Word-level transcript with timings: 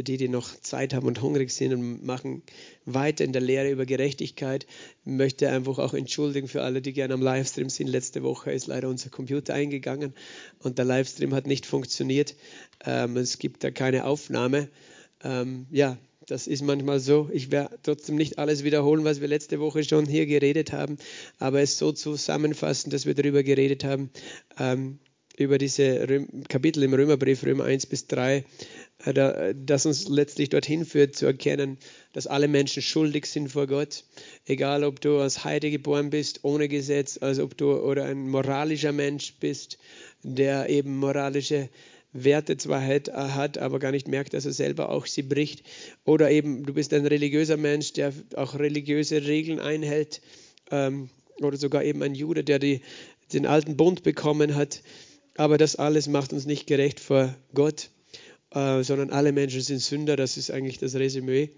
für 0.00 0.04
die, 0.04 0.16
die 0.16 0.28
noch 0.28 0.58
Zeit 0.62 0.94
haben 0.94 1.06
und 1.06 1.20
hungrig 1.20 1.50
sind 1.50 1.74
und 1.74 2.06
machen 2.06 2.42
weiter 2.86 3.22
in 3.22 3.34
der 3.34 3.42
Lehre 3.42 3.70
über 3.70 3.84
Gerechtigkeit. 3.84 4.66
Möchte 5.04 5.50
einfach 5.50 5.78
auch 5.78 5.92
entschuldigen 5.92 6.48
für 6.48 6.62
alle, 6.62 6.80
die 6.80 6.94
gerne 6.94 7.12
am 7.12 7.20
Livestream 7.20 7.68
sind. 7.68 7.86
Letzte 7.86 8.22
Woche 8.22 8.50
ist 8.50 8.66
leider 8.66 8.88
unser 8.88 9.10
Computer 9.10 9.52
eingegangen 9.52 10.14
und 10.60 10.78
der 10.78 10.86
Livestream 10.86 11.34
hat 11.34 11.46
nicht 11.46 11.66
funktioniert. 11.66 12.34
Ähm, 12.82 13.18
es 13.18 13.38
gibt 13.38 13.62
da 13.62 13.70
keine 13.70 14.06
Aufnahme. 14.06 14.70
Ähm, 15.22 15.66
ja, 15.70 15.98
das 16.26 16.46
ist 16.46 16.62
manchmal 16.62 16.98
so. 16.98 17.28
Ich 17.30 17.50
werde 17.50 17.78
trotzdem 17.82 18.16
nicht 18.16 18.38
alles 18.38 18.64
wiederholen, 18.64 19.04
was 19.04 19.20
wir 19.20 19.28
letzte 19.28 19.60
Woche 19.60 19.84
schon 19.84 20.06
hier 20.06 20.24
geredet 20.24 20.72
haben, 20.72 20.96
aber 21.38 21.60
es 21.60 21.76
so 21.76 21.92
zusammenfassen, 21.92 22.88
dass 22.88 23.04
wir 23.04 23.12
darüber 23.12 23.42
geredet 23.42 23.84
haben, 23.84 24.08
ähm, 24.58 24.98
über 25.40 25.58
diese 25.58 26.26
Kapitel 26.48 26.82
im 26.82 26.92
Römerbrief, 26.92 27.44
Römer 27.44 27.64
1 27.64 27.86
bis 27.86 28.06
3, 28.06 28.36
äh, 28.38 28.44
das 29.04 29.86
uns 29.86 30.08
letztlich 30.08 30.50
dorthin 30.50 30.84
führt, 30.84 31.16
zu 31.16 31.24
erkennen, 31.24 31.78
dass 32.12 32.26
alle 32.26 32.48
Menschen 32.48 32.82
schuldig 32.82 33.26
sind 33.26 33.48
vor 33.48 33.66
Gott. 33.66 34.04
Egal, 34.46 34.84
ob 34.84 35.00
du 35.00 35.18
als 35.18 35.44
Heide 35.44 35.70
geboren 35.70 36.10
bist, 36.10 36.40
ohne 36.42 36.68
Gesetz, 36.68 37.18
als 37.20 37.38
ob 37.38 37.56
du 37.56 37.72
oder 37.72 38.04
ein 38.04 38.28
moralischer 38.28 38.92
Mensch 38.92 39.34
bist, 39.40 39.78
der 40.22 40.68
eben 40.68 40.98
moralische 40.98 41.70
Werte 42.12 42.56
zwar 42.56 42.84
hat, 42.84 43.56
aber 43.56 43.78
gar 43.78 43.92
nicht 43.92 44.08
merkt, 44.08 44.34
dass 44.34 44.44
er 44.44 44.52
selber 44.52 44.90
auch 44.90 45.06
sie 45.06 45.22
bricht. 45.22 45.62
Oder 46.04 46.30
eben 46.30 46.64
du 46.64 46.74
bist 46.74 46.92
ein 46.92 47.06
religiöser 47.06 47.56
Mensch, 47.56 47.92
der 47.94 48.12
auch 48.36 48.58
religiöse 48.58 49.26
Regeln 49.26 49.60
einhält. 49.60 50.20
Ähm, 50.70 51.08
oder 51.40 51.56
sogar 51.56 51.84
eben 51.84 52.02
ein 52.02 52.14
Jude, 52.14 52.44
der 52.44 52.58
die, 52.58 52.82
den 53.32 53.46
alten 53.46 53.76
Bund 53.76 54.02
bekommen 54.02 54.56
hat. 54.56 54.82
Aber 55.36 55.56
das 55.56 55.76
alles 55.76 56.06
macht 56.06 56.34
uns 56.34 56.44
nicht 56.44 56.66
gerecht 56.66 57.00
vor 57.00 57.34
Gott, 57.54 57.88
äh, 58.54 58.82
sondern 58.82 59.10
alle 59.10 59.32
Menschen 59.32 59.60
sind 59.60 59.80
Sünder. 59.80 60.16
Das 60.16 60.36
ist 60.36 60.50
eigentlich 60.50 60.78
das 60.78 60.94
Resümee 60.94 61.50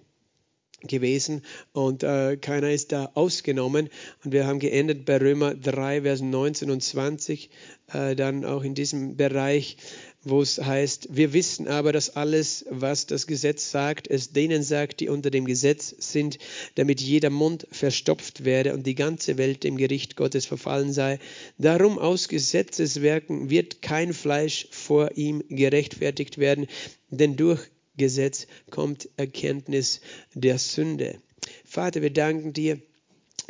gewesen 0.87 1.42
und 1.73 2.02
äh, 2.02 2.37
keiner 2.37 2.71
ist 2.71 2.93
da 2.93 3.10
ausgenommen. 3.15 3.88
Und 4.24 4.32
wir 4.32 4.46
haben 4.46 4.59
geendet 4.59 5.04
bei 5.04 5.18
Römer 5.18 5.54
3, 5.54 6.02
Vers 6.02 6.21
19 6.21 6.71
und 6.71 6.82
20, 6.82 7.51
äh, 7.93 8.16
dann 8.16 8.45
auch 8.45 8.65
in 8.65 8.74
diesem 8.74 9.16
Bereich, 9.16 9.76
wo 10.24 10.40
es 10.40 10.59
heißt, 10.59 11.09
wir 11.10 11.32
wissen 11.32 11.66
aber, 11.66 11.92
dass 11.92 12.16
alles, 12.16 12.65
was 12.70 13.06
das 13.06 13.26
Gesetz 13.26 13.70
sagt, 13.70 14.09
es 14.09 14.32
denen 14.32 14.62
sagt, 14.62 15.01
die 15.01 15.09
unter 15.09 15.30
dem 15.30 15.45
Gesetz 15.45 15.95
sind, 15.98 16.38
damit 16.76 17.01
jeder 17.01 17.30
Mund 17.30 17.66
verstopft 17.73 18.45
werde 18.45 18.73
und 18.74 18.87
die 18.87 18.95
ganze 18.95 19.37
Welt 19.37 19.65
dem 19.65 19.76
Gericht 19.76 20.16
Gottes 20.16 20.46
verfallen 20.46 20.93
sei. 20.93 21.18
Darum 21.59 21.98
aus 21.98 22.28
Gesetzeswerken 22.28 23.50
wird 23.50 23.82
kein 23.82 24.12
Fleisch 24.12 24.68
vor 24.70 25.16
ihm 25.16 25.43
gerechtfertigt 25.48 26.38
werden, 26.38 26.66
denn 27.10 27.37
durch 27.37 27.60
Gesetz 27.96 28.46
kommt 28.70 29.09
Erkenntnis 29.16 30.00
der 30.34 30.59
Sünde. 30.59 31.18
Vater, 31.65 32.00
wir 32.00 32.12
danken 32.12 32.52
dir 32.52 32.80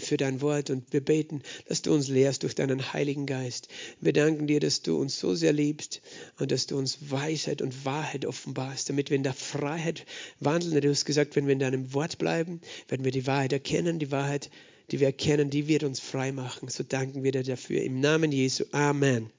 für 0.05 0.17
dein 0.17 0.41
Wort 0.41 0.71
und 0.71 0.93
wir 0.93 1.01
beten, 1.01 1.43
dass 1.67 1.83
du 1.83 1.93
uns 1.93 2.09
lehrst 2.09 2.43
durch 2.43 2.55
deinen 2.55 2.93
Heiligen 2.93 3.27
Geist. 3.27 3.69
Wir 4.01 4.13
danken 4.13 4.47
dir, 4.47 4.61
dass 4.61 4.83
du 4.83 4.97
uns 4.97 5.19
so 5.19 5.35
sehr 5.35 5.53
liebst 5.53 6.01
und 6.39 6.53
dass 6.53 6.67
du 6.67 6.79
uns 6.79 7.11
Weisheit 7.11 7.63
und 7.63 7.85
Wahrheit 7.85 8.27
offenbarst, 8.27 8.89
damit 8.89 9.11
wir 9.11 9.17
in 9.17 9.23
der 9.23 9.35
Freiheit 9.35 10.07
wandeln. 10.41 10.81
Du 10.81 10.91
hast 10.91 11.05
gesagt, 11.05 11.37
wenn 11.37 11.47
wir 11.47 11.53
in 11.53 11.59
deinem 11.59 11.95
Wort 11.95 12.19
bleiben, 12.19 12.61
werden 12.89 13.05
wir 13.05 13.13
die 13.13 13.27
Wahrheit 13.27 13.53
erkennen. 13.53 13.99
Die 13.99 14.11
Wahrheit, 14.11 14.51
die 14.91 15.01
wir 15.01 15.09
erkennen, 15.09 15.51
die 15.51 15.69
wird 15.69 15.85
uns 15.85 16.01
frei 16.01 16.33
machen. 16.33 16.69
So 16.69 16.83
danken 16.83 17.23
wir 17.23 17.33
dir 17.33 17.43
dafür. 17.43 17.83
Im 17.83 18.01
Namen 18.01 18.33
Jesu. 18.33 18.65
Amen. 18.73 19.31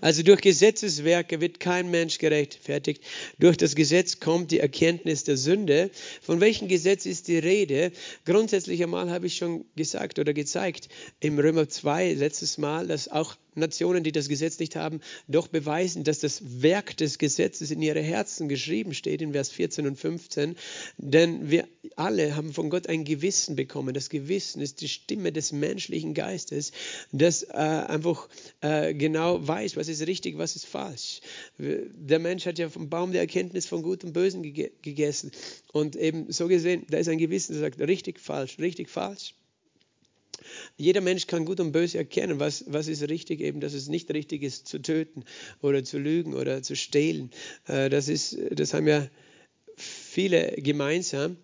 Also 0.00 0.22
durch 0.22 0.40
Gesetzeswerke 0.40 1.40
wird 1.40 1.60
kein 1.60 1.90
Mensch 1.90 2.18
gerechtfertigt. 2.18 3.02
Durch 3.38 3.56
das 3.56 3.74
Gesetz 3.74 4.20
kommt 4.20 4.50
die 4.50 4.60
Erkenntnis 4.60 5.24
der 5.24 5.36
Sünde. 5.36 5.90
Von 6.20 6.40
welchem 6.40 6.68
Gesetz 6.68 7.06
ist 7.06 7.28
die 7.28 7.38
Rede? 7.38 7.92
Grundsätzlich 8.24 8.82
einmal 8.82 9.10
habe 9.10 9.26
ich 9.26 9.36
schon 9.36 9.64
gesagt 9.76 10.18
oder 10.18 10.34
gezeigt 10.34 10.88
im 11.20 11.38
Römer 11.38 11.68
2 11.68 12.12
letztes 12.14 12.58
Mal, 12.58 12.86
dass 12.86 13.08
auch 13.08 13.36
Nationen, 13.54 14.04
die 14.04 14.12
das 14.12 14.28
Gesetz 14.28 14.58
nicht 14.58 14.76
haben, 14.76 15.00
doch 15.28 15.48
beweisen, 15.48 16.04
dass 16.04 16.20
das 16.20 16.62
Werk 16.62 16.96
des 16.96 17.18
Gesetzes 17.18 17.70
in 17.70 17.82
ihre 17.82 18.00
Herzen 18.00 18.48
geschrieben 18.48 18.94
steht, 18.94 19.22
in 19.22 19.32
Vers 19.32 19.50
14 19.50 19.86
und 19.86 19.96
15. 19.96 20.56
Denn 20.98 21.50
wir 21.50 21.68
alle 21.96 22.36
haben 22.36 22.52
von 22.52 22.70
Gott 22.70 22.88
ein 22.88 23.04
Gewissen 23.04 23.56
bekommen. 23.56 23.94
Das 23.94 24.08
Gewissen 24.08 24.60
ist 24.60 24.80
die 24.80 24.88
Stimme 24.88 25.32
des 25.32 25.52
menschlichen 25.52 26.14
Geistes, 26.14 26.72
das 27.12 27.42
äh, 27.42 27.52
einfach 27.54 28.28
äh, 28.60 28.94
genau 28.94 29.46
weiß, 29.46 29.76
was 29.76 29.88
ist 29.88 30.06
richtig, 30.06 30.38
was 30.38 30.56
ist 30.56 30.66
falsch. 30.66 31.20
Der 31.58 32.18
Mensch 32.18 32.46
hat 32.46 32.58
ja 32.58 32.68
vom 32.68 32.88
Baum 32.88 33.12
der 33.12 33.20
Erkenntnis 33.20 33.66
von 33.66 33.82
Gut 33.82 34.04
und 34.04 34.12
Bösen 34.12 34.42
gegessen. 34.42 35.30
Und 35.72 35.96
eben 35.96 36.30
so 36.32 36.48
gesehen, 36.48 36.86
da 36.88 36.98
ist 36.98 37.08
ein 37.08 37.18
Gewissen, 37.18 37.52
das 37.52 37.60
sagt 37.60 37.80
richtig, 37.80 38.20
falsch, 38.20 38.58
richtig, 38.58 38.90
falsch. 38.90 39.34
Jeder 40.76 41.00
Mensch 41.00 41.26
kann 41.26 41.44
gut 41.44 41.60
und 41.60 41.72
böse 41.72 41.98
erkennen, 41.98 42.40
was, 42.40 42.64
was 42.66 42.88
ist 42.88 43.08
richtig, 43.08 43.40
eben, 43.40 43.60
dass 43.60 43.74
es 43.74 43.88
nicht 43.88 44.12
richtig 44.12 44.42
ist, 44.42 44.66
zu 44.66 44.80
töten 44.80 45.24
oder 45.62 45.84
zu 45.84 45.98
lügen 45.98 46.34
oder 46.34 46.62
zu 46.62 46.74
stehlen. 46.74 47.30
Äh, 47.66 47.90
das, 47.90 48.08
ist, 48.08 48.36
das 48.50 48.74
haben 48.74 48.88
ja 48.88 49.06
viele 49.76 50.52
gemeinsam. 50.56 51.36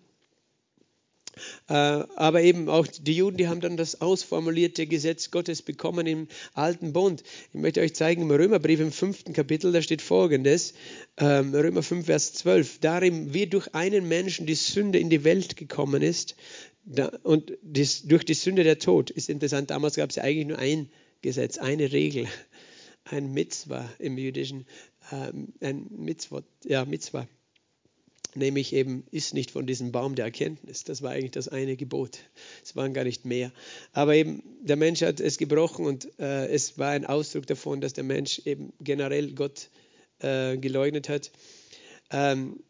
Äh, 1.69 1.73
aber 1.73 2.41
eben 2.41 2.67
auch 2.67 2.85
die 2.87 3.15
Juden, 3.15 3.37
die 3.37 3.47
haben 3.47 3.61
dann 3.61 3.77
das 3.77 4.01
ausformulierte 4.01 4.85
Gesetz 4.85 5.31
Gottes 5.31 5.61
bekommen 5.61 6.05
im 6.05 6.27
Alten 6.53 6.91
Bund. 6.91 7.23
Ich 7.53 7.59
möchte 7.59 7.81
euch 7.81 7.95
zeigen 7.95 8.23
im 8.23 8.31
Römerbrief 8.31 8.79
im 8.79 8.91
fünften 8.91 9.31
Kapitel, 9.33 9.71
da 9.71 9.81
steht 9.81 10.01
folgendes, 10.01 10.73
ähm, 11.17 11.53
Römer 11.53 11.83
5, 11.83 12.05
Vers 12.05 12.33
12, 12.33 12.79
darin 12.79 13.33
wie 13.33 13.47
durch 13.47 13.73
einen 13.73 14.07
Menschen 14.07 14.45
die 14.45 14.55
Sünde 14.55 14.99
in 14.99 15.09
die 15.09 15.23
Welt 15.23 15.55
gekommen 15.55 16.01
ist, 16.01 16.35
und 17.23 17.57
das, 17.61 18.03
durch 18.03 18.25
die 18.25 18.33
Sünde 18.33 18.63
der 18.63 18.79
Tod 18.79 19.09
ist 19.11 19.29
interessant, 19.29 19.69
damals 19.69 19.95
gab 19.95 20.09
es 20.09 20.15
ja 20.15 20.23
eigentlich 20.23 20.47
nur 20.47 20.57
ein 20.57 20.89
Gesetz, 21.21 21.57
eine 21.57 21.91
Regel, 21.91 22.27
ein 23.05 23.33
Mitzvah 23.33 23.89
im 23.99 24.17
Jüdischen, 24.17 24.65
ähm, 25.11 25.53
ein 25.61 25.87
Mitzvot, 25.91 26.45
ja, 26.63 26.85
Mitzvah. 26.85 27.27
Nämlich 28.33 28.71
eben, 28.73 29.03
ist 29.11 29.33
nicht 29.33 29.51
von 29.51 29.67
diesem 29.67 29.91
Baum 29.91 30.15
der 30.15 30.23
Erkenntnis. 30.23 30.85
Das 30.85 31.01
war 31.01 31.11
eigentlich 31.11 31.31
das 31.31 31.49
eine 31.49 31.75
Gebot. 31.75 32.19
Es 32.63 32.77
waren 32.77 32.93
gar 32.93 33.03
nicht 33.03 33.25
mehr. 33.25 33.51
Aber 33.91 34.15
eben, 34.15 34.41
der 34.61 34.77
Mensch 34.77 35.01
hat 35.01 35.19
es 35.19 35.37
gebrochen 35.37 35.85
und 35.85 36.07
äh, 36.17 36.47
es 36.47 36.77
war 36.77 36.91
ein 36.91 37.05
Ausdruck 37.05 37.45
davon, 37.45 37.81
dass 37.81 37.91
der 37.91 38.05
Mensch 38.05 38.41
eben 38.45 38.71
generell 38.79 39.33
Gott 39.33 39.69
äh, 40.19 40.57
geleugnet 40.57 41.09
hat. 41.09 41.31
Ähm, 42.09 42.63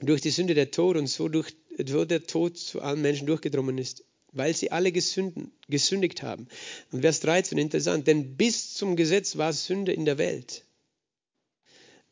durch 0.00 0.20
die 0.20 0.30
Sünde 0.30 0.54
der 0.54 0.72
Tod 0.72 0.96
und 0.96 1.06
so 1.06 1.28
durch 1.28 1.54
wo 1.88 2.04
der 2.04 2.26
Tod 2.26 2.58
zu 2.58 2.80
allen 2.80 3.02
Menschen 3.02 3.26
durchgedrungen 3.26 3.78
ist, 3.78 4.04
weil 4.32 4.54
sie 4.54 4.70
alle 4.70 4.92
gesünden, 4.92 5.52
gesündigt 5.68 6.22
haben. 6.22 6.46
Und 6.92 7.02
Vers 7.02 7.20
13, 7.20 7.58
interessant, 7.58 8.06
denn 8.06 8.36
bis 8.36 8.74
zum 8.74 8.96
Gesetz 8.96 9.36
war 9.36 9.52
Sünde 9.52 9.92
in 9.92 10.04
der 10.04 10.18
Welt. 10.18 10.64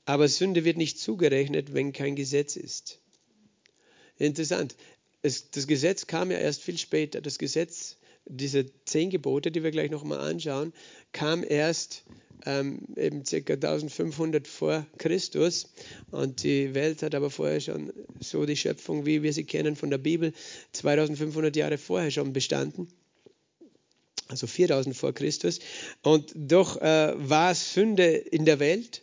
Aber 0.04 0.28
Sünde 0.28 0.64
wird 0.64 0.78
nicht 0.78 0.98
zugerechnet, 0.98 1.74
wenn 1.74 1.92
kein 1.92 2.16
Gesetz 2.16 2.56
ist. 2.56 2.98
Interessant. 4.16 4.74
Es, 5.22 5.50
das 5.50 5.66
Gesetz 5.66 6.06
kam 6.06 6.30
ja 6.30 6.38
erst 6.38 6.62
viel 6.62 6.78
später. 6.78 7.20
Das 7.20 7.38
Gesetz, 7.38 7.98
diese 8.24 8.66
zehn 8.84 9.10
Gebote, 9.10 9.50
die 9.50 9.62
wir 9.62 9.70
gleich 9.70 9.90
nochmal 9.90 10.20
anschauen, 10.20 10.72
kam 11.12 11.44
erst 11.46 12.04
ähm, 12.46 12.80
eben 12.96 13.24
ca. 13.24 13.52
1500 13.52 14.46
vor 14.46 14.86
Christus. 14.98 15.72
Und 16.10 16.42
die 16.42 16.74
Welt 16.74 17.02
hat 17.02 17.14
aber 17.14 17.30
vorher 17.30 17.60
schon 17.60 17.92
so 18.20 18.46
die 18.46 18.56
Schöpfung, 18.56 19.06
wie 19.06 19.22
wir 19.22 19.32
sie 19.32 19.44
kennen 19.44 19.76
von 19.76 19.90
der 19.90 19.98
Bibel, 19.98 20.32
2500 20.72 21.54
Jahre 21.56 21.78
vorher 21.78 22.10
schon 22.10 22.32
bestanden. 22.32 22.88
Also 24.28 24.46
4000 24.46 24.94
vor 24.96 25.14
Christus. 25.14 25.58
Und 26.02 26.32
doch 26.34 26.80
äh, 26.80 27.14
war 27.16 27.54
Sünde 27.54 28.04
in 28.04 28.44
der 28.44 28.60
Welt. 28.60 29.02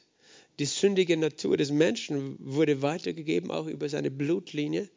Die 0.60 0.66
sündige 0.66 1.18
Natur 1.18 1.58
des 1.58 1.72
Menschen 1.72 2.38
wurde 2.40 2.82
weitergegeben, 2.82 3.52
auch 3.52 3.68
über 3.68 3.90
seine 3.90 4.12
Blutlinie. 4.12 4.90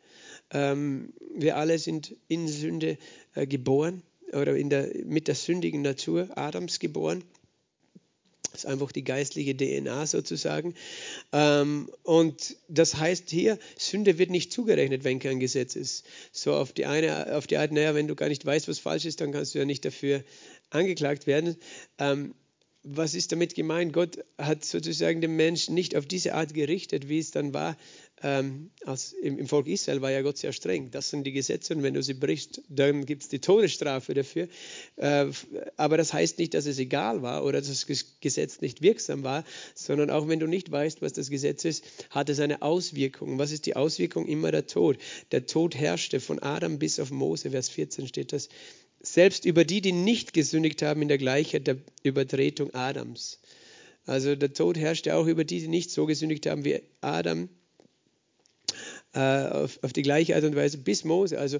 Ähm, 0.51 1.13
wir 1.35 1.57
alle 1.57 1.79
sind 1.79 2.15
in 2.29 2.47
Sünde 2.47 2.99
äh, 3.35 3.47
geboren 3.47 4.03
oder 4.33 4.55
der, 4.55 4.91
mit 5.05 5.29
der 5.29 5.35
sündigen 5.35 5.83
Natur 5.83 6.29
Adams 6.37 6.79
geboren. 6.79 7.25
Ist 8.59 8.67
einfach 8.67 8.91
die 8.91 9.05
geistliche 9.05 9.57
DNA 9.57 10.05
sozusagen. 10.07 10.75
Ähm, 11.33 11.89
und 12.03 12.57
das 12.67 12.97
heißt 12.97 13.31
hier, 13.31 13.57
Sünde 13.79 14.19
wird 14.19 14.31
nicht 14.31 14.53
zugerechnet, 14.53 15.05
wenn 15.05 15.21
kein 15.21 15.39
Gesetz 15.39 15.77
ist. 15.77 16.05
So 16.33 16.55
auf 16.55 16.73
die 16.73 16.87
eine, 16.87 17.37
auf 17.37 17.47
die 17.47 17.57
Art, 17.57 17.71
naja, 17.71 17.95
wenn 17.95 18.09
du 18.09 18.17
gar 18.17 18.29
nicht 18.29 18.45
weißt, 18.45 18.67
was 18.67 18.81
falsch 18.81 19.05
ist, 19.05 19.21
dann 19.21 19.31
kannst 19.31 19.55
du 19.55 19.61
ja 19.61 19.65
nicht 19.65 19.85
dafür 19.85 20.25
angeklagt 20.71 21.29
werden. 21.29 21.55
Ähm, 21.99 22.35
was 22.83 23.15
ist 23.15 23.31
damit 23.31 23.55
gemeint? 23.55 23.93
Gott 23.93 24.25
hat 24.39 24.65
sozusagen 24.65 25.21
den 25.21 25.37
Menschen 25.37 25.75
nicht 25.75 25.95
auf 25.95 26.07
diese 26.07 26.35
Art 26.35 26.53
gerichtet, 26.53 27.09
wie 27.09 27.21
es 27.21 27.31
dann 27.31 27.55
war. 27.55 27.77
Ähm, 28.23 28.71
als 28.85 29.13
im, 29.13 29.39
im, 29.39 29.47
Volk 29.47 29.69
Israel 29.69 30.03
war 30.03 30.11
ja 30.11 30.23
Gott 30.23 30.39
sehr 30.39 30.53
streng. 30.53 30.91
Das 30.91 31.11
sind 31.11 31.25
die 31.25 31.33
Gesetze 31.33 31.75
und 31.75 31.83
wenn 31.83 31.95
du 31.95 32.03
sie 32.03 32.15
brichst, 32.15 32.63
dann 32.69 33.07
gibt 33.07 33.23
es 33.23 33.29
die 33.29 33.39
Todesstrafe 33.39 34.15
dafür. 34.15 34.49
Äh, 34.97 35.27
aber 35.77 35.97
das 35.97 36.13
heißt 36.13 36.39
nicht, 36.39 36.55
dass 36.55 36.67
es 36.67 36.79
egal 36.79 37.23
war 37.23 37.45
oder 37.45 37.61
dass 37.61 37.69
das 37.69 37.87
Gesetz 38.21 38.61
nicht 38.61 38.83
wirksam 38.83 39.23
war, 39.23 39.45
sondern 39.75 40.11
auch 40.11 40.27
wenn 40.27 40.41
du 40.41 40.49
nicht 40.49 40.71
weißt, 40.71 41.01
was 41.01 41.13
das 41.13 41.31
Gesetz 41.31 41.65
ist, 41.65 41.85
hat 42.11 42.29
es 42.29 42.41
eine 42.41 42.63
Auswirkung. 42.63 43.39
Was 43.39 43.53
ist 43.53 43.67
die 43.67 43.77
Auswirkung? 43.77 44.27
Immer 44.27 44.51
der 44.51 44.67
Tod. 44.67 44.99
Der 45.31 45.47
Tod 45.47 45.77
herrschte 45.77 46.19
von 46.19 46.41
Adam 46.41 46.79
bis 46.79 46.99
auf 46.99 47.11
Mose, 47.11 47.51
Vers 47.51 47.69
14 47.69 48.09
steht 48.09 48.33
das 48.33 48.49
selbst 49.01 49.45
über 49.45 49.65
die, 49.65 49.81
die 49.81 49.93
nicht 49.93 50.33
gesündigt 50.33 50.83
haben 50.83 51.03
in 51.03 51.09
der 51.09 51.19
Gleichheit 51.19 51.69
der 51.69 51.79
Übertretung 52.03 52.75
Adams. 52.75 53.39
Also 54.07 54.35
der 54.35 54.53
Tod 54.53 54.79
herrschte 54.79 55.15
auch 55.15 55.27
über 55.27 55.45
die, 55.45 55.61
die 55.61 55.69
nicht 55.69 55.91
so 55.91 56.07
gesündigt 56.07 56.47
haben 56.47 56.65
wie 56.65 56.81
Adam, 57.01 57.49
auf, 59.13 59.79
auf, 59.83 59.93
die 59.93 60.03
gleiche 60.03 60.37
Art 60.37 60.45
und 60.45 60.57
Weise 60.57 60.79
bis 60.79 61.05
Mose. 61.05 61.39
Also 61.39 61.59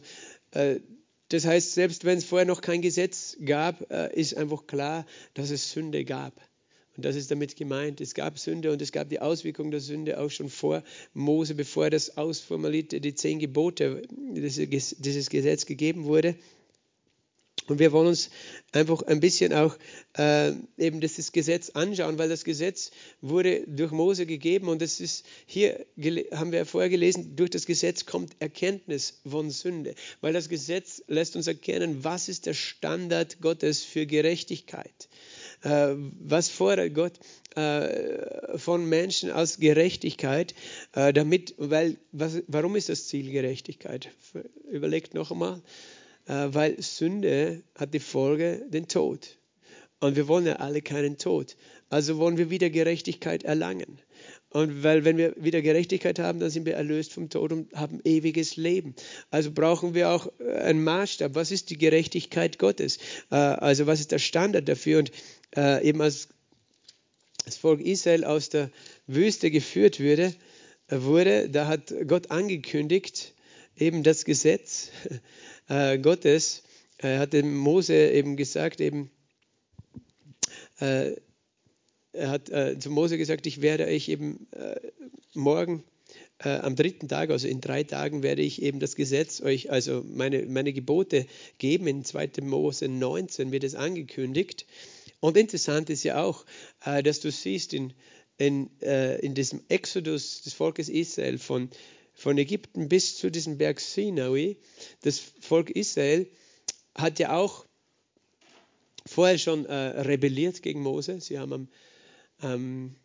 äh, 0.53 0.81
das 1.29 1.45
heißt, 1.45 1.75
selbst 1.75 2.05
wenn 2.05 2.19
es 2.19 2.25
vorher 2.25 2.47
noch 2.47 2.63
kein 2.63 2.81
Gesetz 2.81 3.37
gab, 3.45 3.91
äh, 3.91 4.15
ist 4.15 4.37
einfach 4.37 4.67
klar, 4.67 5.07
dass 5.35 5.51
es 5.51 5.71
Sünde 5.71 6.05
gab. 6.05 6.41
Und 6.97 7.05
das 7.05 7.17
ist 7.17 7.31
damit 7.31 7.55
gemeint. 7.55 8.01
Es 8.01 8.15
gab 8.15 8.39
Sünde 8.39 8.73
und 8.73 8.83
es 8.83 8.91
gab 8.91 9.09
die 9.09 9.21
Auswirkung 9.21 9.71
der 9.71 9.81
Sünde 9.81 10.19
auch 10.19 10.31
schon 10.31 10.49
vor 10.49 10.83
Mose, 11.15 11.55
bevor 11.55 11.91
das 11.91 12.17
ausformulierte, 12.17 13.01
die 13.01 13.15
zehn 13.15 13.39
Gebote, 13.39 14.03
dieses 14.11 15.31
Gesetz 15.31 15.67
gegeben 15.67 16.05
wurde. 16.05 16.35
Und 17.69 17.79
wir 17.79 17.93
wollen 17.93 18.09
uns 18.09 18.31
einfach 18.73 19.03
ein 19.03 19.21
bisschen 19.21 19.53
auch 19.53 19.77
äh, 20.17 20.53
eben 20.77 21.01
dieses 21.01 21.33
Gesetz 21.33 21.71
anschauen, 21.71 22.19
weil 22.19 22.29
das 22.29 22.45
Gesetz 22.45 22.91
wurde 23.21 23.65
durch 23.67 23.93
Mose 23.93 24.27
gegeben 24.27 24.69
und 24.69 24.83
es 24.83 25.01
ist 25.01 25.25
hier, 25.47 25.87
haben 26.33 26.53
wir 26.53 26.67
vorher 26.67 26.91
gelesen, 26.91 27.37
durch 27.37 27.51
das 27.51 27.67
Gesetz 27.67 28.07
kommt 28.07 28.37
Erkenntnis 28.41 29.21
von 29.29 29.51
Sünde, 29.51 29.95
weil 30.21 30.33
das 30.33 30.49
Gesetz 30.49 31.03
lässt 31.09 31.37
uns 31.37 31.47
erkennen, 31.47 32.05
was 32.05 32.29
ist 32.29 32.47
der 32.47 32.55
Standard 32.55 33.41
Gottes 33.41 33.85
für 33.85 34.07
Gerechtigkeit. 34.07 35.09
Äh, 35.63 35.95
was 36.21 36.49
fordert 36.49 36.95
Gott 36.95 37.15
äh, 37.57 38.57
von 38.59 38.89
Menschen 38.89 39.31
als 39.31 39.59
Gerechtigkeit, 39.59 40.55
äh, 40.93 41.13
damit, 41.13 41.55
weil, 41.59 41.97
was, 42.13 42.43
warum 42.47 42.77
ist 42.77 42.89
das 42.89 43.09
Ziel 43.09 43.33
Gerechtigkeit? 43.33 44.11
Überlegt 44.71 45.15
noch 45.15 45.31
einmal. 45.33 45.61
Äh, 46.29 46.49
weil 46.53 46.81
Sünde 46.81 47.63
hat 47.75 47.95
die 47.95 48.01
Folge 48.01 48.63
den 48.69 48.87
Tod. 48.87 49.39
Und 49.99 50.15
wir 50.15 50.29
wollen 50.29 50.47
ja 50.47 50.57
alle 50.57 50.83
keinen 50.83 51.19
Tod. 51.19 51.57
Also 51.89 52.19
wollen 52.19 52.37
wir 52.37 52.51
wieder 52.51 52.71
Gerechtigkeit 52.71 53.43
erlangen. 53.43 53.99
Und 54.51 54.83
weil 54.83 55.05
wenn 55.05 55.17
wir 55.17 55.35
wieder 55.37 55.63
Gerechtigkeit 55.63 56.19
haben, 56.19 56.39
dann 56.39 56.51
sind 56.51 56.67
wir 56.67 56.75
erlöst 56.75 57.13
vom 57.13 57.31
Tod 57.31 57.53
und 57.53 57.73
haben 57.75 58.01
ewiges 58.05 58.57
Leben. 58.57 58.95
Also 59.31 59.51
brauchen 59.51 59.95
wir 59.95 60.11
auch 60.11 60.29
äh, 60.39 60.53
einen 60.59 60.85
Maßstab. 60.85 61.35
Was 61.35 61.51
ist 61.51 61.71
die 61.71 61.79
Gerechtigkeit 61.79 62.59
Gottes? 62.59 62.99
Äh, 63.31 63.37
also 63.37 63.87
was 63.87 64.01
ist 64.01 64.13
der 64.13 64.19
Standard 64.19 64.69
dafür? 64.69 65.01
Und 65.01 65.11
eben 65.57 66.03
als 66.03 66.29
das 67.47 67.57
Volk 67.57 67.81
Israel 67.81 68.25
aus 68.25 68.51
der 68.51 68.71
Wüste 69.07 69.51
geführt 69.51 69.99
wurde, 69.99 70.35
wurde, 70.91 71.49
da 71.49 71.67
hat 71.67 71.95
Gott 72.07 72.31
angekündigt, 72.31 73.33
eben 73.75 74.03
das 74.03 74.27
Gesetz, 74.27 74.91
äh, 75.69 75.99
Gottes, 75.99 76.63
äh, 76.99 77.19
hat 77.19 77.33
dem 77.33 77.57
Mose 77.57 78.11
eben 78.11 78.37
gesagt, 78.37 78.81
eben, 78.81 79.11
äh, 80.81 81.13
er 82.13 82.31
hat 82.31 82.51
äh, 82.51 82.79
zu 82.79 82.91
Mose 82.91 83.19
gesagt, 83.19 83.47
ich 83.47 83.63
werde 83.63 83.87
euch 83.87 84.09
eben 84.09 84.49
äh, 84.53 84.81
morgen 85.35 85.85
äh, 86.39 86.51
am 86.51 86.75
dritten 86.75 87.09
Tag, 87.09 87.31
also 87.31 87.47
in 87.47 87.61
drei 87.61 87.85
Tagen, 87.85 88.23
werde 88.23 88.43
ich 88.43 88.63
eben 88.63 88.81
das 88.81 88.97
Gesetz 88.97 89.41
euch, 89.41 89.71
also 89.71 90.05
meine, 90.09 90.47
meine 90.47 90.73
Gebote 90.73 91.27
geben. 91.59 91.87
In 91.87 92.05
2. 92.05 92.31
Mose 92.43 92.89
19 92.89 93.53
wird 93.53 93.65
es 93.65 93.75
angekündigt. 93.75 94.67
Und 95.21 95.37
interessant 95.37 95.91
ist 95.91 96.05
ja 96.05 96.23
auch, 96.23 96.45
dass 96.85 97.19
du 97.19 97.33
siehst 97.33 97.75
in, 97.75 97.93
in, 98.37 98.71
in 98.79 99.35
diesem 99.35 99.63
Exodus 99.69 100.43
des 100.43 100.53
Volkes 100.53 100.89
Israel 100.89 101.39
von 101.39 101.71
von 102.19 102.37
Ägypten 102.37 102.89
bis 102.89 103.17
zu 103.17 103.31
diesem 103.31 103.59
Berg 103.59 103.79
Sinai, 103.79 104.57
das 105.03 105.21
Volk 105.41 105.71
Israel 105.71 106.27
hat 106.97 107.21
ja 107.21 107.37
auch 107.37 107.65
vorher 109.07 109.39
schon 109.39 109.67
äh, 109.67 109.73
rebelliert 109.73 110.63
gegen 110.63 110.83
Mose. 110.83 111.21
Sie 111.21 111.39
haben, 111.39 111.69
ähm, 112.43 112.97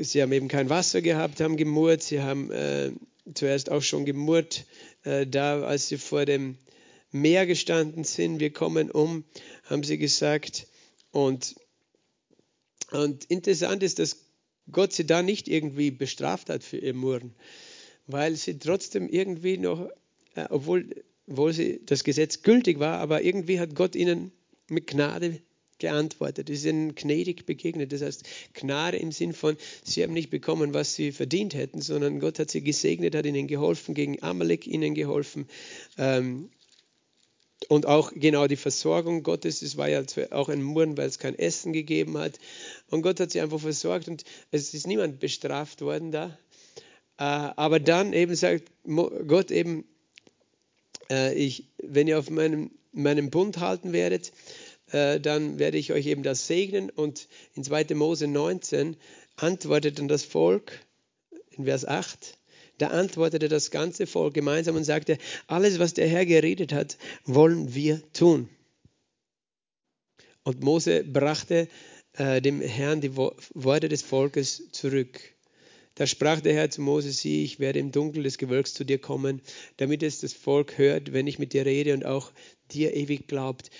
sie 0.00 0.20
haben 0.20 0.32
eben 0.32 0.48
kein 0.48 0.68
Wasser 0.68 1.00
gehabt, 1.00 1.40
haben 1.40 1.56
gemurrt. 1.56 2.02
Sie 2.02 2.20
haben 2.20 2.50
äh, 2.50 2.92
zuerst 3.34 3.70
auch 3.70 3.82
schon 3.82 4.04
gemurrt, 4.04 4.66
äh, 5.04 5.26
da 5.26 5.62
als 5.62 5.88
sie 5.88 5.96
vor 5.96 6.26
dem 6.26 6.58
Meer 7.12 7.46
gestanden 7.46 8.04
sind. 8.04 8.40
Wir 8.40 8.52
kommen 8.52 8.90
um, 8.90 9.24
haben 9.64 9.84
sie 9.84 9.96
gesagt. 9.96 10.66
Und, 11.12 11.56
und 12.90 13.24
interessant 13.24 13.82
ist, 13.82 13.98
dass 13.98 14.18
Gott 14.70 14.92
sie 14.92 15.06
da 15.06 15.22
nicht 15.22 15.48
irgendwie 15.48 15.90
bestraft 15.90 16.50
hat 16.50 16.62
für 16.62 16.76
ihr 16.76 16.92
Murren, 16.94 17.34
weil 18.12 18.36
sie 18.36 18.58
trotzdem 18.58 19.08
irgendwie 19.08 19.58
noch, 19.58 19.88
äh, 20.34 20.46
obwohl, 20.50 20.86
obwohl 21.28 21.52
sie, 21.52 21.80
das 21.84 22.04
Gesetz 22.04 22.42
gültig 22.42 22.78
war, 22.78 22.98
aber 22.98 23.22
irgendwie 23.22 23.60
hat 23.60 23.74
Gott 23.74 23.94
ihnen 23.94 24.32
mit 24.68 24.86
Gnade 24.86 25.40
geantwortet, 25.80 26.48
ist 26.50 26.64
ihnen 26.64 26.94
gnädig 26.94 27.46
begegnet. 27.46 27.92
Das 27.92 28.02
heißt, 28.02 28.24
Gnade 28.54 28.98
im 28.98 29.10
Sinn 29.10 29.32
von, 29.32 29.56
sie 29.82 30.02
haben 30.02 30.12
nicht 30.12 30.30
bekommen, 30.30 30.74
was 30.74 30.94
sie 30.94 31.10
verdient 31.10 31.54
hätten, 31.54 31.80
sondern 31.80 32.20
Gott 32.20 32.38
hat 32.38 32.50
sie 32.50 32.62
gesegnet, 32.62 33.14
hat 33.16 33.26
ihnen 33.26 33.48
geholfen, 33.48 33.94
gegen 33.94 34.22
Amalek 34.22 34.66
ihnen 34.66 34.94
geholfen. 34.94 35.48
Ähm, 35.98 36.50
und 37.68 37.86
auch 37.86 38.12
genau 38.14 38.46
die 38.46 38.56
Versorgung 38.56 39.22
Gottes, 39.22 39.62
es 39.62 39.76
war 39.76 39.88
ja 39.88 40.02
auch 40.30 40.48
ein 40.48 40.62
Murren, 40.62 40.96
weil 40.96 41.08
es 41.08 41.18
kein 41.18 41.38
Essen 41.38 41.72
gegeben 41.72 42.16
hat. 42.16 42.38
Und 42.88 43.02
Gott 43.02 43.20
hat 43.20 43.32
sie 43.32 43.40
einfach 43.40 43.60
versorgt 43.60 44.08
und 44.08 44.24
es 44.50 44.72
ist 44.72 44.86
niemand 44.86 45.20
bestraft 45.20 45.82
worden 45.82 46.10
da. 46.10 46.38
Äh, 47.20 47.52
aber 47.56 47.80
dann 47.80 48.14
eben 48.14 48.34
sagt 48.34 48.64
Gott 48.86 49.50
eben, 49.50 49.84
äh, 51.10 51.34
ich, 51.34 51.68
wenn 51.76 52.08
ihr 52.08 52.18
auf 52.18 52.30
meinem, 52.30 52.70
meinem 52.92 53.28
Bund 53.28 53.58
halten 53.58 53.92
werdet, 53.92 54.32
äh, 54.90 55.20
dann 55.20 55.58
werde 55.58 55.76
ich 55.76 55.92
euch 55.92 56.06
eben 56.06 56.22
das 56.22 56.46
segnen. 56.46 56.88
Und 56.88 57.28
in 57.54 57.62
2. 57.62 57.94
Mose 57.94 58.26
19 58.26 58.96
antwortet 59.36 59.98
dann 59.98 60.08
das 60.08 60.24
Volk, 60.24 60.72
in 61.50 61.66
Vers 61.66 61.86
8, 61.86 62.38
da 62.78 62.86
antwortete 62.86 63.50
das 63.50 63.70
ganze 63.70 64.06
Volk 64.06 64.32
gemeinsam 64.32 64.74
und 64.76 64.84
sagte, 64.84 65.18
alles, 65.46 65.78
was 65.78 65.92
der 65.92 66.08
Herr 66.08 66.24
geredet 66.24 66.72
hat, 66.72 66.96
wollen 67.24 67.74
wir 67.74 68.00
tun. 68.14 68.48
Und 70.42 70.62
Mose 70.62 71.04
brachte 71.04 71.68
äh, 72.14 72.40
dem 72.40 72.62
Herrn 72.62 73.02
die 73.02 73.14
Worte 73.14 73.90
des 73.90 74.00
Volkes 74.00 74.70
zurück. 74.72 75.20
Da 75.94 76.06
sprach 76.06 76.40
der 76.40 76.54
Herr 76.54 76.70
zu 76.70 76.80
Mose, 76.80 77.12
sieh, 77.12 77.44
ich 77.44 77.58
werde 77.58 77.78
im 77.78 77.92
Dunkel 77.92 78.22
des 78.22 78.38
Gewölks 78.38 78.74
zu 78.74 78.84
dir 78.84 78.98
kommen, 78.98 79.42
damit 79.76 80.02
es 80.02 80.20
das 80.20 80.32
Volk 80.32 80.78
hört, 80.78 81.12
wenn 81.12 81.26
ich 81.26 81.38
mit 81.38 81.52
dir 81.52 81.66
rede 81.66 81.92
und 81.94 82.06
auch 82.06 82.32
dir 82.70 82.94
ewig 82.94 83.26
glaubt. 83.26 83.70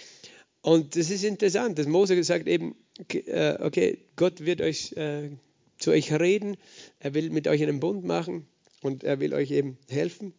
Und 0.62 0.96
das 0.96 1.10
ist 1.10 1.24
interessant, 1.24 1.78
dass 1.78 1.86
Mose 1.86 2.22
sagt 2.22 2.46
eben, 2.46 2.74
äh, 3.08 3.56
okay, 3.62 3.98
Gott 4.16 4.44
wird 4.44 4.60
euch 4.60 4.92
äh, 4.92 5.30
zu 5.78 5.92
euch 5.92 6.12
reden, 6.12 6.56
er 6.98 7.14
will 7.14 7.30
mit 7.30 7.48
euch 7.48 7.62
einen 7.62 7.80
Bund 7.80 8.04
machen 8.04 8.46
und 8.82 9.02
er 9.04 9.20
will 9.20 9.32
euch 9.32 9.50
eben 9.50 9.78
helfen. 9.88 10.34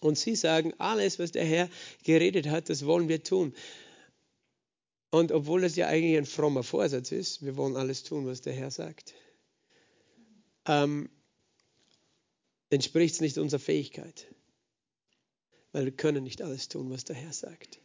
Und 0.00 0.18
sie 0.18 0.34
sagen, 0.34 0.74
alles, 0.78 1.18
was 1.18 1.32
der 1.32 1.44
Herr 1.44 1.68
geredet 2.02 2.48
hat, 2.48 2.68
das 2.68 2.84
wollen 2.84 3.08
wir 3.08 3.22
tun. 3.22 3.54
Und 5.10 5.30
obwohl 5.30 5.62
es 5.62 5.76
ja 5.76 5.86
eigentlich 5.86 6.18
ein 6.18 6.26
frommer 6.26 6.64
Vorsatz 6.64 7.12
ist, 7.12 7.44
wir 7.44 7.56
wollen 7.56 7.76
alles 7.76 8.02
tun, 8.02 8.26
was 8.26 8.40
der 8.40 8.54
Herr 8.54 8.72
sagt 8.72 9.14
ähm, 10.66 11.08
entspricht 12.70 13.14
es 13.14 13.20
nicht 13.20 13.38
unserer 13.38 13.60
Fähigkeit. 13.60 14.26
Weil 15.72 15.86
wir 15.86 15.92
können 15.92 16.24
nicht 16.24 16.42
alles 16.42 16.68
tun, 16.68 16.90
was 16.90 17.04
der 17.04 17.16
Herr 17.16 17.32
sagt. 17.32 17.80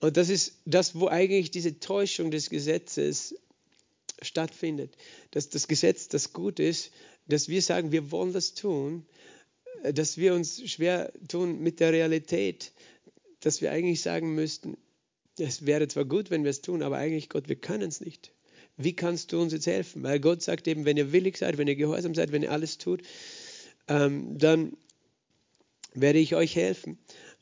Und 0.00 0.16
das 0.16 0.28
ist 0.28 0.58
das, 0.64 0.94
wo 0.94 1.08
eigentlich 1.08 1.50
diese 1.50 1.80
Täuschung 1.80 2.30
des 2.30 2.50
Gesetzes 2.50 3.34
stattfindet. 4.22 4.96
Dass 5.32 5.48
das 5.48 5.68
Gesetz 5.68 6.08
das 6.08 6.32
gut 6.32 6.60
ist, 6.60 6.92
dass 7.26 7.48
wir 7.48 7.62
sagen, 7.62 7.92
wir 7.92 8.10
wollen 8.10 8.32
das 8.32 8.54
tun, 8.54 9.06
dass 9.82 10.16
wir 10.16 10.34
uns 10.34 10.68
schwer 10.70 11.12
tun 11.28 11.60
mit 11.60 11.80
der 11.80 11.92
Realität, 11.92 12.72
dass 13.40 13.60
wir 13.60 13.70
eigentlich 13.70 14.02
sagen 14.02 14.34
müssten, 14.34 14.76
es 15.38 15.66
wäre 15.66 15.86
zwar 15.86 16.04
gut, 16.04 16.30
wenn 16.30 16.42
wir 16.42 16.50
es 16.50 16.62
tun, 16.62 16.82
aber 16.82 16.96
eigentlich 16.96 17.28
Gott, 17.28 17.48
wir 17.48 17.56
können 17.56 17.88
es 17.88 18.00
nicht. 18.00 18.32
Wie 18.78 18.94
kannst 18.94 19.32
du 19.32 19.42
uns 19.42 19.52
jetzt 19.52 19.66
helfen? 19.66 20.04
Weil 20.04 20.20
Gott 20.20 20.42
sagt 20.42 20.68
eben, 20.68 20.84
wenn 20.84 20.96
ihr 20.96 21.12
willig 21.12 21.36
seid, 21.36 21.58
wenn 21.58 21.68
ihr 21.68 21.76
gehorsam 21.76 22.14
seid, 22.14 22.32
wenn 22.32 22.44
ihr 22.44 22.52
alles 22.52 22.78
tut, 22.78 23.02
ähm, 23.88 24.38
dann 24.38 24.76
werde 25.94 26.20
ich 26.20 26.36
euch 26.36 26.54
helfen. 26.54 26.96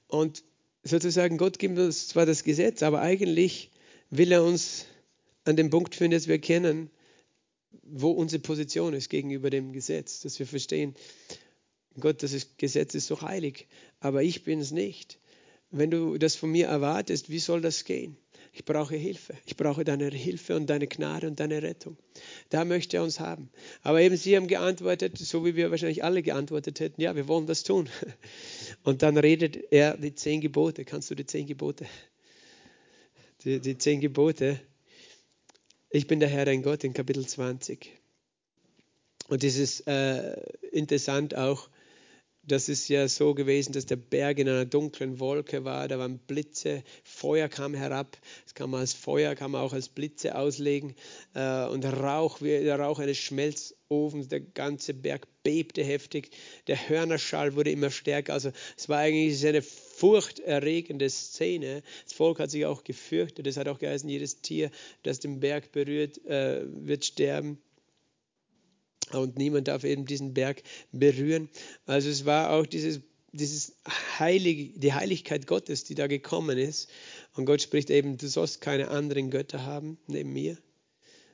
Und 0.08 0.42
sozusagen, 0.82 1.36
Gott 1.36 1.58
gibt 1.58 1.78
uns 1.78 2.08
zwar 2.08 2.24
das 2.24 2.42
Gesetz, 2.42 2.82
aber 2.82 3.02
eigentlich 3.02 3.70
will 4.10 4.32
er 4.32 4.42
uns 4.42 4.86
an 5.44 5.56
dem 5.56 5.68
Punkt 5.68 5.94
führen, 5.94 6.10
dass 6.10 6.26
wir 6.26 6.36
erkennen, 6.36 6.90
wo 7.82 8.10
unsere 8.10 8.40
Position 8.40 8.94
ist 8.94 9.10
gegenüber 9.10 9.50
dem 9.50 9.72
Gesetz, 9.72 10.20
dass 10.20 10.38
wir 10.38 10.46
verstehen, 10.46 10.94
Gott, 12.00 12.22
das 12.22 12.32
ist, 12.32 12.58
Gesetz 12.58 12.94
ist 12.94 13.06
so 13.06 13.20
heilig, 13.20 13.66
aber 14.00 14.22
ich 14.22 14.42
bin 14.44 14.60
es 14.60 14.70
nicht. 14.70 15.18
Wenn 15.70 15.90
du 15.90 16.16
das 16.18 16.34
von 16.34 16.50
mir 16.50 16.66
erwartest, 16.66 17.30
wie 17.30 17.38
soll 17.38 17.60
das 17.60 17.84
gehen? 17.84 18.16
Ich 18.56 18.64
brauche 18.64 18.96
Hilfe. 18.96 19.34
Ich 19.44 19.54
brauche 19.54 19.84
deine 19.84 20.08
Hilfe 20.08 20.56
und 20.56 20.70
deine 20.70 20.86
Gnade 20.86 21.26
und 21.26 21.38
deine 21.38 21.62
Rettung. 21.62 21.98
Da 22.48 22.64
möchte 22.64 22.96
er 22.96 23.02
uns 23.02 23.20
haben. 23.20 23.50
Aber 23.82 24.00
eben 24.00 24.16
sie 24.16 24.34
haben 24.34 24.46
geantwortet, 24.46 25.18
so 25.18 25.44
wie 25.44 25.56
wir 25.56 25.70
wahrscheinlich 25.70 26.02
alle 26.02 26.22
geantwortet 26.22 26.80
hätten, 26.80 27.02
ja, 27.02 27.14
wir 27.14 27.28
wollen 27.28 27.46
das 27.46 27.64
tun. 27.64 27.86
Und 28.82 29.02
dann 29.02 29.18
redet 29.18 29.58
er 29.72 29.98
die 29.98 30.14
zehn 30.14 30.40
Gebote. 30.40 30.86
Kannst 30.86 31.10
du 31.10 31.14
die 31.14 31.26
zehn 31.26 31.46
Gebote? 31.46 31.84
Die, 33.44 33.60
die 33.60 33.76
zehn 33.76 34.00
Gebote. 34.00 34.58
Ich 35.90 36.06
bin 36.06 36.18
der 36.18 36.30
Herr, 36.30 36.46
dein 36.46 36.62
Gott 36.62 36.82
in 36.82 36.94
Kapitel 36.94 37.26
20. 37.26 37.92
Und 39.28 39.44
es 39.44 39.58
ist 39.58 39.86
äh, 39.86 40.34
interessant 40.72 41.36
auch, 41.36 41.68
das 42.46 42.68
ist 42.68 42.88
ja 42.88 43.08
so 43.08 43.34
gewesen, 43.34 43.72
dass 43.72 43.86
der 43.86 43.96
Berg 43.96 44.38
in 44.38 44.48
einer 44.48 44.64
dunklen 44.64 45.18
Wolke 45.18 45.64
war, 45.64 45.88
da 45.88 45.98
waren 45.98 46.18
Blitze, 46.18 46.84
Feuer 47.02 47.48
kam 47.48 47.74
herab, 47.74 48.16
das 48.44 48.54
kann 48.54 48.70
man 48.70 48.80
als 48.80 48.92
Feuer, 48.92 49.34
kann 49.34 49.50
man 49.50 49.62
auch 49.62 49.72
als 49.72 49.88
Blitze 49.88 50.36
auslegen. 50.36 50.94
Äh, 51.34 51.66
und 51.66 51.84
Rauch, 51.84 52.40
wie 52.40 52.62
der 52.62 52.78
Rauch 52.78 53.00
eines 53.00 53.18
Schmelzofens, 53.18 54.28
der 54.28 54.40
ganze 54.40 54.94
Berg 54.94 55.26
bebte 55.42 55.82
heftig, 55.82 56.30
der 56.68 56.88
Hörnerschall 56.88 57.56
wurde 57.56 57.70
immer 57.70 57.90
stärker, 57.90 58.32
also 58.32 58.52
es 58.76 58.88
war 58.88 58.98
eigentlich 58.98 59.44
eine 59.46 59.62
furchterregende 59.62 61.10
Szene. 61.10 61.82
Das 62.04 62.12
Volk 62.12 62.38
hat 62.38 62.50
sich 62.50 62.66
auch 62.66 62.84
gefürchtet, 62.84 63.46
es 63.46 63.56
hat 63.56 63.68
auch 63.68 63.78
geheißen, 63.78 64.08
jedes 64.08 64.40
Tier, 64.40 64.70
das 65.02 65.18
den 65.20 65.40
Berg 65.40 65.72
berührt, 65.72 66.24
äh, 66.26 66.62
wird 66.64 67.04
sterben 67.04 67.58
und 69.12 69.36
niemand 69.38 69.68
darf 69.68 69.84
eben 69.84 70.04
diesen 70.04 70.34
Berg 70.34 70.62
berühren. 70.92 71.48
Also 71.86 72.08
es 72.08 72.24
war 72.24 72.50
auch 72.50 72.66
dieses, 72.66 73.00
dieses 73.32 73.76
Heilige, 74.18 74.78
die 74.78 74.92
Heiligkeit 74.92 75.46
Gottes, 75.46 75.84
die 75.84 75.94
da 75.94 76.06
gekommen 76.06 76.58
ist. 76.58 76.88
Und 77.34 77.46
Gott 77.46 77.62
spricht 77.62 77.90
eben, 77.90 78.16
du 78.16 78.28
sollst 78.28 78.60
keine 78.60 78.88
anderen 78.88 79.30
Götter 79.30 79.64
haben 79.64 79.98
neben 80.06 80.32
mir. 80.32 80.58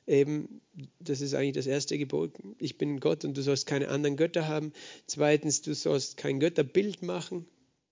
Eben, 0.06 0.60
das 0.98 1.20
ist 1.20 1.34
eigentlich 1.34 1.54
das 1.54 1.66
erste 1.66 1.96
Gebot. 1.96 2.32
Ich 2.58 2.76
bin 2.76 2.98
Gott 2.98 3.24
und 3.24 3.36
du 3.36 3.42
sollst 3.42 3.66
keine 3.66 3.88
anderen 3.88 4.16
Götter 4.16 4.48
haben. 4.48 4.72
Zweitens, 5.06 5.62
du 5.62 5.74
sollst 5.74 6.16
kein 6.16 6.40
Götterbild 6.40 7.02
machen, 7.02 7.46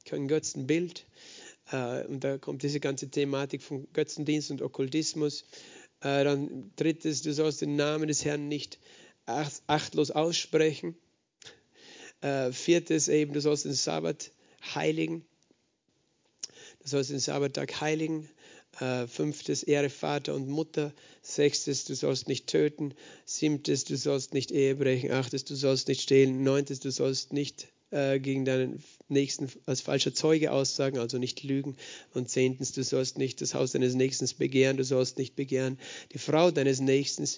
kein 0.04 0.26
Götzenbild. 0.26 1.06
Äh, 1.70 2.04
und 2.06 2.24
da 2.24 2.36
kommt 2.36 2.62
diese 2.64 2.80
ganze 2.80 3.08
Thematik 3.10 3.62
von 3.62 3.86
Götzendienst 3.92 4.50
und 4.50 4.60
Okkultismus. 4.60 5.44
Äh, 6.00 6.24
dann 6.24 6.72
drittens, 6.76 7.22
du 7.22 7.32
sollst 7.32 7.60
den 7.60 7.76
Namen 7.76 8.08
des 8.08 8.24
Herrn 8.24 8.48
nicht 8.48 8.78
achtlos 9.66 10.10
aussprechen. 10.10 10.96
Äh, 12.20 12.52
viertes 12.52 13.08
eben, 13.08 13.32
du 13.32 13.40
sollst 13.40 13.64
den 13.64 13.72
Sabbat 13.72 14.30
heiligen. 14.74 15.24
Du 16.82 16.88
sollst 16.88 17.10
den 17.10 17.18
Sabbattag 17.18 17.80
heiligen. 17.80 18.28
Äh, 18.78 19.06
fünftes, 19.06 19.62
Ehre 19.62 19.90
Vater 19.90 20.34
und 20.34 20.48
Mutter. 20.48 20.92
Sechstes, 21.22 21.84
du 21.84 21.94
sollst 21.94 22.28
nicht 22.28 22.46
töten. 22.46 22.94
Siebtes, 23.24 23.84
du 23.84 23.96
sollst 23.96 24.34
nicht 24.34 24.50
Ehe 24.50 24.76
brechen. 24.76 25.10
Achtes, 25.10 25.44
du 25.44 25.54
sollst 25.54 25.88
nicht 25.88 26.02
stehlen. 26.02 26.42
Neuntes, 26.42 26.80
du 26.80 26.90
sollst 26.90 27.32
nicht 27.32 27.68
äh, 27.90 28.20
gegen 28.20 28.44
deinen 28.44 28.82
Nächsten 29.08 29.50
als 29.66 29.80
falscher 29.80 30.14
Zeuge 30.14 30.52
aussagen, 30.52 30.98
also 30.98 31.18
nicht 31.18 31.42
lügen. 31.42 31.76
Und 32.14 32.30
zehntens, 32.30 32.72
du 32.72 32.84
sollst 32.84 33.18
nicht 33.18 33.40
das 33.40 33.54
Haus 33.54 33.72
deines 33.72 33.94
Nächsten 33.94 34.28
begehren, 34.38 34.76
du 34.76 34.84
sollst 34.84 35.18
nicht 35.18 35.34
begehren 35.34 35.78
die 36.12 36.18
Frau 36.18 36.50
deines 36.50 36.80
Nächsten, 36.80 37.28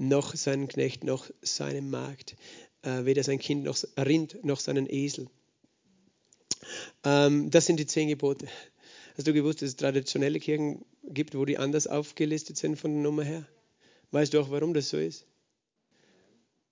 noch 0.00 0.34
seinen 0.34 0.66
Knecht, 0.66 1.04
noch 1.04 1.30
seinen 1.42 1.90
Magd, 1.90 2.34
äh, 2.82 3.04
weder 3.04 3.22
sein 3.22 3.38
Kind 3.38 3.64
noch 3.64 3.76
Rind 3.98 4.42
noch 4.42 4.58
seinen 4.58 4.88
Esel. 4.88 5.28
Ähm, 7.04 7.50
das 7.50 7.66
sind 7.66 7.78
die 7.78 7.86
zehn 7.86 8.08
Gebote. 8.08 8.46
Hast 9.16 9.26
du 9.26 9.32
gewusst, 9.34 9.60
dass 9.60 9.70
es 9.70 9.76
traditionelle 9.76 10.40
Kirchen 10.40 10.84
gibt, 11.04 11.34
wo 11.34 11.44
die 11.44 11.58
anders 11.58 11.86
aufgelistet 11.86 12.56
sind 12.56 12.76
von 12.76 12.92
der 12.92 13.02
Nummer 13.02 13.24
her? 13.24 13.46
Weißt 14.10 14.32
du 14.32 14.40
auch, 14.40 14.50
warum 14.50 14.72
das 14.72 14.88
so 14.88 14.96
ist? 14.96 15.26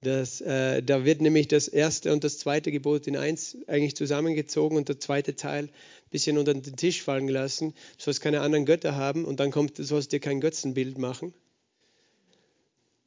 Das, 0.01 0.41
äh, 0.41 0.83
da 0.83 1.05
wird 1.05 1.21
nämlich 1.21 1.49
das 1.49 1.69
erste 1.69 2.13
und 2.13 2.23
das 2.25 2.39
zweite 2.39 2.71
Gebot 2.71 3.09
in 3.09 3.17
eins 3.17 3.59
eigentlich 3.67 3.97
zusammengezogen 3.97 4.77
und 4.77 4.89
der 4.89 5.01
zweite 5.01 5.35
Teil 5.35 5.65
ein 5.65 5.71
bisschen 6.11 6.39
unter 6.39 6.55
den 6.55 6.77
Tisch 6.77 7.03
fallen 7.03 7.27
gelassen. 7.27 7.75
Du 7.97 8.05
sollst 8.05 8.21
keine 8.21 8.41
anderen 8.41 8.65
Götter 8.65 8.95
haben 8.95 9.25
und 9.25 9.41
dann 9.41 9.51
kommt, 9.51 9.79
du 9.79 9.83
sollst 9.83 10.13
dir 10.13 10.21
kein 10.21 10.41
Götzenbild 10.41 10.99
machen. 10.99 11.35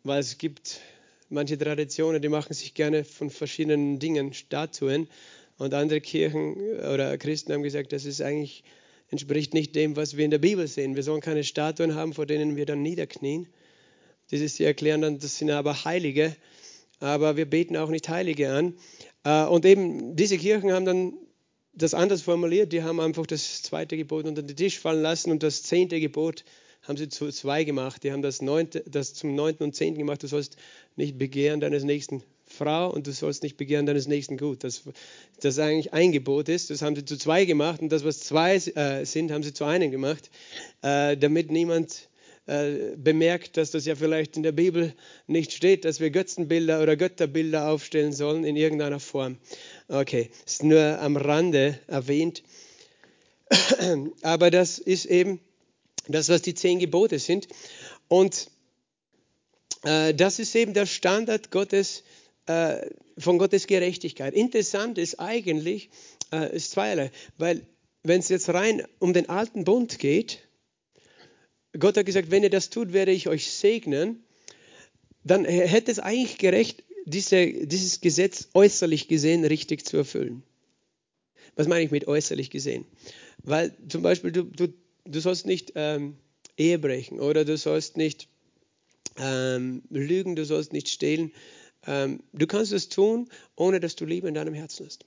Weil 0.03 0.19
es 0.19 0.37
gibt 0.37 0.79
manche 1.29 1.57
Traditionen, 1.57 2.21
die 2.21 2.29
machen 2.29 2.53
sich 2.53 2.73
gerne 2.73 3.03
von 3.03 3.29
verschiedenen 3.29 3.99
Dingen 3.99 4.33
Statuen 4.33 5.07
und 5.57 5.73
andere 5.73 6.01
Kirchen 6.01 6.55
oder 6.79 7.17
Christen 7.17 7.53
haben 7.53 7.63
gesagt, 7.63 7.93
das 7.93 8.05
ist 8.05 8.21
eigentlich 8.21 8.63
entspricht 9.09 9.53
nicht 9.53 9.75
dem, 9.75 9.95
was 9.95 10.17
wir 10.17 10.25
in 10.25 10.31
der 10.31 10.39
Bibel 10.39 10.67
sehen. 10.67 10.95
Wir 10.95 11.03
sollen 11.03 11.21
keine 11.21 11.43
Statuen 11.43 11.95
haben, 11.95 12.13
vor 12.13 12.25
denen 12.25 12.55
wir 12.55 12.65
dann 12.65 12.81
niederknien. 12.81 13.47
Ist, 14.29 14.55
sie 14.55 14.63
erklären 14.63 15.01
dann, 15.01 15.19
das 15.19 15.37
sind 15.37 15.51
aber 15.51 15.83
Heilige 15.83 16.35
aber 17.01 17.35
wir 17.35 17.49
beten 17.49 17.75
auch 17.75 17.89
nicht 17.89 18.07
Heilige 18.07 18.53
an. 18.53 18.75
Äh, 19.23 19.45
und 19.45 19.65
eben 19.65 20.15
diese 20.15 20.37
Kirchen 20.37 20.71
haben 20.71 20.85
dann 20.85 21.13
das 21.73 21.93
anders 21.93 22.21
formuliert. 22.21 22.71
Die 22.71 22.83
haben 22.83 22.99
einfach 22.99 23.25
das 23.25 23.63
zweite 23.63 23.97
Gebot 23.97 24.25
unter 24.25 24.43
den 24.43 24.55
Tisch 24.55 24.79
fallen 24.79 25.01
lassen 25.01 25.31
und 25.31 25.43
das 25.43 25.63
zehnte 25.63 25.99
Gebot 25.99 26.45
haben 26.83 26.97
sie 26.97 27.09
zu 27.09 27.29
zwei 27.31 27.63
gemacht. 27.63 28.03
Die 28.03 28.11
haben 28.11 28.21
das, 28.21 28.41
neunte, 28.41 28.83
das 28.87 29.13
zum 29.13 29.35
neunten 29.35 29.63
und 29.63 29.75
zehnten 29.75 29.99
gemacht. 29.99 30.23
Du 30.23 30.27
sollst 30.27 30.57
nicht 30.95 31.17
begehren 31.17 31.59
deines 31.59 31.83
nächsten 31.83 32.23
Frau 32.45 32.91
und 32.91 33.07
du 33.07 33.11
sollst 33.11 33.43
nicht 33.43 33.57
begehren 33.57 33.85
deines 33.85 34.07
nächsten 34.07 34.37
Gut. 34.37 34.63
Das, 34.63 34.83
das 35.39 35.59
eigentlich 35.59 35.93
ein 35.93 36.11
Gebot 36.11 36.49
ist, 36.49 36.69
das 36.69 36.81
haben 36.81 36.95
sie 36.95 37.05
zu 37.05 37.17
zwei 37.17 37.45
gemacht 37.45 37.81
und 37.81 37.91
das, 37.91 38.03
was 38.03 38.19
zwei 38.19 38.55
äh, 38.55 39.05
sind, 39.05 39.31
haben 39.31 39.43
sie 39.43 39.53
zu 39.53 39.63
einem 39.63 39.91
gemacht, 39.91 40.29
äh, 40.81 41.15
damit 41.17 41.51
niemand 41.51 42.09
äh, 42.47 42.95
bemerkt, 42.97 43.57
dass 43.57 43.71
das 43.71 43.85
ja 43.85 43.95
vielleicht 43.95 44.35
in 44.35 44.43
der 44.43 44.51
Bibel 44.51 44.93
nicht 45.27 45.53
steht, 45.53 45.85
dass 45.85 45.99
wir 45.99 46.09
Götzenbilder 46.09 46.81
oder 46.81 46.97
Götterbilder 46.97 47.69
aufstellen 47.69 48.13
sollen 48.13 48.43
in 48.43 48.55
irgendeiner 48.55 48.99
Form. 48.99 49.37
Okay, 49.87 50.29
ist 50.45 50.63
nur 50.63 50.99
am 50.99 51.17
Rande 51.17 51.79
erwähnt. 51.87 52.43
Aber 54.21 54.49
das 54.51 54.79
ist 54.79 55.05
eben 55.05 55.39
das, 56.11 56.29
was 56.29 56.41
die 56.41 56.53
zehn 56.53 56.79
Gebote 56.79 57.19
sind. 57.19 57.47
Und 58.07 58.49
äh, 59.83 60.13
das 60.13 60.39
ist 60.39 60.55
eben 60.55 60.73
der 60.73 60.85
Standard 60.85 61.51
Gottes, 61.51 62.03
äh, 62.45 62.77
von 63.17 63.37
Gottes 63.37 63.67
Gerechtigkeit. 63.67 64.33
Interessant 64.33 64.97
ist 64.97 65.19
eigentlich, 65.19 65.89
äh, 66.31 66.55
ist 66.55 66.71
zweierlei, 66.71 67.11
weil 67.37 67.65
wenn 68.03 68.19
es 68.19 68.29
jetzt 68.29 68.49
rein 68.49 68.83
um 68.99 69.13
den 69.13 69.29
alten 69.29 69.63
Bund 69.63 69.99
geht, 69.99 70.39
Gott 71.77 71.97
hat 71.97 72.05
gesagt, 72.05 72.31
wenn 72.31 72.43
ihr 72.43 72.49
das 72.49 72.69
tut, 72.69 72.93
werde 72.93 73.11
ich 73.11 73.27
euch 73.27 73.51
segnen. 73.51 74.23
Dann 75.23 75.45
hätte 75.45 75.91
es 75.91 75.99
eigentlich 75.99 76.37
gerecht, 76.37 76.83
diese, 77.05 77.47
dieses 77.47 78.01
Gesetz 78.01 78.49
äußerlich 78.53 79.07
gesehen 79.07 79.45
richtig 79.45 79.85
zu 79.85 79.97
erfüllen. 79.97 80.43
Was 81.55 81.67
meine 81.67 81.83
ich 81.83 81.91
mit 81.91 82.07
äußerlich 82.07 82.49
gesehen? 82.49 82.85
Weil 83.43 83.75
zum 83.87 84.01
Beispiel 84.01 84.31
du, 84.31 84.43
du, 84.43 84.73
du 85.05 85.19
sollst 85.19 85.45
nicht 85.45 85.73
ähm, 85.75 86.17
Ehe 86.57 86.79
brechen 86.79 87.19
oder 87.19 87.45
du 87.45 87.57
sollst 87.57 87.97
nicht 87.97 88.27
ähm, 89.17 89.83
lügen, 89.89 90.35
du 90.35 90.45
sollst 90.45 90.73
nicht 90.73 90.89
stehlen. 90.89 91.31
Ähm, 91.87 92.21
du 92.33 92.47
kannst 92.47 92.71
es 92.71 92.89
tun, 92.89 93.29
ohne 93.55 93.79
dass 93.79 93.95
du 93.95 94.05
Liebe 94.05 94.27
in 94.27 94.33
deinem 94.33 94.53
Herzen 94.53 94.85
hast. 94.85 95.05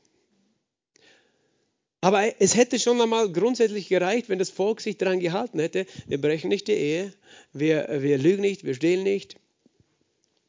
Aber 2.00 2.38
es 2.38 2.54
hätte 2.54 2.78
schon 2.78 3.00
einmal 3.00 3.32
grundsätzlich 3.32 3.88
gereicht, 3.88 4.28
wenn 4.28 4.38
das 4.38 4.50
Volk 4.50 4.82
sich 4.82 4.98
daran 4.98 5.20
gehalten 5.20 5.58
hätte, 5.58 5.86
wir 6.06 6.20
brechen 6.20 6.48
nicht 6.48 6.68
die 6.68 6.72
Ehe, 6.72 7.14
wir, 7.54 7.88
wir 8.00 8.18
lügen 8.18 8.42
nicht, 8.42 8.64
wir 8.64 8.74
stehlen 8.74 9.04
nicht, 9.04 9.36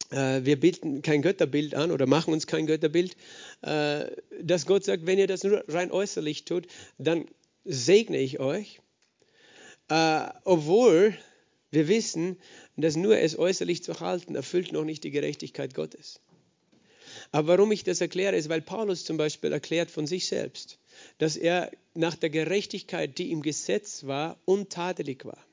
äh, 0.09 0.41
wir 0.43 0.59
bilden 0.59 1.01
kein 1.01 1.21
Götterbild 1.21 1.73
an 1.73 1.91
oder 1.91 2.07
machen 2.07 2.33
uns 2.33 2.45
kein 2.45 2.67
Götterbild, 2.67 3.15
äh, 3.61 4.05
dass 4.41 4.65
Gott 4.65 4.83
sagt, 4.83 5.05
wenn 5.05 5.17
ihr 5.17 5.27
das 5.27 5.45
nur 5.45 5.63
rein 5.69 5.91
äußerlich 5.91 6.43
tut, 6.43 6.67
dann 6.97 7.25
segne 7.63 8.17
ich 8.17 8.41
euch. 8.41 8.81
Äh, 9.89 10.29
obwohl 10.43 11.17
wir 11.71 11.87
wissen, 11.87 12.37
dass 12.77 12.95
nur 12.95 13.17
es 13.17 13.37
äußerlich 13.37 13.83
zu 13.83 13.99
halten 13.99 14.35
erfüllt 14.35 14.71
noch 14.71 14.85
nicht 14.85 15.03
die 15.03 15.11
Gerechtigkeit 15.11 15.73
Gottes. 15.73 16.19
Aber 17.31 17.47
warum 17.49 17.71
ich 17.71 17.83
das 17.83 18.01
erkläre, 18.01 18.35
ist, 18.35 18.49
weil 18.49 18.61
Paulus 18.61 19.03
zum 19.03 19.17
Beispiel 19.17 19.51
erklärt 19.51 19.91
von 19.91 20.07
sich 20.07 20.27
selbst 20.27 20.79
dass 21.17 21.37
er 21.37 21.71
nach 21.93 22.15
der 22.15 22.29
Gerechtigkeit, 22.29 23.17
die 23.17 23.31
im 23.31 23.41
Gesetz 23.41 24.05
war, 24.05 24.39
untadelig 24.45 25.25
war. 25.25 25.43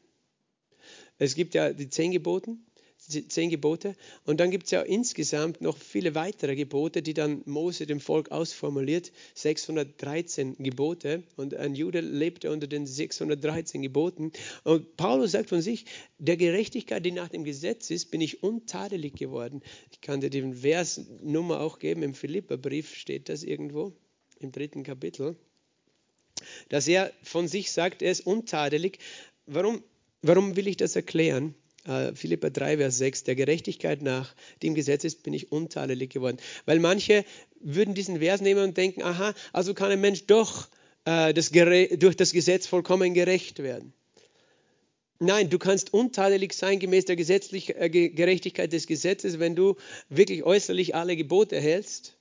Es 1.18 1.34
gibt 1.34 1.54
ja 1.54 1.72
die 1.72 1.88
zehn 1.88 2.10
Geboten. 2.10 2.64
Die 3.08 3.26
zehn 3.26 3.50
Gebote. 3.50 3.94
Und 4.24 4.40
dann 4.40 4.50
gibt 4.50 4.66
es 4.66 4.70
ja 4.70 4.82
insgesamt 4.82 5.60
noch 5.60 5.76
viele 5.76 6.14
weitere 6.14 6.54
Gebote, 6.54 7.02
die 7.02 7.14
dann 7.14 7.42
Mose 7.46 7.86
dem 7.86 8.00
Volk 8.00 8.30
ausformuliert. 8.30 9.12
613 9.34 10.56
Gebote. 10.58 11.22
Und 11.36 11.54
ein 11.54 11.74
Jude 11.74 12.00
lebte 12.00 12.50
unter 12.50 12.66
den 12.66 12.86
613 12.86 13.82
Geboten. 13.82 14.32
Und 14.64 14.96
Paulus 14.96 15.32
sagt 15.32 15.48
von 15.48 15.60
sich, 15.60 15.86
der 16.18 16.36
Gerechtigkeit, 16.36 17.04
die 17.04 17.12
nach 17.12 17.28
dem 17.28 17.44
Gesetz 17.44 17.90
ist, 17.90 18.10
bin 18.10 18.20
ich 18.20 18.42
untadelig 18.42 19.14
geworden. 19.14 19.62
Ich 19.90 20.00
kann 20.00 20.20
dir 20.20 20.30
den 20.30 20.54
Versnummer 20.54 21.60
auch 21.60 21.78
geben. 21.78 22.02
Im 22.02 22.14
Philipperbrief 22.14 22.94
steht 22.94 23.28
das 23.28 23.42
irgendwo, 23.42 23.92
im 24.38 24.52
dritten 24.52 24.84
Kapitel 24.84 25.36
dass 26.68 26.88
er 26.88 27.12
von 27.22 27.48
sich 27.48 27.70
sagt, 27.70 28.02
er 28.02 28.10
ist 28.10 28.26
untadelig. 28.26 28.98
Warum, 29.46 29.82
warum 30.22 30.56
will 30.56 30.66
ich 30.66 30.76
das 30.76 30.96
erklären? 30.96 31.54
Uh, 31.84 32.14
Philippa 32.14 32.48
3, 32.48 32.76
Vers 32.76 32.98
6, 32.98 33.24
der 33.24 33.34
Gerechtigkeit 33.34 34.02
nach 34.02 34.36
dem 34.62 34.74
Gesetz 34.74 35.02
ist, 35.02 35.24
bin 35.24 35.34
ich 35.34 35.50
untadelig 35.50 36.10
geworden. 36.10 36.36
Weil 36.64 36.78
manche 36.78 37.24
würden 37.60 37.94
diesen 37.94 38.20
Vers 38.20 38.40
nehmen 38.40 38.62
und 38.62 38.76
denken, 38.76 39.02
aha, 39.02 39.34
also 39.52 39.74
kann 39.74 39.90
ein 39.90 40.00
Mensch 40.00 40.26
doch 40.26 40.68
uh, 41.08 41.32
das 41.32 41.50
durch 41.50 42.16
das 42.16 42.32
Gesetz 42.32 42.68
vollkommen 42.68 43.14
gerecht 43.14 43.58
werden. 43.64 43.92
Nein, 45.24 45.50
du 45.50 45.58
kannst 45.58 45.92
untadelig 45.94 46.52
sein 46.52 46.80
gemäß 46.80 47.04
der 47.04 47.14
gesetzlich, 47.14 47.76
äh, 47.76 47.88
Gerechtigkeit 47.88 48.72
des 48.72 48.88
Gesetzes, 48.88 49.38
wenn 49.38 49.54
du 49.54 49.76
wirklich 50.08 50.42
äußerlich 50.42 50.96
alle 50.96 51.16
Gebote 51.16 51.60
hältst, 51.60 52.16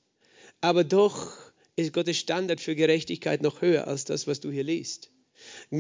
aber 0.62 0.84
doch 0.84 1.34
ist 1.76 1.94
Gottes 1.94 2.18
Standard 2.18 2.62
für 2.62 2.76
Gerechtigkeit 2.76 3.42
noch 3.42 3.62
höher 3.64 3.88
als 3.88 4.06
das, 4.06 4.28
was 4.28 4.40
du 4.40 4.52
hier 4.52 4.64
liest. 4.64 5.10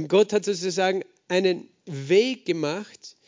Gott 0.07 0.33
hat 0.33 0.45
sozusagen 0.45 1.03
einen 1.27 1.67
Weg 1.85 2.45
gemacht, 2.45 3.15
äh, 3.15 3.20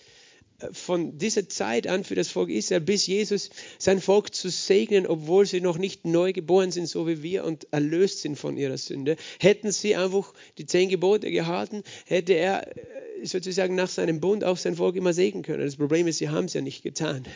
von 0.71 1.17
dieser 1.17 1.49
Zeit 1.49 1.87
an 1.87 2.03
für 2.03 2.15
das 2.15 2.29
Volk 2.29 2.49
Israel 2.49 2.81
bis 2.81 3.07
Jesus 3.07 3.49
sein 3.77 3.99
Volk 3.99 4.33
zu 4.33 4.49
segnen, 4.49 5.07
obwohl 5.07 5.45
sie 5.45 5.61
noch 5.61 5.77
nicht 5.77 6.05
neu 6.05 6.33
geboren 6.33 6.71
sind, 6.71 6.87
so 6.87 7.07
wie 7.07 7.21
wir 7.21 7.43
und 7.43 7.67
erlöst 7.71 8.21
sind 8.21 8.37
von 8.37 8.57
ihrer 8.57 8.77
Sünde. 8.77 9.17
Hätten 9.39 9.71
sie 9.71 9.95
einfach 9.95 10.33
die 10.57 10.65
zehn 10.65 10.89
Gebote 10.89 11.31
gehalten, 11.31 11.83
hätte 12.05 12.33
er 12.33 12.75
äh, 12.77 13.25
sozusagen 13.25 13.75
nach 13.75 13.89
seinem 13.89 14.19
Bund 14.19 14.43
auch 14.43 14.57
sein 14.57 14.75
Volk 14.75 14.95
immer 14.95 15.13
segnen 15.13 15.43
können. 15.43 15.65
Das 15.65 15.75
Problem 15.75 16.07
ist, 16.07 16.17
sie 16.17 16.29
haben 16.29 16.45
es 16.45 16.53
ja 16.53 16.61
nicht 16.61 16.83
getan. 16.83 17.23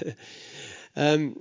Ähm, 1.00 1.38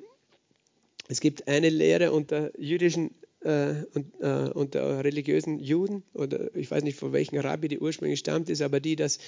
es 1.08 1.20
gibt 1.20 1.48
eine 1.48 1.70
Lehre 1.70 2.12
unter 2.12 2.50
jüdischen 2.60 3.10
äh, 3.40 3.84
und, 3.94 4.14
äh, 4.20 4.50
unter 4.52 5.04
religiösen 5.04 5.58
Juden 5.58 6.02
oder 6.14 6.54
ich 6.56 6.70
weiß 6.70 6.82
nicht 6.82 6.98
von 6.98 7.12
welchem 7.12 7.38
Rabbi 7.38 7.68
die 7.68 7.78
ursprünglich 7.78 8.20
stammt 8.20 8.50
ist, 8.50 8.62
aber 8.62 8.80
die, 8.80 8.96
dass 8.96 9.18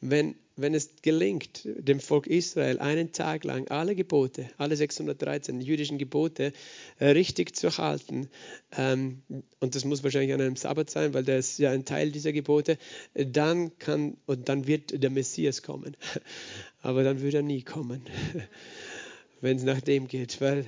wenn, 0.00 0.36
wenn 0.56 0.74
es 0.74 0.90
gelingt, 1.02 1.62
dem 1.64 2.00
Volk 2.00 2.26
Israel 2.26 2.78
einen 2.78 3.12
Tag 3.12 3.44
lang 3.44 3.68
alle 3.68 3.94
Gebote, 3.94 4.48
alle 4.58 4.76
613 4.76 5.60
jüdischen 5.60 5.98
Gebote 5.98 6.52
äh, 6.98 7.08
richtig 7.08 7.56
zu 7.56 7.76
halten, 7.76 8.28
ähm, 8.76 9.22
und 9.60 9.74
das 9.74 9.84
muss 9.84 10.04
wahrscheinlich 10.04 10.32
an 10.32 10.40
einem 10.40 10.56
Sabbat 10.56 10.90
sein, 10.90 11.14
weil 11.14 11.24
das 11.24 11.50
ist 11.50 11.58
ja 11.58 11.70
ein 11.70 11.84
Teil 11.84 12.12
dieser 12.12 12.32
Gebote, 12.32 12.78
dann 13.14 13.76
kann 13.78 14.16
und 14.26 14.48
dann 14.48 14.66
wird 14.66 15.02
der 15.02 15.10
Messias 15.10 15.62
kommen. 15.62 15.96
Aber 16.82 17.02
dann 17.02 17.22
wird 17.22 17.34
er 17.34 17.42
nie 17.42 17.62
kommen. 17.62 18.02
wenn 19.44 19.58
es 19.58 19.62
nach 19.62 19.82
dem 19.82 20.08
geht, 20.08 20.40
weil, 20.40 20.66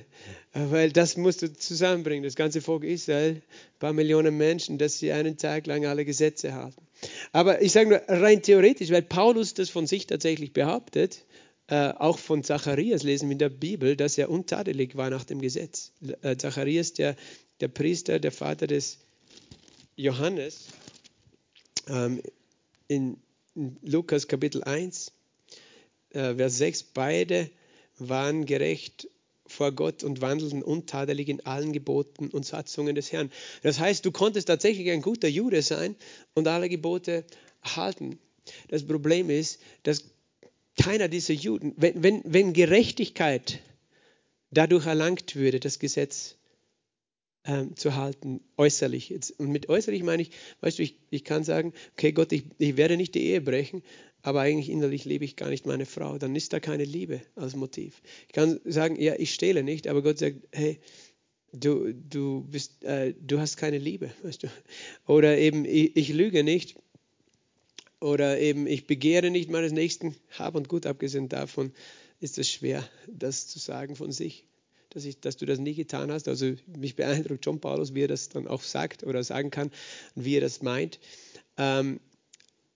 weil 0.53 0.91
das 0.91 1.17
musst 1.17 1.41
du 1.41 1.51
zusammenbringen, 1.51 2.23
das 2.23 2.35
ganze 2.35 2.61
Volk 2.61 2.83
Israel, 2.83 3.31
ein 3.31 3.79
paar 3.79 3.91
Millionen 3.91 4.37
Menschen, 4.37 4.77
dass 4.77 4.99
sie 4.99 5.11
einen 5.11 5.35
Tag 5.37 5.65
lang 5.65 5.87
alle 5.87 6.05
Gesetze 6.05 6.53
halten. 6.53 6.85
Aber 7.31 7.61
ich 7.63 7.71
sage 7.71 7.89
nur 7.89 8.01
rein 8.07 8.43
theoretisch, 8.43 8.91
weil 8.91 9.01
Paulus 9.01 9.55
das 9.55 9.71
von 9.71 9.87
sich 9.87 10.05
tatsächlich 10.05 10.53
behauptet, 10.53 11.25
äh, 11.67 11.89
auch 11.89 12.19
von 12.19 12.43
Zacharias 12.43 13.01
lesen 13.01 13.29
wir 13.29 13.33
in 13.33 13.39
der 13.39 13.49
Bibel, 13.49 13.95
dass 13.95 14.17
er 14.17 14.29
untadelig 14.29 14.95
war 14.95 15.09
nach 15.09 15.25
dem 15.25 15.41
Gesetz. 15.41 15.91
Äh, 16.21 16.37
Zacharias, 16.37 16.93
der, 16.93 17.15
der 17.59 17.69
Priester, 17.69 18.19
der 18.19 18.31
Vater 18.31 18.67
des 18.67 18.99
Johannes, 19.95 20.67
ähm, 21.89 22.21
in, 22.87 23.17
in 23.55 23.75
Lukas 23.81 24.27
Kapitel 24.27 24.63
1, 24.63 25.11
äh, 26.11 26.35
Vers 26.35 26.57
6, 26.59 26.83
beide 26.93 27.49
waren 27.97 28.45
gerecht 28.45 29.09
vor 29.47 29.71
Gott 29.71 30.03
und 30.03 30.21
wandelten 30.21 30.61
untadelig 30.61 31.29
in 31.29 31.45
allen 31.45 31.71
Geboten 31.71 32.27
und 32.29 32.45
Satzungen 32.45 32.95
des 32.95 33.11
Herrn. 33.11 33.31
Das 33.63 33.79
heißt, 33.79 34.05
du 34.05 34.11
konntest 34.11 34.47
tatsächlich 34.47 34.89
ein 34.91 35.01
guter 35.01 35.27
Jude 35.27 35.61
sein 35.61 35.95
und 36.33 36.47
alle 36.47 36.69
Gebote 36.69 37.23
halten. 37.63 38.19
Das 38.67 38.85
Problem 38.85 39.29
ist, 39.29 39.59
dass 39.83 40.03
keiner 40.77 41.07
dieser 41.07 41.33
Juden, 41.33 41.73
wenn, 41.77 42.03
wenn, 42.03 42.21
wenn 42.25 42.53
Gerechtigkeit 42.53 43.59
dadurch 44.51 44.85
erlangt 44.85 45.35
würde, 45.35 45.59
das 45.59 45.79
Gesetz 45.79 46.35
ähm, 47.47 47.75
zu 47.75 47.95
halten, 47.95 48.41
äußerlich. 48.57 49.15
Und 49.37 49.49
mit 49.49 49.69
äußerlich 49.69 50.03
meine 50.03 50.21
ich, 50.21 50.31
weißt 50.61 50.77
du, 50.77 50.83
ich, 50.83 50.97
ich 51.09 51.23
kann 51.23 51.43
sagen, 51.43 51.73
okay 51.93 52.11
Gott, 52.11 52.31
ich, 52.33 52.43
ich 52.57 52.77
werde 52.77 52.97
nicht 52.97 53.15
die 53.15 53.23
Ehe 53.23 53.41
brechen, 53.41 53.81
aber 54.21 54.41
eigentlich 54.41 54.69
innerlich 54.69 55.05
liebe 55.05 55.25
ich 55.25 55.37
gar 55.37 55.49
nicht 55.49 55.65
meine 55.65 55.85
Frau, 55.85 56.17
dann 56.17 56.35
ist 56.35 56.51
da 56.51 56.59
keine 56.59 56.83
Liebe 56.83 57.21
als 57.35 57.55
Motiv. 57.55 58.01
Ich 58.27 58.33
kann 58.33 58.59
sagen, 58.65 59.01
ja, 59.01 59.15
ich 59.17 59.33
stehle 59.33 59.63
nicht, 59.63 59.87
aber 59.87 60.03
Gott 60.03 60.19
sagt, 60.19 60.37
hey, 60.51 60.79
du, 61.53 61.93
du, 61.93 62.43
bist, 62.43 62.83
äh, 62.83 63.13
du 63.19 63.39
hast 63.39 63.57
keine 63.57 63.77
Liebe, 63.77 64.11
weißt 64.23 64.43
du. 64.43 64.47
Oder 65.07 65.37
eben, 65.37 65.63
ich, 65.63 65.95
ich 65.95 66.09
lüge 66.09 66.43
nicht. 66.43 66.75
Oder 67.99 68.39
eben, 68.39 68.67
ich 68.67 68.85
begehre 68.85 69.31
nicht 69.31 69.49
meines 69.49 69.71
Nächsten, 69.71 70.15
hab 70.37 70.55
und 70.55 70.69
gut 70.69 70.85
abgesehen 70.85 71.29
davon, 71.29 71.71
ist 72.19 72.37
es 72.37 72.49
schwer, 72.49 72.87
das 73.07 73.47
zu 73.47 73.59
sagen 73.59 73.95
von 73.95 74.11
sich, 74.11 74.46
dass, 74.97 75.05
ich, 75.05 75.19
dass 75.19 75.37
du 75.37 75.45
das 75.45 75.59
nie 75.59 75.75
getan 75.75 76.11
hast. 76.11 76.27
Also 76.27 76.53
mich 76.75 76.95
beeindruckt 76.95 77.45
John 77.45 77.59
Paulus, 77.59 77.93
wie 77.93 78.01
er 78.01 78.07
das 78.07 78.29
dann 78.29 78.47
auch 78.47 78.63
sagt 78.63 79.03
oder 79.03 79.23
sagen 79.23 79.51
kann 79.51 79.69
und 80.15 80.25
wie 80.25 80.35
er 80.35 80.41
das 80.41 80.63
meint. 80.63 80.99
Ähm, 81.57 81.99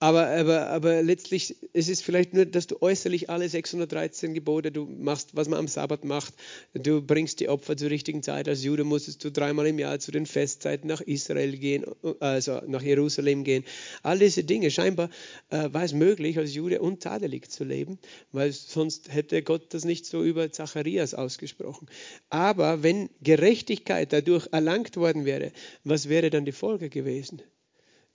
aber, 0.02 0.30
aber, 0.30 0.68
aber 0.70 1.04
letztlich 1.04 1.56
ist 1.74 1.88
es 1.88 2.02
vielleicht 2.02 2.34
nur, 2.34 2.48
dass 2.48 2.66
du 2.66 2.82
äußerlich 2.82 3.30
alle 3.30 3.48
613 3.48 4.34
Gebote, 4.34 4.72
du 4.72 4.88
machst, 4.88 5.36
was 5.36 5.48
man 5.48 5.60
am 5.60 5.68
Sabbat 5.68 6.06
macht, 6.06 6.34
du 6.74 7.04
bringst 7.04 7.40
die 7.40 7.50
Opfer 7.50 7.78
zur 7.78 7.92
richtigen 7.92 8.24
Zeit. 8.24 8.50
Als 8.50 8.64
Jude 8.64 8.84
musstest 8.84 9.24
du 9.24 9.32
dreimal 9.32 9.68
im 9.68 9.78
Jahr 9.78 10.00
zu 10.00 10.12
den 10.12 10.26
Festzeiten 10.26 10.88
nach 10.88 11.02
Israel 11.02 11.56
gehen, 11.56 11.86
also 12.20 12.62
nach 12.66 12.82
Jerusalem 12.82 13.44
gehen. 13.44 13.64
All 14.02 14.18
diese 14.18 14.44
Dinge, 14.44 14.72
scheinbar 14.72 15.12
äh, 15.52 15.70
war 15.72 15.84
es 15.84 15.94
möglich, 15.94 16.40
als 16.40 16.56
Jude 16.56 16.82
untadelig 16.82 17.52
zu 17.52 17.64
leben, 17.64 18.00
weil 18.32 18.52
sonst 18.52 19.14
hätte 19.14 19.44
Gott 19.44 19.72
das 19.72 19.86
nicht 19.86 20.08
so 20.08 20.24
über 20.24 20.52
Zacharias 20.52 21.14
ausgesprochen. 21.14 21.88
Aber 22.32 22.82
wenn 22.82 23.12
Gerechtigkeit 23.22 24.12
dadurch 24.12 24.48
erlangt 24.52 24.98
worden 24.98 25.26
wäre, 25.26 25.52
was 25.84 26.10
wäre 26.10 26.32
dann 26.32 26.46
die 26.46 26.54
Folge 26.54 26.90
gewesen? 26.90 27.44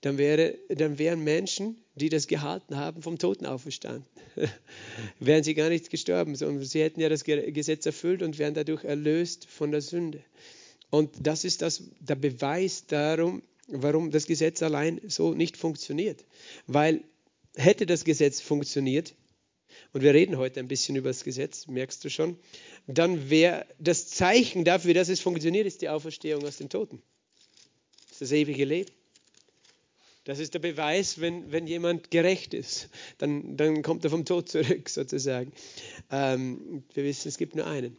Dann, 0.06 0.18
wäre, 0.18 0.56
dann 0.68 0.98
wären 0.98 1.24
Menschen, 1.24 1.76
die 1.96 2.08
das 2.08 2.28
gehalten 2.28 2.76
haben, 2.76 3.02
vom 3.02 3.18
Toten 3.18 3.44
auferstanden. 3.44 4.06
wären 5.18 5.42
sie 5.42 5.54
gar 5.54 5.68
nicht 5.68 5.90
gestorben, 5.90 6.36
sondern 6.36 6.64
sie 6.64 6.80
hätten 6.80 7.00
ja 7.00 7.08
das 7.08 7.24
Gesetz 7.24 7.86
erfüllt 7.86 8.22
und 8.22 8.38
wären 8.38 8.54
dadurch 8.54 8.84
erlöst 8.84 9.46
von 9.46 9.72
der 9.72 9.80
Sünde. 9.80 10.22
Und 10.90 11.10
das 11.18 11.44
ist 11.44 11.60
das, 11.60 11.82
der 11.98 12.14
Beweis 12.14 12.86
darum, 12.86 13.42
warum 13.66 14.12
das 14.12 14.26
Gesetz 14.26 14.62
allein 14.62 15.00
so 15.08 15.34
nicht 15.34 15.56
funktioniert. 15.56 16.24
Weil 16.68 17.02
hätte 17.56 17.84
das 17.84 18.04
Gesetz 18.04 18.40
funktioniert, 18.40 19.12
und 19.92 20.02
wir 20.02 20.14
reden 20.14 20.38
heute 20.38 20.60
ein 20.60 20.68
bisschen 20.68 20.94
über 20.94 21.08
das 21.08 21.24
Gesetz, 21.24 21.66
merkst 21.66 22.04
du 22.04 22.10
schon, 22.10 22.38
dann 22.86 23.28
wäre 23.28 23.66
das 23.80 24.06
Zeichen 24.06 24.64
dafür, 24.64 24.94
dass 24.94 25.08
es 25.08 25.20
funktioniert, 25.20 25.66
ist 25.66 25.82
die 25.82 25.88
Auferstehung 25.88 26.46
aus 26.46 26.58
den 26.58 26.68
Toten. 26.68 27.02
Das 28.02 28.12
ist 28.12 28.22
das 28.22 28.32
ewige 28.32 28.64
Leben. 28.64 28.92
Das 30.26 30.40
ist 30.40 30.54
der 30.54 30.58
Beweis, 30.58 31.20
wenn, 31.20 31.52
wenn 31.52 31.68
jemand 31.68 32.10
gerecht 32.10 32.52
ist, 32.52 32.88
dann, 33.18 33.56
dann 33.56 33.82
kommt 33.82 34.02
er 34.02 34.10
vom 34.10 34.24
Tod 34.24 34.48
zurück 34.48 34.88
sozusagen. 34.88 35.52
Ähm, 36.10 36.82
wir 36.94 37.04
wissen, 37.04 37.28
es 37.28 37.38
gibt 37.38 37.54
nur 37.54 37.64
einen, 37.64 37.96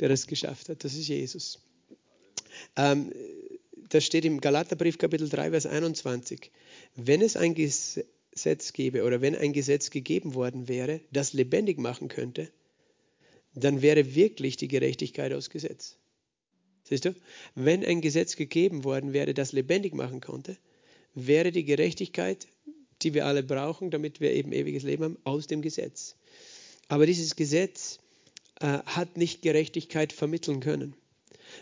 der 0.00 0.08
das 0.08 0.26
geschafft 0.26 0.70
hat, 0.70 0.82
das 0.82 0.94
ist 0.94 1.08
Jesus. 1.08 1.60
Ähm, 2.74 3.12
das 3.90 4.02
steht 4.02 4.24
im 4.24 4.40
Galaterbrief 4.40 4.96
Kapitel 4.96 5.28
3, 5.28 5.50
Vers 5.50 5.66
21. 5.66 6.50
Wenn 6.96 7.20
es 7.20 7.36
ein 7.36 7.54
Gesetz 7.54 8.72
gäbe 8.72 9.04
oder 9.04 9.20
wenn 9.20 9.36
ein 9.36 9.52
Gesetz 9.52 9.90
gegeben 9.90 10.32
worden 10.32 10.68
wäre, 10.68 11.00
das 11.10 11.34
lebendig 11.34 11.78
machen 11.78 12.08
könnte, 12.08 12.50
dann 13.54 13.82
wäre 13.82 14.14
wirklich 14.14 14.56
die 14.56 14.68
Gerechtigkeit 14.68 15.34
aus 15.34 15.50
Gesetz. 15.50 15.98
Siehst 16.84 17.04
du? 17.04 17.14
Wenn 17.54 17.84
ein 17.84 18.00
Gesetz 18.00 18.36
gegeben 18.36 18.84
worden 18.84 19.12
wäre, 19.12 19.34
das 19.34 19.52
lebendig 19.52 19.92
machen 19.92 20.22
konnte, 20.22 20.56
wäre 21.14 21.52
die 21.52 21.64
Gerechtigkeit, 21.64 22.46
die 23.02 23.14
wir 23.14 23.26
alle 23.26 23.42
brauchen, 23.42 23.90
damit 23.90 24.20
wir 24.20 24.32
eben 24.32 24.52
ewiges 24.52 24.82
Leben 24.82 25.04
haben, 25.04 25.18
aus 25.24 25.46
dem 25.46 25.62
Gesetz. 25.62 26.16
Aber 26.88 27.06
dieses 27.06 27.36
Gesetz 27.36 27.98
äh, 28.60 28.78
hat 28.84 29.16
nicht 29.16 29.42
Gerechtigkeit 29.42 30.12
vermitteln 30.12 30.60
können. 30.60 30.94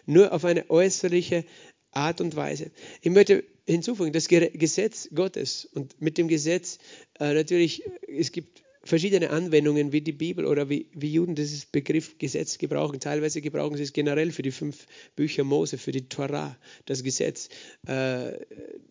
Nur 0.06 0.32
auf 0.32 0.44
eine 0.44 0.68
äußerliche 0.70 1.44
Art 1.92 2.20
und 2.20 2.36
Weise. 2.36 2.70
Ich 3.02 3.10
möchte 3.10 3.44
hinzufügen, 3.66 4.12
das 4.12 4.28
Gesetz 4.28 5.08
Gottes 5.14 5.64
und 5.64 6.00
mit 6.00 6.18
dem 6.18 6.28
Gesetz 6.28 6.78
äh, 7.18 7.34
natürlich, 7.34 7.84
es 8.06 8.32
gibt 8.32 8.62
verschiedene 8.90 9.30
Anwendungen, 9.30 9.92
wie 9.92 10.00
die 10.00 10.12
Bibel 10.12 10.44
oder 10.44 10.68
wie, 10.68 10.86
wie 10.92 11.12
Juden 11.12 11.36
dieses 11.36 11.64
Begriff 11.64 12.18
Gesetz 12.18 12.58
gebrauchen. 12.58 12.98
Teilweise 12.98 13.40
gebrauchen 13.40 13.76
sie 13.76 13.84
es 13.84 13.92
generell 13.92 14.32
für 14.32 14.42
die 14.42 14.50
fünf 14.50 14.84
Bücher 15.14 15.44
Mose, 15.44 15.78
für 15.78 15.92
die 15.92 16.08
Torah, 16.08 16.58
das 16.86 17.04
Gesetz, 17.04 17.50
äh, 17.86 18.32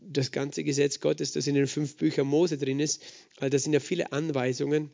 das 0.02 0.32
ganze 0.32 0.64
Gesetz 0.64 1.02
Gottes, 1.02 1.34
das 1.34 1.48
in 1.48 1.56
den 1.56 1.68
fünf 1.68 1.98
Büchern 1.98 2.28
Mose 2.28 2.58
drin 2.58 2.80
ist. 2.80 3.04
Also 3.40 3.50
das 3.50 3.64
sind 3.64 3.74
ja 3.74 3.82
viele 3.82 4.14
Anweisungen, 4.14 4.90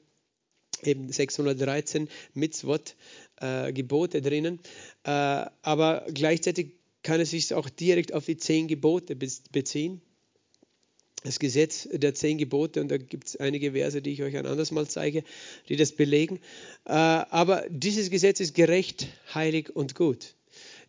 eben 0.81 1.11
613 1.11 2.09
Mitzvot, 2.33 2.95
äh, 3.39 3.71
Gebote 3.73 4.23
drinnen. 4.23 4.59
Äh, 5.03 5.45
aber 5.61 6.07
gleichzeitig 6.11 6.71
kann 7.03 7.21
es 7.21 7.29
sich 7.29 7.53
auch 7.53 7.69
direkt 7.69 8.11
auf 8.11 8.25
die 8.25 8.37
zehn 8.37 8.67
Gebote 8.67 9.15
beziehen 9.15 10.01
das 11.25 11.39
Gesetz 11.39 11.89
der 11.91 12.13
zehn 12.13 12.37
Gebote, 12.37 12.81
und 12.81 12.89
da 12.89 12.97
gibt 12.97 13.27
es 13.27 13.35
einige 13.37 13.71
Verse, 13.71 14.01
die 14.01 14.11
ich 14.11 14.21
euch 14.23 14.37
ein 14.37 14.45
anderes 14.45 14.71
Mal 14.71 14.87
zeige, 14.87 15.23
die 15.69 15.75
das 15.75 15.91
belegen. 15.91 16.39
Äh, 16.85 16.91
aber 16.91 17.65
dieses 17.69 18.09
Gesetz 18.09 18.39
ist 18.39 18.53
gerecht, 18.53 19.07
heilig 19.33 19.75
und 19.75 19.95
gut. 19.95 20.35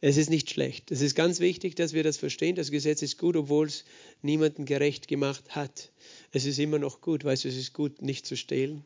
Es 0.01 0.19
ist 0.19 0.29
nicht 0.29 0.51
schlecht. 0.51 0.91
Es 0.91 1.01
ist 1.01 1.15
ganz 1.15 1.41
wichtig, 1.41 1.75
dass 1.75 1.95
wir 1.95 2.05
das 2.05 2.19
verstehen. 2.19 2.55
Das 2.55 2.71
Gesetz 2.71 3.01
ist 3.03 3.19
gut, 3.19 3.35
obwohl 3.35 3.67
es 3.67 3.85
niemanden 4.21 4.67
gerecht 4.67 5.09
gemacht 5.09 5.57
hat. 5.57 5.91
Es 6.33 6.45
ist 6.45 6.59
immer 6.59 6.79
noch 6.79 7.01
gut. 7.01 7.25
Weißt 7.25 7.45
du, 7.45 7.49
es 7.49 7.57
ist 7.57 7.73
gut, 7.73 8.03
nicht 8.03 8.27
zu 8.27 8.37
stehlen, 8.37 8.85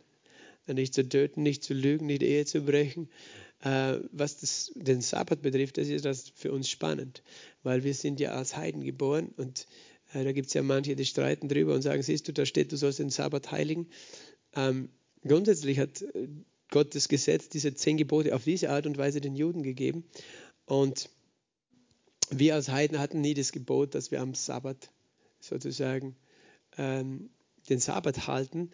nicht 0.66 0.94
zu 0.94 1.06
töten, 1.08 1.42
nicht 1.42 1.64
zu 1.64 1.74
lügen, 1.74 2.06
nicht 2.06 2.22
Ehe 2.22 2.46
zu 2.46 2.62
brechen. 2.62 3.08
Äh, 3.62 3.96
was 4.12 4.38
das, 4.38 4.72
den 4.76 5.00
Sabbat 5.00 5.42
betrifft, 5.42 5.78
das 5.78 5.88
ist 5.88 6.04
das 6.04 6.32
für 6.34 6.52
uns 6.52 6.70
spannend, 6.70 7.22
weil 7.62 7.84
wir 7.84 7.92
sind 7.92 8.20
ja 8.20 8.30
als 8.30 8.56
Heiden 8.56 8.84
geboren 8.84 9.34
und 9.36 9.66
äh, 10.12 10.24
da 10.24 10.32
gibt 10.32 10.48
es 10.48 10.54
ja 10.54 10.62
manche, 10.62 10.96
die 10.96 11.04
streiten 11.04 11.48
drüber 11.48 11.74
und 11.74 11.82
sagen, 11.82 12.02
siehst 12.02 12.28
du, 12.28 12.32
da 12.32 12.46
steht, 12.46 12.72
du 12.72 12.76
sollst 12.76 12.98
den 12.98 13.10
Sabbat 13.10 13.50
heiligen. 13.52 13.88
Ähm, 14.54 14.90
grundsätzlich 15.26 15.78
hat 15.78 16.02
äh, 16.02 16.28
Gott 16.70 16.94
das 16.94 17.08
Gesetz, 17.08 17.48
diese 17.48 17.74
zehn 17.74 17.96
Gebote 17.96 18.34
auf 18.34 18.44
diese 18.44 18.70
Art 18.70 18.86
und 18.86 18.96
Weise 18.98 19.20
den 19.20 19.34
Juden 19.34 19.62
gegeben. 19.62 20.04
Und 20.66 21.10
wir 22.30 22.54
als 22.54 22.68
Heiden 22.68 22.98
hatten 22.98 23.20
nie 23.20 23.34
das 23.34 23.52
Gebot, 23.52 23.94
dass 23.94 24.10
wir 24.10 24.20
am 24.20 24.34
Sabbat 24.34 24.90
sozusagen 25.40 26.14
ähm, 26.78 27.30
den 27.68 27.80
Sabbat 27.80 28.26
halten, 28.26 28.70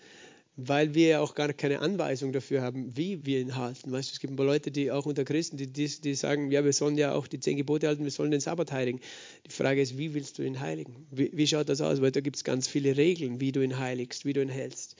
weil 0.57 0.95
wir 0.95 1.09
ja 1.09 1.21
auch 1.21 1.35
gar 1.35 1.53
keine 1.53 1.81
Anweisung 1.81 2.33
dafür 2.33 2.63
haben, 2.63 2.97
wie 2.97 3.27
wir 3.27 3.41
ihn 3.41 3.57
halten. 3.57 3.93
Weißt 3.93 4.09
du, 4.09 4.15
es 4.15 4.21
gibt 4.21 4.33
ein 4.33 4.37
paar 4.37 4.47
Leute, 4.47 4.71
die 4.71 4.91
auch 4.91 5.05
unter 5.05 5.25
Christen, 5.25 5.59
die, 5.59 5.67
die, 5.67 5.87
die, 5.87 6.15
sagen, 6.15 6.51
ja, 6.51 6.65
wir 6.65 6.73
sollen 6.73 6.97
ja 6.97 7.13
auch 7.13 7.27
die 7.27 7.41
zehn 7.41 7.59
Gebote 7.59 7.87
halten, 7.87 8.05
wir 8.05 8.11
sollen 8.11 8.31
den 8.31 8.41
Sabbat 8.41 8.73
heiligen. 8.73 9.01
Die 9.47 9.53
Frage 9.53 9.83
ist, 9.83 9.99
wie 9.99 10.15
willst 10.15 10.39
du 10.39 10.43
ihn 10.43 10.61
heiligen? 10.61 11.07
Wie, 11.11 11.31
wie 11.35 11.47
schaut 11.47 11.69
das 11.69 11.83
aus? 11.83 12.01
Weil 12.01 12.11
da 12.11 12.21
gibt 12.21 12.37
es 12.37 12.45
ganz 12.45 12.69
viele 12.69 12.97
Regeln, 12.97 13.39
wie 13.41 13.53
du 13.53 13.63
ihn 13.63 13.79
heiligst, 13.79 14.25
wie 14.25 14.33
du 14.33 14.41
ihn 14.41 14.49
hältst. 14.49 14.97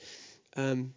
Ähm, 0.55 0.93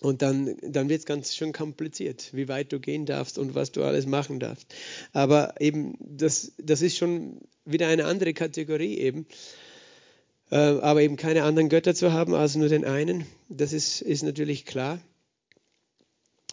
und 0.00 0.22
dann, 0.22 0.56
dann 0.62 0.88
wird 0.88 1.00
es 1.00 1.06
ganz 1.06 1.34
schön 1.34 1.52
kompliziert, 1.52 2.30
wie 2.32 2.48
weit 2.48 2.72
du 2.72 2.80
gehen 2.80 3.06
darfst 3.06 3.38
und 3.38 3.54
was 3.54 3.72
du 3.72 3.84
alles 3.84 4.06
machen 4.06 4.40
darfst. 4.40 4.74
Aber 5.12 5.54
eben, 5.60 5.96
das, 6.00 6.52
das 6.58 6.82
ist 6.82 6.96
schon 6.96 7.40
wieder 7.64 7.86
eine 7.86 8.06
andere 8.06 8.34
Kategorie 8.34 8.98
eben. 8.98 9.26
Äh, 10.50 10.56
aber 10.56 11.02
eben 11.02 11.16
keine 11.16 11.42
anderen 11.42 11.68
Götter 11.68 11.94
zu 11.94 12.12
haben 12.12 12.34
als 12.34 12.54
nur 12.54 12.68
den 12.68 12.84
einen, 12.84 13.26
das 13.48 13.72
ist, 13.72 14.00
ist 14.00 14.22
natürlich 14.22 14.64
klar. 14.64 15.00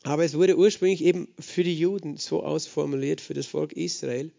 Aber 0.04 0.26
es 0.26 0.34
wurde 0.34 0.58
ursprünglich 0.58 1.04
eben 1.04 1.28
für 1.40 1.64
die 1.64 1.78
Juden 1.78 2.18
so 2.18 2.44
ausformuliert, 2.44 3.22
für 3.22 3.34
das 3.34 3.46
Volk 3.46 3.74
Israel. 3.74 4.32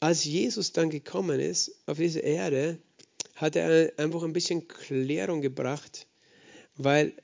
Als 0.00 0.24
Jesus 0.24 0.72
dann 0.72 0.90
gekommen 0.90 1.40
ist 1.40 1.74
auf 1.86 1.98
diese 1.98 2.20
Erde, 2.20 2.78
hat 3.34 3.56
er 3.56 3.92
einfach 3.96 4.22
ein 4.22 4.32
bisschen 4.32 4.68
Klärung 4.68 5.40
gebracht, 5.40 6.06
weil 6.76 7.14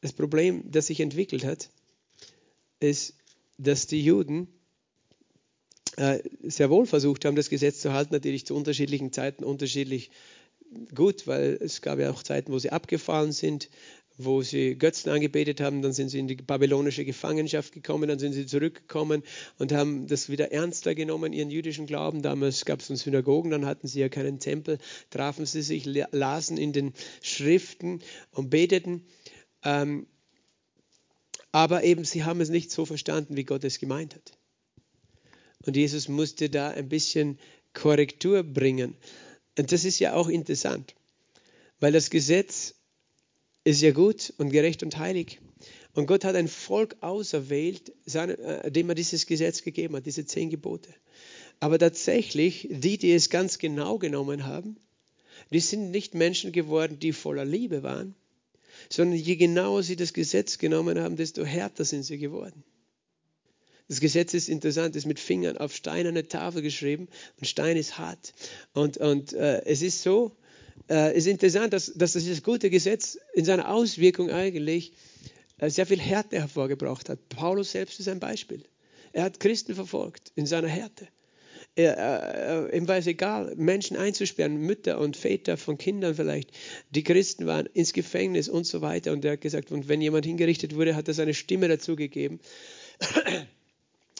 das 0.00 0.12
Problem, 0.12 0.62
das 0.70 0.86
sich 0.86 1.00
entwickelt 1.00 1.44
hat, 1.44 1.70
ist, 2.78 3.14
dass 3.58 3.86
die 3.86 4.02
Juden 4.02 4.48
sehr 6.42 6.70
wohl 6.70 6.86
versucht 6.86 7.24
haben, 7.24 7.36
das 7.36 7.50
Gesetz 7.50 7.80
zu 7.80 7.92
halten, 7.92 8.14
natürlich 8.14 8.46
zu 8.46 8.54
unterschiedlichen 8.54 9.12
Zeiten 9.12 9.44
unterschiedlich 9.44 10.10
gut, 10.94 11.26
weil 11.26 11.58
es 11.60 11.82
gab 11.82 11.98
ja 11.98 12.10
auch 12.10 12.22
Zeiten, 12.22 12.52
wo 12.52 12.58
sie 12.58 12.70
abgefallen 12.70 13.32
sind, 13.32 13.68
wo 14.16 14.42
sie 14.42 14.76
Götzen 14.76 15.10
angebetet 15.10 15.60
haben, 15.60 15.82
dann 15.82 15.92
sind 15.92 16.10
sie 16.10 16.18
in 16.18 16.28
die 16.28 16.36
babylonische 16.36 17.04
Gefangenschaft 17.04 17.72
gekommen, 17.72 18.08
dann 18.08 18.18
sind 18.18 18.34
sie 18.34 18.46
zurückgekommen 18.46 19.22
und 19.58 19.72
haben 19.72 20.06
das 20.06 20.28
wieder 20.28 20.52
ernster 20.52 20.94
genommen, 20.94 21.32
ihren 21.32 21.50
jüdischen 21.50 21.86
Glauben. 21.86 22.22
Damals 22.22 22.64
gab 22.64 22.80
es 22.80 22.86
Synagogen, 22.86 23.50
dann 23.50 23.66
hatten 23.66 23.88
sie 23.88 24.00
ja 24.00 24.08
keinen 24.08 24.38
Tempel, 24.38 24.78
trafen 25.10 25.46
sie 25.46 25.62
sich, 25.62 25.86
lasen 25.86 26.58
in 26.58 26.72
den 26.72 26.92
Schriften 27.22 28.00
und 28.32 28.50
beteten. 28.50 29.06
Ähm, 29.64 30.06
aber 31.52 31.82
eben, 31.82 32.04
sie 32.04 32.24
haben 32.24 32.40
es 32.40 32.48
nicht 32.48 32.70
so 32.70 32.84
verstanden, 32.84 33.36
wie 33.36 33.44
Gott 33.44 33.64
es 33.64 33.78
gemeint 33.78 34.14
hat. 34.14 34.39
Und 35.66 35.76
Jesus 35.76 36.08
musste 36.08 36.48
da 36.48 36.70
ein 36.70 36.88
bisschen 36.88 37.38
Korrektur 37.74 38.42
bringen. 38.42 38.96
Und 39.58 39.72
das 39.72 39.84
ist 39.84 39.98
ja 39.98 40.14
auch 40.14 40.28
interessant, 40.28 40.94
weil 41.80 41.92
das 41.92 42.10
Gesetz 42.10 42.74
ist 43.64 43.82
ja 43.82 43.92
gut 43.92 44.32
und 44.38 44.50
gerecht 44.50 44.82
und 44.82 44.96
heilig. 44.98 45.38
Und 45.94 46.06
Gott 46.06 46.24
hat 46.24 46.36
ein 46.36 46.48
Volk 46.48 46.96
auserwählt, 47.00 47.92
äh, 48.12 48.70
dem 48.70 48.88
er 48.88 48.94
dieses 48.94 49.26
Gesetz 49.26 49.62
gegeben 49.62 49.96
hat, 49.96 50.06
diese 50.06 50.24
zehn 50.24 50.48
Gebote. 50.48 50.88
Aber 51.58 51.78
tatsächlich, 51.78 52.68
die, 52.70 52.96
die 52.96 53.12
es 53.12 53.28
ganz 53.28 53.58
genau 53.58 53.98
genommen 53.98 54.46
haben, 54.46 54.76
die 55.50 55.60
sind 55.60 55.90
nicht 55.90 56.14
Menschen 56.14 56.52
geworden, 56.52 56.98
die 57.00 57.12
voller 57.12 57.44
Liebe 57.44 57.82
waren, 57.82 58.14
sondern 58.88 59.18
je 59.18 59.36
genauer 59.36 59.82
sie 59.82 59.96
das 59.96 60.14
Gesetz 60.14 60.58
genommen 60.58 60.98
haben, 60.98 61.16
desto 61.16 61.44
härter 61.44 61.84
sind 61.84 62.04
sie 62.04 62.18
geworden. 62.18 62.62
Das 63.90 63.98
Gesetz 63.98 64.34
ist 64.34 64.48
interessant, 64.48 64.94
ist 64.94 65.06
mit 65.06 65.18
Fingern 65.18 65.56
auf 65.58 65.74
steinerne 65.74 66.28
Tafel 66.28 66.62
geschrieben 66.62 67.08
und 67.40 67.46
Stein 67.48 67.76
ist 67.76 67.98
hart. 67.98 68.32
Und, 68.72 68.98
und 68.98 69.32
äh, 69.32 69.64
es 69.64 69.82
ist 69.82 70.04
so, 70.04 70.36
äh, 70.88 71.18
ist 71.18 71.26
interessant, 71.26 71.72
dass, 71.72 71.92
dass 71.96 72.12
das 72.12 72.42
gute 72.44 72.70
Gesetz 72.70 73.18
in 73.34 73.44
seiner 73.44 73.68
Auswirkung 73.68 74.30
eigentlich 74.30 74.92
äh, 75.58 75.70
sehr 75.70 75.86
viel 75.86 75.98
Härte 75.98 76.38
hervorgebracht 76.38 77.08
hat. 77.08 77.28
Paulus 77.30 77.72
selbst 77.72 77.98
ist 77.98 78.06
ein 78.06 78.20
Beispiel. 78.20 78.62
Er 79.12 79.24
hat 79.24 79.40
Christen 79.40 79.74
verfolgt 79.74 80.30
in 80.36 80.46
seiner 80.46 80.68
Härte. 80.68 81.08
Er, 81.74 82.68
äh, 82.70 82.76
ihm 82.76 82.86
war 82.86 82.98
es 82.98 83.08
egal, 83.08 83.56
Menschen 83.56 83.96
einzusperren, 83.96 84.56
Mütter 84.56 85.00
und 85.00 85.16
Väter 85.16 85.56
von 85.56 85.78
Kindern 85.78 86.14
vielleicht, 86.14 86.52
die 86.90 87.02
Christen 87.02 87.46
waren, 87.46 87.66
ins 87.66 87.92
Gefängnis 87.92 88.48
und 88.48 88.68
so 88.68 88.82
weiter. 88.82 89.10
Und 89.10 89.24
er 89.24 89.32
hat 89.32 89.40
gesagt, 89.40 89.72
und 89.72 89.88
wenn 89.88 90.00
jemand 90.00 90.26
hingerichtet 90.26 90.76
wurde, 90.76 90.94
hat 90.94 91.08
er 91.08 91.14
seine 91.14 91.34
Stimme 91.34 91.66
dazu 91.66 91.96
gegeben. 91.96 92.38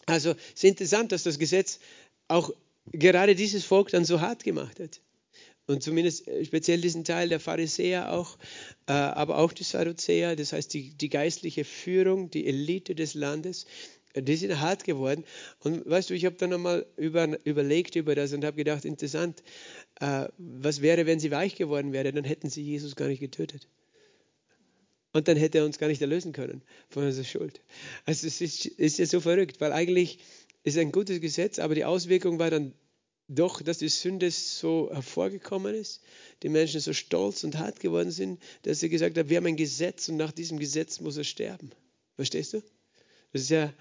Also 0.06 0.30
es 0.30 0.54
ist 0.54 0.64
interessant, 0.64 1.12
dass 1.12 1.22
das 1.22 1.38
Gesetz 1.38 1.78
auch 2.28 2.52
gerade 2.92 3.34
dieses 3.34 3.64
Volk 3.64 3.90
dann 3.90 4.04
so 4.04 4.20
hart 4.20 4.44
gemacht 4.44 4.80
hat. 4.80 5.00
Und 5.66 5.82
zumindest 5.82 6.26
äh, 6.26 6.44
speziell 6.44 6.80
diesen 6.80 7.04
Teil 7.04 7.28
der 7.28 7.38
Pharisäer 7.38 8.12
auch, 8.12 8.36
äh, 8.86 8.92
aber 8.92 9.38
auch 9.38 9.52
die 9.52 9.62
Sadduzäer, 9.62 10.34
das 10.34 10.52
heißt 10.52 10.74
die, 10.74 10.94
die 10.94 11.08
geistliche 11.08 11.64
Führung, 11.64 12.28
die 12.30 12.46
Elite 12.46 12.96
des 12.96 13.14
Landes, 13.14 13.66
äh, 14.14 14.22
die 14.22 14.34
sind 14.34 14.58
hart 14.58 14.82
geworden. 14.82 15.24
Und 15.60 15.88
weißt 15.88 16.10
du, 16.10 16.14
ich 16.14 16.24
habe 16.24 16.34
dann 16.36 16.50
nochmal 16.50 16.86
über, 16.96 17.38
überlegt 17.44 17.94
über 17.94 18.16
das 18.16 18.32
und 18.32 18.44
habe 18.44 18.56
gedacht, 18.56 18.84
interessant, 18.84 19.42
was 20.38 20.80
wäre, 20.80 21.04
wenn 21.04 21.20
sie 21.20 21.30
weich 21.30 21.56
geworden 21.56 21.92
wäre, 21.92 22.10
dann 22.10 22.24
hätten 22.24 22.48
sie 22.48 22.62
Jesus 22.62 22.96
gar 22.96 23.08
nicht 23.08 23.20
getötet. 23.20 23.68
Und 25.12 25.28
dann 25.28 25.36
hätte 25.36 25.58
er 25.58 25.64
uns 25.64 25.78
gar 25.78 25.88
nicht 25.88 26.00
erlösen 26.00 26.32
können 26.32 26.62
von 26.88 27.04
unserer 27.04 27.24
Schuld. 27.24 27.60
Also 28.04 28.26
es 28.26 28.40
ist, 28.40 28.66
ist 28.66 28.98
ja 28.98 29.06
so 29.06 29.20
verrückt, 29.20 29.60
weil 29.60 29.72
eigentlich 29.72 30.18
ist 30.62 30.78
ein 30.78 30.92
gutes 30.92 31.20
Gesetz, 31.20 31.58
aber 31.58 31.74
die 31.74 31.84
Auswirkung 31.84 32.38
war 32.38 32.50
dann 32.50 32.74
doch, 33.26 33.62
dass 33.62 33.78
die 33.78 33.88
Sünde 33.88 34.30
so 34.30 34.90
hervorgekommen 34.92 35.74
ist, 35.74 36.02
die 36.42 36.48
Menschen 36.48 36.80
so 36.80 36.92
stolz 36.92 37.44
und 37.44 37.58
hart 37.58 37.78
geworden 37.80 38.10
sind, 38.10 38.40
dass 38.62 38.80
sie 38.80 38.88
gesagt 38.88 39.16
haben, 39.16 39.28
wir 39.28 39.36
haben 39.36 39.46
ein 39.46 39.56
Gesetz 39.56 40.08
und 40.08 40.16
nach 40.16 40.32
diesem 40.32 40.58
Gesetz 40.58 41.00
muss 41.00 41.16
er 41.16 41.24
sterben. 41.24 41.70
Verstehst 42.16 42.54
du? 42.54 42.62
Das 43.32 43.42
ist 43.42 43.50
ja, 43.50 43.72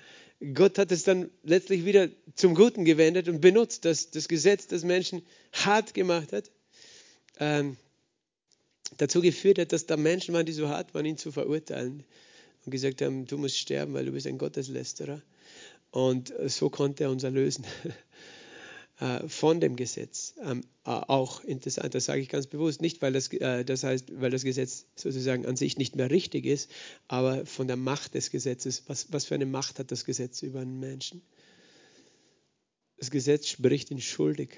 Gott 0.54 0.78
hat 0.78 0.92
es 0.92 1.04
dann 1.04 1.32
letztlich 1.44 1.84
wieder 1.84 2.10
zum 2.36 2.54
Guten 2.54 2.86
gewendet 2.86 3.28
und 3.28 3.42
benutzt, 3.42 3.86
dass 3.86 4.12
das 4.12 4.28
Gesetz 4.28 4.68
das 4.68 4.84
Menschen 4.84 5.24
hart 5.52 5.94
gemacht 5.96 6.32
hat. 6.32 6.52
Ähm, 7.40 7.76
dazu 8.98 9.22
geführt 9.22 9.60
hat, 9.60 9.72
dass 9.72 9.86
da 9.86 9.98
Menschen 9.98 10.34
waren, 10.34 10.46
die 10.46 10.54
so 10.54 10.70
hart 10.70 10.94
waren, 10.94 11.06
ihn 11.06 11.18
zu 11.18 11.32
verurteilen 11.32 12.04
und 12.66 12.72
gesagt 12.72 13.02
haben, 13.02 13.26
du 13.26 13.38
musst 13.38 13.58
sterben, 13.58 13.94
weil 13.94 14.06
du 14.06 14.12
bist 14.12 14.28
ein 14.28 14.38
Gotteslästerer. 14.38 15.22
Und 15.92 16.34
so 16.48 16.70
konnte 16.70 17.06
er 17.06 17.12
uns 17.12 17.24
erlösen 17.24 17.66
äh, 19.00 19.28
von 19.28 19.60
dem 19.60 19.76
Gesetz. 19.76 20.36
Ähm, 20.44 20.62
auch 20.84 21.44
interessant, 21.44 21.96
das 21.96 22.06
sage 22.06 22.22
ich 22.22 22.30
ganz 22.30 22.48
bewusst, 22.48 22.82
nicht 22.82 23.02
weil 23.02 23.14
das, 23.14 23.32
äh, 23.34 23.64
das 23.64 23.84
heißt, 23.84 24.20
weil 24.20 24.32
das 24.32 24.44
Gesetz 24.44 24.86
sozusagen 24.96 25.46
an 25.46 25.56
sich 25.56 25.78
nicht 25.78 25.96
mehr 25.96 26.12
richtig 26.12 26.46
ist, 26.46 26.70
aber 27.08 27.46
von 27.46 27.68
der 27.68 27.78
Macht 27.78 28.16
des 28.16 28.30
Gesetzes. 28.30 28.84
Was, 28.88 29.12
was 29.12 29.26
für 29.26 29.36
eine 29.36 29.46
Macht 29.46 29.80
hat 29.80 29.92
das 29.92 30.06
Gesetz 30.06 30.42
über 30.44 30.60
einen 30.60 30.80
Menschen? 30.80 31.22
Das 32.98 33.12
Gesetz 33.12 33.48
spricht 33.48 33.92
ihn 33.92 34.02
schuldig. 34.02 34.58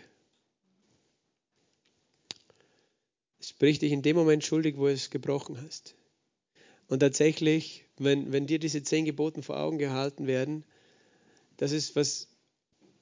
Spricht 3.42 3.82
dich 3.82 3.92
in 3.92 4.02
dem 4.02 4.16
Moment 4.16 4.44
schuldig, 4.44 4.78
wo 4.78 4.86
du 4.86 4.94
es 4.94 5.10
gebrochen 5.10 5.62
hast. 5.62 5.96
Und 6.88 7.00
tatsächlich, 7.00 7.86
wenn, 7.98 8.32
wenn 8.32 8.48
dir 8.48 8.60
diese 8.60 8.84
zehn 8.84 9.06
Geboten 9.06 9.44
vor 9.44 9.60
Augen 9.60 9.78
gehalten 9.78 10.28
werden, 10.28 10.66
das 11.58 11.72
ist, 11.72 11.96
was 11.96 12.28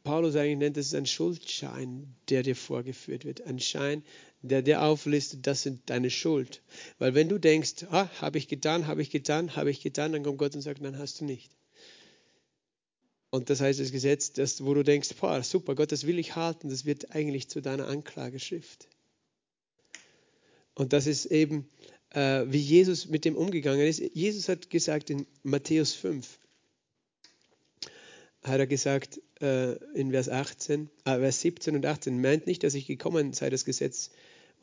Paulus 0.04 0.36
eigentlich 0.36 0.58
nennt, 0.58 0.78
das 0.78 0.88
ist 0.88 0.95
ein 0.95 1.06
Schuldschein, 1.06 2.15
der 2.30 2.43
dir 2.43 2.56
vorgeführt 2.56 3.25
wird. 3.25 3.41
Ein 3.41 3.60
Schein, 3.60 4.04
der 4.41 4.62
dir 4.62 4.82
auflistet, 4.82 5.45
das 5.47 5.63
sind 5.63 5.89
deine 5.89 6.10
Schuld. 6.10 6.62
Weil 6.97 7.15
wenn 7.15 7.30
du 7.30 7.38
denkst, 7.38 7.86
ah, 7.89 8.10
habe 8.21 8.38
ich 8.38 8.47
getan, 8.47 8.88
habe 8.88 9.02
ich 9.02 9.10
getan, 9.10 9.56
habe 9.56 9.69
ich 9.69 9.82
getan, 9.82 10.13
dann 10.13 10.23
kommt 10.23 10.38
Gott 10.38 10.56
und 10.56 10.62
sagt, 10.62 10.82
nein, 10.82 10.97
hast 10.97 11.21
du 11.21 11.25
nicht. 11.25 11.52
Und 13.30 13.49
das 13.49 13.62
heißt 13.62 13.80
das 13.80 13.91
Gesetz, 13.91 14.34
das, 14.34 14.63
wo 14.65 14.73
du 14.73 14.84
denkst, 14.84 15.10
boah, 15.19 15.43
super, 15.43 15.75
Gott, 15.75 15.91
das 15.91 16.08
will 16.08 16.17
ich 16.17 16.36
halten, 16.36 16.69
das 16.69 16.86
wird 16.86 17.12
eigentlich 17.13 17.49
zu 17.49 17.62
deiner 17.62 17.88
Anklageschrift. 17.88 18.88
Und 20.79 20.93
das 20.93 21.07
ist 21.07 21.25
eben, 21.25 21.67
äh, 22.11 22.45
wie 22.47 22.57
Jesus 22.57 23.09
mit 23.09 23.25
dem 23.25 23.35
umgegangen 23.35 23.85
ist. 23.85 23.99
Jesus 24.13 24.47
hat 24.47 24.69
gesagt 24.69 25.09
in 25.09 25.27
Matthäus 25.43 25.93
5, 25.93 26.39
hat 28.43 28.59
er 28.59 28.65
gesagt 28.65 29.19
äh, 29.41 29.73
in 29.93 30.11
Vers 30.11 30.29
18, 30.29 30.89
äh, 31.03 31.19
Vers 31.19 31.41
17 31.41 31.75
und 31.75 31.85
18, 31.85 32.21
meint 32.21 32.47
nicht, 32.47 32.63
dass 32.63 32.75
ich 32.75 32.87
gekommen 32.87 33.33
sei, 33.33 33.49
das 33.49 33.65
Gesetz 33.65 34.11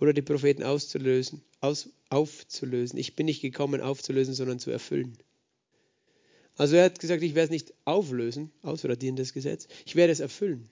oder 0.01 0.15
die 0.15 0.23
Propheten 0.23 0.63
auszulösen, 0.63 1.43
aus, 1.61 1.91
aufzulösen. 2.09 2.99
Ich 2.99 3.15
bin 3.15 3.27
nicht 3.27 3.43
gekommen, 3.43 3.83
aufzulösen, 3.83 4.33
sondern 4.33 4.59
zu 4.59 4.71
erfüllen. 4.71 5.19
Also 6.57 6.77
er 6.77 6.85
hat 6.85 6.99
gesagt, 6.99 7.23
ich 7.23 7.35
werde 7.35 7.45
es 7.45 7.51
nicht 7.51 7.75
auflösen, 7.85 8.53
ausradieren 8.63 9.17
das 9.17 9.35
Gesetz, 9.35 9.69
ich 9.85 9.97
werde 9.97 10.15
es 10.15 10.21
erfüllen. 10.21 10.71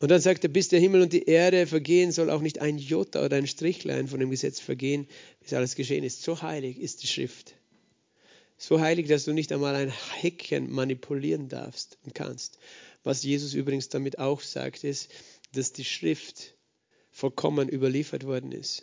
Und 0.00 0.10
dann 0.10 0.20
sagt 0.20 0.44
er, 0.44 0.50
bis 0.50 0.68
der 0.68 0.80
Himmel 0.80 1.02
und 1.02 1.12
die 1.12 1.24
Erde 1.24 1.66
vergehen, 1.66 2.10
soll 2.10 2.30
auch 2.30 2.40
nicht 2.40 2.60
ein 2.60 2.78
Jota 2.78 3.22
oder 3.22 3.36
ein 3.36 3.46
Strichlein 3.46 4.08
von 4.08 4.18
dem 4.18 4.30
Gesetz 4.30 4.58
vergehen, 4.58 5.06
bis 5.40 5.52
alles 5.52 5.74
geschehen 5.74 6.04
ist. 6.04 6.22
So 6.22 6.40
heilig 6.40 6.80
ist 6.80 7.02
die 7.02 7.06
Schrift. 7.06 7.54
So 8.56 8.80
heilig, 8.80 9.08
dass 9.08 9.24
du 9.24 9.32
nicht 9.32 9.52
einmal 9.52 9.74
ein 9.74 9.92
Häkchen 10.20 10.70
manipulieren 10.70 11.48
darfst 11.48 11.98
und 12.04 12.14
kannst. 12.14 12.58
Was 13.04 13.22
Jesus 13.22 13.52
übrigens 13.52 13.90
damit 13.90 14.18
auch 14.18 14.40
sagt, 14.40 14.84
ist, 14.84 15.10
dass 15.52 15.72
die 15.72 15.84
Schrift 15.84 16.54
vollkommen 17.10 17.68
überliefert 17.68 18.24
worden 18.24 18.52
ist. 18.52 18.82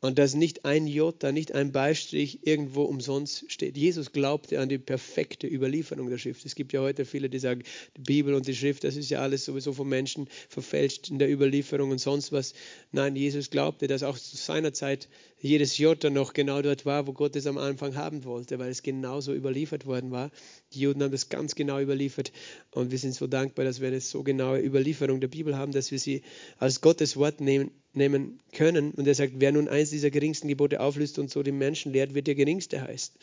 Und 0.00 0.18
dass 0.18 0.34
nicht 0.34 0.64
ein 0.64 0.86
Jota, 0.86 1.30
nicht 1.30 1.52
ein 1.52 1.72
Beistrich 1.72 2.46
irgendwo 2.46 2.84
umsonst 2.84 3.52
steht. 3.52 3.76
Jesus 3.76 4.12
glaubte 4.12 4.58
an 4.58 4.70
die 4.70 4.78
perfekte 4.78 5.46
Überlieferung 5.46 6.08
der 6.08 6.16
Schrift. 6.16 6.46
Es 6.46 6.54
gibt 6.54 6.72
ja 6.72 6.80
heute 6.80 7.04
viele, 7.04 7.28
die 7.28 7.38
sagen, 7.38 7.64
die 7.96 8.00
Bibel 8.00 8.32
und 8.32 8.46
die 8.46 8.54
Schrift, 8.54 8.84
das 8.84 8.96
ist 8.96 9.10
ja 9.10 9.20
alles 9.20 9.44
sowieso 9.44 9.74
von 9.74 9.88
Menschen 9.88 10.28
verfälscht 10.48 11.10
in 11.10 11.18
der 11.18 11.30
Überlieferung 11.30 11.90
und 11.90 11.98
sonst 11.98 12.32
was. 12.32 12.54
Nein, 12.92 13.14
Jesus 13.14 13.50
glaubte, 13.50 13.88
dass 13.88 14.02
auch 14.02 14.18
zu 14.18 14.36
seiner 14.36 14.72
Zeit 14.72 15.08
jedes 15.38 15.76
Jota 15.78 16.10
noch 16.10 16.32
genau 16.32 16.62
dort 16.62 16.86
war, 16.86 17.06
wo 17.06 17.12
Gott 17.12 17.36
es 17.36 17.46
am 17.46 17.58
Anfang 17.58 17.94
haben 17.96 18.24
wollte, 18.24 18.58
weil 18.58 18.70
es 18.70 18.82
genauso 18.82 19.34
überliefert 19.34 19.86
worden 19.86 20.10
war. 20.10 20.30
Die 20.72 20.80
Juden 20.80 21.02
haben 21.02 21.12
das 21.12 21.28
ganz 21.28 21.54
genau 21.54 21.78
überliefert 21.78 22.32
und 22.70 22.90
wir 22.90 22.98
sind 22.98 23.14
so 23.14 23.26
dankbar, 23.26 23.64
dass 23.64 23.80
wir 23.80 23.88
eine 23.88 24.00
so 24.00 24.22
genaue 24.22 24.60
Überlieferung 24.60 25.20
der 25.20 25.28
Bibel 25.28 25.56
haben, 25.56 25.72
dass 25.72 25.90
wir 25.90 25.98
sie 25.98 26.22
als 26.58 26.80
Gottes 26.80 27.16
Wort 27.16 27.40
nehmen 27.40 27.70
nehmen 27.92 28.40
können. 28.52 28.92
Und 28.92 29.06
er 29.06 29.14
sagt, 29.14 29.34
wer 29.36 29.52
nun 29.52 29.68
eins 29.68 29.90
dieser 29.90 30.10
geringsten 30.10 30.48
Gebote 30.48 30.80
auflöst 30.80 31.18
und 31.18 31.30
so 31.30 31.42
den 31.42 31.58
Menschen 31.58 31.92
lehrt, 31.92 32.14
wird 32.14 32.26
der 32.26 32.34
geringste 32.34 32.80
heißen. 32.80 33.14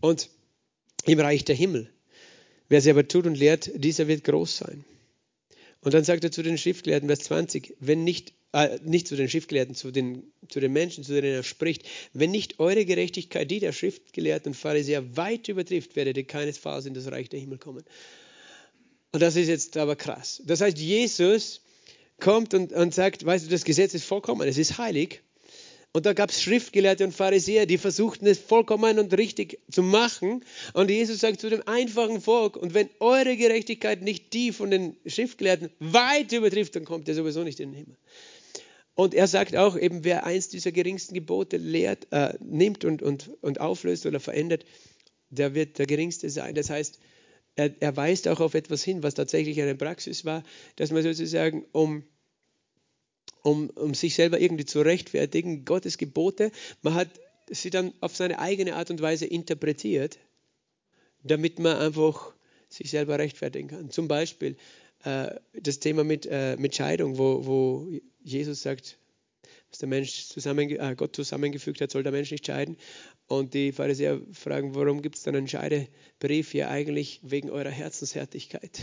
Und 0.00 0.28
im 1.06 1.20
Reich 1.20 1.44
der 1.44 1.56
Himmel. 1.56 1.90
Wer 2.68 2.80
sie 2.80 2.90
aber 2.90 3.06
tut 3.06 3.26
und 3.26 3.36
lehrt, 3.36 3.70
dieser 3.74 4.08
wird 4.08 4.24
groß 4.24 4.58
sein. 4.58 4.84
Und 5.80 5.94
dann 5.94 6.04
sagt 6.04 6.22
er 6.24 6.30
zu 6.30 6.42
den 6.42 6.58
Schriftgelehrten, 6.58 7.08
Vers 7.08 7.20
20, 7.20 7.74
wenn 7.80 8.04
nicht, 8.04 8.32
äh, 8.52 8.78
nicht 8.84 9.08
zu 9.08 9.16
den 9.16 9.28
Schriftgelehrten, 9.28 9.74
zu 9.74 9.90
den, 9.90 10.22
zu 10.48 10.60
den 10.60 10.72
Menschen, 10.72 11.02
zu 11.02 11.12
denen 11.12 11.34
er 11.34 11.42
spricht, 11.42 11.82
wenn 12.12 12.30
nicht 12.30 12.60
eure 12.60 12.84
Gerechtigkeit 12.84 13.50
die 13.50 13.58
der 13.58 13.72
Schriftgelehrten 13.72 14.50
und 14.50 14.54
Pharisäer 14.54 15.16
weit 15.16 15.48
übertrifft, 15.48 15.96
werdet 15.96 16.16
ihr 16.16 16.24
keinesfalls 16.24 16.86
in 16.86 16.94
das 16.94 17.10
Reich 17.10 17.28
der 17.28 17.40
Himmel 17.40 17.58
kommen. 17.58 17.82
Und 19.10 19.20
das 19.20 19.36
ist 19.36 19.48
jetzt 19.48 19.76
aber 19.76 19.96
krass. 19.96 20.40
Das 20.46 20.60
heißt, 20.60 20.78
Jesus 20.78 21.62
kommt 22.22 22.54
und, 22.54 22.72
und 22.72 22.94
sagt, 22.94 23.26
weißt 23.26 23.46
du, 23.46 23.50
das 23.50 23.64
Gesetz 23.64 23.92
ist 23.92 24.04
vollkommen, 24.04 24.48
es 24.48 24.56
ist 24.56 24.78
heilig. 24.78 25.22
Und 25.94 26.06
da 26.06 26.14
gab 26.14 26.30
es 26.30 26.40
Schriftgelehrte 26.40 27.04
und 27.04 27.12
Pharisäer, 27.12 27.66
die 27.66 27.76
versuchten 27.76 28.26
es 28.26 28.38
vollkommen 28.38 28.98
und 28.98 29.12
richtig 29.18 29.58
zu 29.70 29.82
machen. 29.82 30.42
Und 30.72 30.90
Jesus 30.90 31.20
sagt 31.20 31.40
zu 31.40 31.50
dem 31.50 31.62
einfachen 31.68 32.22
Volk, 32.22 32.56
und 32.56 32.72
wenn 32.72 32.88
eure 32.98 33.36
Gerechtigkeit 33.36 34.00
nicht 34.00 34.32
die 34.32 34.52
von 34.52 34.70
den 34.70 34.96
Schriftgelehrten 35.04 35.68
weit 35.80 36.32
übertrifft, 36.32 36.76
dann 36.76 36.86
kommt 36.86 37.08
ihr 37.08 37.14
sowieso 37.14 37.42
nicht 37.42 37.60
in 37.60 37.72
den 37.72 37.78
Himmel. 37.78 37.96
Und 38.94 39.12
er 39.14 39.26
sagt 39.26 39.54
auch, 39.54 39.76
eben 39.76 40.02
wer 40.02 40.24
eins 40.24 40.48
dieser 40.48 40.72
geringsten 40.72 41.14
Gebote 41.14 41.58
lehrt, 41.58 42.06
äh, 42.10 42.34
nimmt 42.40 42.86
und, 42.86 43.02
und, 43.02 43.30
und 43.42 43.60
auflöst 43.60 44.06
oder 44.06 44.20
verändert, 44.20 44.64
der 45.28 45.54
wird 45.54 45.78
der 45.78 45.86
geringste 45.86 46.30
sein. 46.30 46.54
Das 46.54 46.70
heißt, 46.70 47.00
er, 47.54 47.70
er 47.80 47.96
weist 47.96 48.28
auch 48.28 48.40
auf 48.40 48.54
etwas 48.54 48.82
hin, 48.82 49.02
was 49.02 49.14
tatsächlich 49.14 49.60
eine 49.60 49.74
Praxis 49.74 50.24
war, 50.24 50.42
dass 50.76 50.90
man 50.90 51.02
sozusagen 51.02 51.66
um 51.72 52.04
um, 53.42 53.70
um 53.70 53.94
sich 53.94 54.14
selber 54.14 54.40
irgendwie 54.40 54.64
zu 54.64 54.80
rechtfertigen, 54.80 55.64
Gottes 55.64 55.98
Gebote, 55.98 56.50
man 56.82 56.94
hat 56.94 57.08
sie 57.50 57.70
dann 57.70 57.92
auf 58.00 58.16
seine 58.16 58.38
eigene 58.38 58.76
Art 58.76 58.90
und 58.90 59.00
Weise 59.02 59.26
interpretiert, 59.26 60.18
damit 61.22 61.58
man 61.58 61.76
einfach 61.76 62.32
sich 62.68 62.90
selber 62.90 63.18
rechtfertigen 63.18 63.68
kann. 63.68 63.90
Zum 63.90 64.08
Beispiel 64.08 64.56
äh, 65.04 65.34
das 65.52 65.80
Thema 65.80 66.04
mit, 66.04 66.26
äh, 66.26 66.56
mit 66.56 66.74
Scheidung, 66.74 67.18
wo, 67.18 67.44
wo 67.44 67.88
Jesus 68.22 68.62
sagt, 68.62 68.98
was 69.70 69.78
der 69.78 69.88
Mensch 69.88 70.26
zusammen, 70.26 70.70
äh, 70.70 70.94
Gott 70.96 71.16
zusammengefügt 71.16 71.80
hat, 71.80 71.90
soll 71.90 72.02
der 72.02 72.12
Mensch 72.12 72.30
nicht 72.30 72.46
scheiden. 72.46 72.76
Und 73.26 73.54
die 73.54 73.72
Pharisäer 73.72 74.20
fragen, 74.32 74.74
warum 74.74 75.02
gibt 75.02 75.16
es 75.16 75.22
dann 75.22 75.34
einen 75.34 75.48
Scheidebrief? 75.48 76.54
Ja, 76.54 76.68
eigentlich 76.68 77.20
wegen 77.22 77.50
eurer 77.50 77.70
Herzenshärtigkeit. 77.70 78.80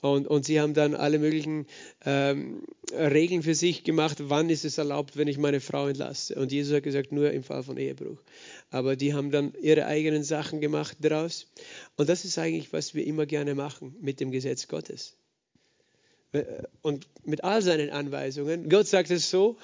Und, 0.00 0.28
und 0.28 0.44
sie 0.44 0.60
haben 0.60 0.74
dann 0.74 0.94
alle 0.94 1.18
möglichen 1.18 1.66
ähm, 2.04 2.62
Regeln 2.92 3.42
für 3.42 3.56
sich 3.56 3.82
gemacht, 3.82 4.18
wann 4.20 4.48
ist 4.48 4.64
es 4.64 4.78
erlaubt, 4.78 5.16
wenn 5.16 5.26
ich 5.26 5.38
meine 5.38 5.60
Frau 5.60 5.88
entlasse. 5.88 6.36
Und 6.36 6.52
Jesus 6.52 6.76
hat 6.76 6.84
gesagt, 6.84 7.10
nur 7.10 7.32
im 7.32 7.42
Fall 7.42 7.64
von 7.64 7.76
Ehebruch. 7.76 8.22
Aber 8.70 8.94
die 8.94 9.12
haben 9.12 9.32
dann 9.32 9.54
ihre 9.60 9.86
eigenen 9.86 10.22
Sachen 10.22 10.60
gemacht 10.60 10.98
daraus. 11.00 11.48
Und 11.96 12.08
das 12.08 12.24
ist 12.24 12.38
eigentlich, 12.38 12.72
was 12.72 12.94
wir 12.94 13.04
immer 13.04 13.26
gerne 13.26 13.56
machen 13.56 13.96
mit 14.00 14.20
dem 14.20 14.30
Gesetz 14.30 14.68
Gottes. 14.68 15.16
Äh, 16.32 16.44
und 16.82 17.08
mit 17.24 17.42
all 17.42 17.60
seinen 17.60 17.90
Anweisungen. 17.90 18.68
Gott 18.68 18.86
sagt 18.86 19.10
es 19.10 19.28
so. 19.30 19.56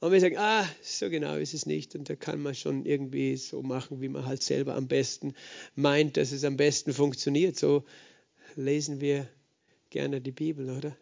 Und 0.00 0.12
wir 0.12 0.20
sagen, 0.20 0.36
ah, 0.38 0.66
so 0.82 1.10
genau 1.10 1.36
ist 1.36 1.52
es 1.52 1.66
nicht. 1.66 1.94
Und 1.94 2.08
da 2.08 2.16
kann 2.16 2.40
man 2.40 2.54
schon 2.54 2.86
irgendwie 2.86 3.36
so 3.36 3.62
machen, 3.62 4.00
wie 4.00 4.08
man 4.08 4.24
halt 4.24 4.42
selber 4.42 4.74
am 4.74 4.88
besten 4.88 5.34
meint, 5.74 6.16
dass 6.16 6.32
es 6.32 6.44
am 6.44 6.56
besten 6.56 6.94
funktioniert. 6.94 7.58
So 7.58 7.84
lesen 8.56 9.00
wir 9.00 9.28
gerne 9.90 10.20
die 10.20 10.32
Bibel, 10.32 10.70
oder? 10.70 10.96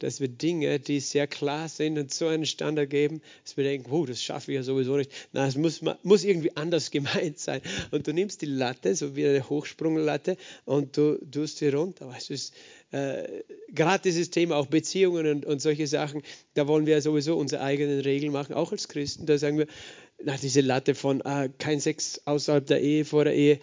Dass 0.00 0.20
wir 0.20 0.28
Dinge, 0.28 0.78
die 0.78 1.00
sehr 1.00 1.26
klar 1.26 1.68
sind 1.68 1.98
und 1.98 2.14
so 2.14 2.28
einen 2.28 2.46
Standard 2.46 2.88
geben, 2.88 3.20
dass 3.42 3.56
wir 3.56 3.64
denken, 3.64 3.90
oh, 3.90 4.06
das 4.06 4.22
schaffe 4.22 4.52
ich 4.52 4.56
ja 4.56 4.62
sowieso 4.62 4.96
nicht. 4.96 5.10
Na, 5.32 5.46
es 5.48 5.56
muss, 5.56 5.80
muss 6.04 6.22
irgendwie 6.22 6.56
anders 6.56 6.90
gemeint 6.92 7.38
sein. 7.38 7.60
Und 7.90 8.06
du 8.06 8.12
nimmst 8.12 8.42
die 8.42 8.46
Latte, 8.46 8.94
so 8.94 9.16
wie 9.16 9.26
eine 9.26 9.48
Hochsprunglatte, 9.48 10.36
und 10.64 10.96
du 10.96 11.18
tust 11.30 11.58
sie 11.58 11.70
runter. 11.70 12.14
Du, 12.28 12.34
es, 12.34 12.52
äh, 12.92 13.42
gerade 13.74 14.02
dieses 14.04 14.30
Thema, 14.30 14.56
auch 14.56 14.66
Beziehungen 14.66 15.26
und, 15.26 15.46
und 15.46 15.60
solche 15.60 15.88
Sachen, 15.88 16.22
da 16.54 16.68
wollen 16.68 16.86
wir 16.86 17.02
sowieso 17.02 17.36
unsere 17.36 17.62
eigenen 17.62 18.00
Regeln 18.00 18.32
machen, 18.32 18.54
auch 18.54 18.70
als 18.70 18.88
Christen. 18.88 19.26
Da 19.26 19.36
sagen 19.36 19.58
wir, 19.58 19.66
na, 20.22 20.36
diese 20.36 20.60
Latte 20.60 20.94
von 20.94 21.20
äh, 21.22 21.50
kein 21.58 21.80
Sex 21.80 22.22
außerhalb 22.24 22.66
der 22.66 22.80
Ehe, 22.80 23.04
vor 23.04 23.24
der 23.24 23.34
Ehe, 23.34 23.60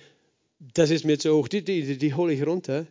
das 0.74 0.90
ist 0.90 1.06
mir 1.06 1.20
zu 1.20 1.36
hoch, 1.36 1.48
die, 1.48 1.64
die, 1.64 1.84
die, 1.84 1.98
die 1.98 2.14
hole 2.14 2.34
ich 2.34 2.46
runter. 2.46 2.88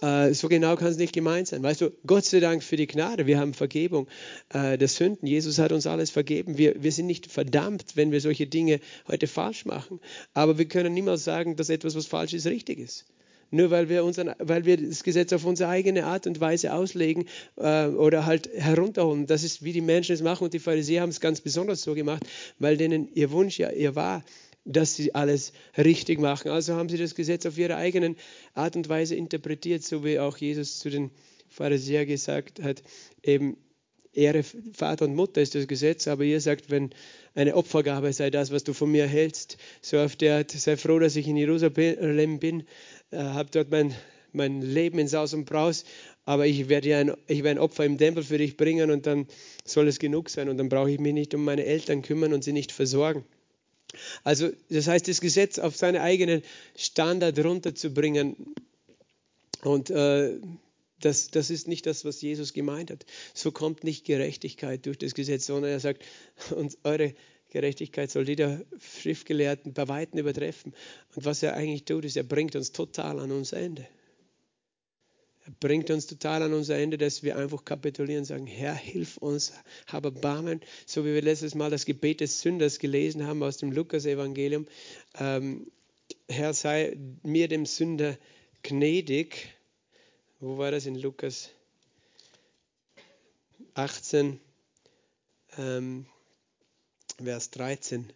Äh, 0.00 0.32
so 0.34 0.48
genau 0.48 0.76
kann 0.76 0.88
es 0.88 0.96
nicht 0.96 1.12
gemeint 1.12 1.48
sein. 1.48 1.62
Weißt 1.62 1.80
du, 1.80 1.90
Gott 2.06 2.24
sei 2.24 2.40
Dank 2.40 2.62
für 2.62 2.76
die 2.76 2.86
Gnade, 2.86 3.26
wir 3.26 3.38
haben 3.38 3.54
Vergebung 3.54 4.06
äh, 4.50 4.78
der 4.78 4.88
Sünden. 4.88 5.26
Jesus 5.26 5.58
hat 5.58 5.72
uns 5.72 5.86
alles 5.86 6.10
vergeben. 6.10 6.58
Wir, 6.58 6.82
wir 6.82 6.92
sind 6.92 7.06
nicht 7.06 7.30
verdammt, 7.30 7.96
wenn 7.96 8.12
wir 8.12 8.20
solche 8.20 8.46
Dinge 8.46 8.80
heute 9.08 9.26
falsch 9.26 9.64
machen. 9.64 10.00
Aber 10.34 10.58
wir 10.58 10.66
können 10.66 10.94
niemals 10.94 11.24
sagen, 11.24 11.56
dass 11.56 11.68
etwas, 11.68 11.96
was 11.96 12.06
falsch 12.06 12.34
ist, 12.34 12.46
richtig 12.46 12.78
ist. 12.78 13.06
Nur 13.50 13.70
weil 13.70 13.88
wir, 13.88 14.04
unseren, 14.04 14.34
weil 14.38 14.66
wir 14.66 14.76
das 14.76 15.02
Gesetz 15.02 15.32
auf 15.32 15.46
unsere 15.46 15.70
eigene 15.70 16.04
Art 16.04 16.26
und 16.26 16.38
Weise 16.38 16.74
auslegen 16.74 17.26
äh, 17.56 17.86
oder 17.86 18.26
halt 18.26 18.50
herunterholen. 18.54 19.26
Das 19.26 19.42
ist, 19.42 19.64
wie 19.64 19.72
die 19.72 19.80
Menschen 19.80 20.12
es 20.12 20.22
machen 20.22 20.44
und 20.44 20.52
die 20.52 20.58
Pharisäer 20.58 21.00
haben 21.00 21.08
es 21.08 21.20
ganz 21.20 21.40
besonders 21.40 21.82
so 21.82 21.94
gemacht, 21.94 22.24
weil 22.58 22.76
denen 22.76 23.08
ihr 23.14 23.30
Wunsch 23.30 23.58
ja 23.58 23.70
ihr 23.70 23.94
war, 23.94 24.22
dass 24.68 24.94
sie 24.94 25.14
alles 25.14 25.52
richtig 25.76 26.20
machen. 26.20 26.50
Also 26.50 26.74
haben 26.74 26.88
sie 26.88 26.98
das 26.98 27.14
Gesetz 27.14 27.46
auf 27.46 27.58
ihre 27.58 27.76
eigenen 27.76 28.16
Art 28.54 28.76
und 28.76 28.88
Weise 28.88 29.14
interpretiert, 29.14 29.82
so 29.82 30.04
wie 30.04 30.18
auch 30.18 30.36
Jesus 30.36 30.78
zu 30.78 30.90
den 30.90 31.10
Pharisäern 31.48 32.06
gesagt 32.06 32.62
hat, 32.62 32.82
eben 33.22 33.56
Ehre 34.12 34.42
Vater 34.42 35.04
und 35.04 35.14
Mutter 35.14 35.40
ist 35.40 35.54
das 35.54 35.68
Gesetz, 35.68 36.08
aber 36.08 36.24
ihr 36.24 36.40
sagt, 36.40 36.70
wenn 36.70 36.90
eine 37.34 37.54
Opfergabe 37.54 38.12
sei 38.12 38.30
das, 38.30 38.50
was 38.50 38.64
du 38.64 38.72
von 38.72 38.90
mir 38.90 39.06
hältst, 39.06 39.58
so 39.80 39.98
auf 39.98 40.16
der 40.16 40.38
Art, 40.38 40.50
sei 40.50 40.76
froh, 40.76 40.98
dass 40.98 41.16
ich 41.16 41.28
in 41.28 41.36
Jerusalem 41.36 42.38
bin, 42.38 42.64
äh, 43.10 43.18
habe 43.18 43.50
dort 43.52 43.70
mein, 43.70 43.94
mein 44.32 44.60
Leben 44.60 44.98
in 44.98 45.08
Saus 45.08 45.34
und 45.34 45.44
Braus, 45.44 45.84
aber 46.24 46.46
ich 46.46 46.68
werde, 46.68 46.96
ein, 46.96 47.12
ich 47.26 47.44
werde 47.44 47.60
ein 47.60 47.64
Opfer 47.64 47.84
im 47.84 47.96
Tempel 47.96 48.22
für 48.22 48.38
dich 48.38 48.56
bringen 48.56 48.90
und 48.90 49.06
dann 49.06 49.26
soll 49.64 49.88
es 49.88 49.98
genug 49.98 50.30
sein 50.30 50.48
und 50.48 50.58
dann 50.58 50.68
brauche 50.68 50.90
ich 50.90 50.98
mich 50.98 51.14
nicht 51.14 51.34
um 51.34 51.44
meine 51.44 51.64
Eltern 51.64 52.02
kümmern 52.02 52.32
und 52.32 52.42
sie 52.42 52.52
nicht 52.52 52.72
versorgen. 52.72 53.24
Also 54.24 54.50
das 54.68 54.86
heißt, 54.86 55.08
das 55.08 55.20
Gesetz 55.20 55.58
auf 55.58 55.76
seine 55.76 56.02
eigenen 56.02 56.42
Standard 56.76 57.38
runterzubringen 57.42 58.54
und 59.62 59.90
äh, 59.90 60.38
das, 61.00 61.28
das 61.28 61.50
ist 61.50 61.68
nicht 61.68 61.86
das, 61.86 62.04
was 62.04 62.20
Jesus 62.20 62.52
gemeint 62.52 62.90
hat. 62.90 63.06
So 63.34 63.52
kommt 63.52 63.84
nicht 63.84 64.04
Gerechtigkeit 64.04 64.84
durch 64.86 64.98
das 64.98 65.14
Gesetz, 65.14 65.46
sondern 65.46 65.70
er 65.70 65.80
sagt, 65.80 66.04
und 66.50 66.76
eure 66.84 67.14
Gerechtigkeit 67.50 68.10
soll 68.10 68.24
die 68.24 68.36
der 68.36 68.64
Schriftgelehrten 69.00 69.72
bei 69.72 69.88
Weitem 69.88 70.18
übertreffen. 70.18 70.74
Und 71.14 71.24
was 71.24 71.42
er 71.42 71.54
eigentlich 71.54 71.84
tut, 71.84 72.04
ist, 72.04 72.16
er 72.16 72.24
bringt 72.24 72.56
uns 72.56 72.72
total 72.72 73.20
an 73.20 73.30
unser 73.30 73.56
Ende. 73.58 73.86
Bringt 75.60 75.90
uns 75.90 76.06
total 76.06 76.42
an 76.42 76.52
unser 76.52 76.76
Ende, 76.76 76.98
dass 76.98 77.22
wir 77.22 77.36
einfach 77.36 77.64
kapitulieren 77.64 78.20
und 78.20 78.26
sagen, 78.26 78.46
Herr, 78.46 78.74
hilf 78.74 79.16
uns, 79.16 79.52
habe 79.86 80.10
Barmen, 80.10 80.60
so 80.86 81.04
wie 81.04 81.14
wir 81.14 81.22
letztes 81.22 81.54
Mal 81.54 81.70
das 81.70 81.86
Gebet 81.86 82.20
des 82.20 82.40
Sünders 82.40 82.78
gelesen 82.78 83.26
haben 83.26 83.42
aus 83.42 83.56
dem 83.56 83.72
Lukas-Evangelium. 83.72 84.66
Ähm, 85.18 85.70
Herr, 86.28 86.52
sei 86.54 86.96
mir 87.22 87.48
dem 87.48 87.66
Sünder 87.66 88.18
gnädig. 88.62 89.54
Wo 90.40 90.58
war 90.58 90.70
das 90.70 90.86
in 90.86 90.94
Lukas 90.94 91.50
18? 93.74 94.38
Ähm, 95.56 96.06
Vers 97.22 97.50
13, 97.50 98.12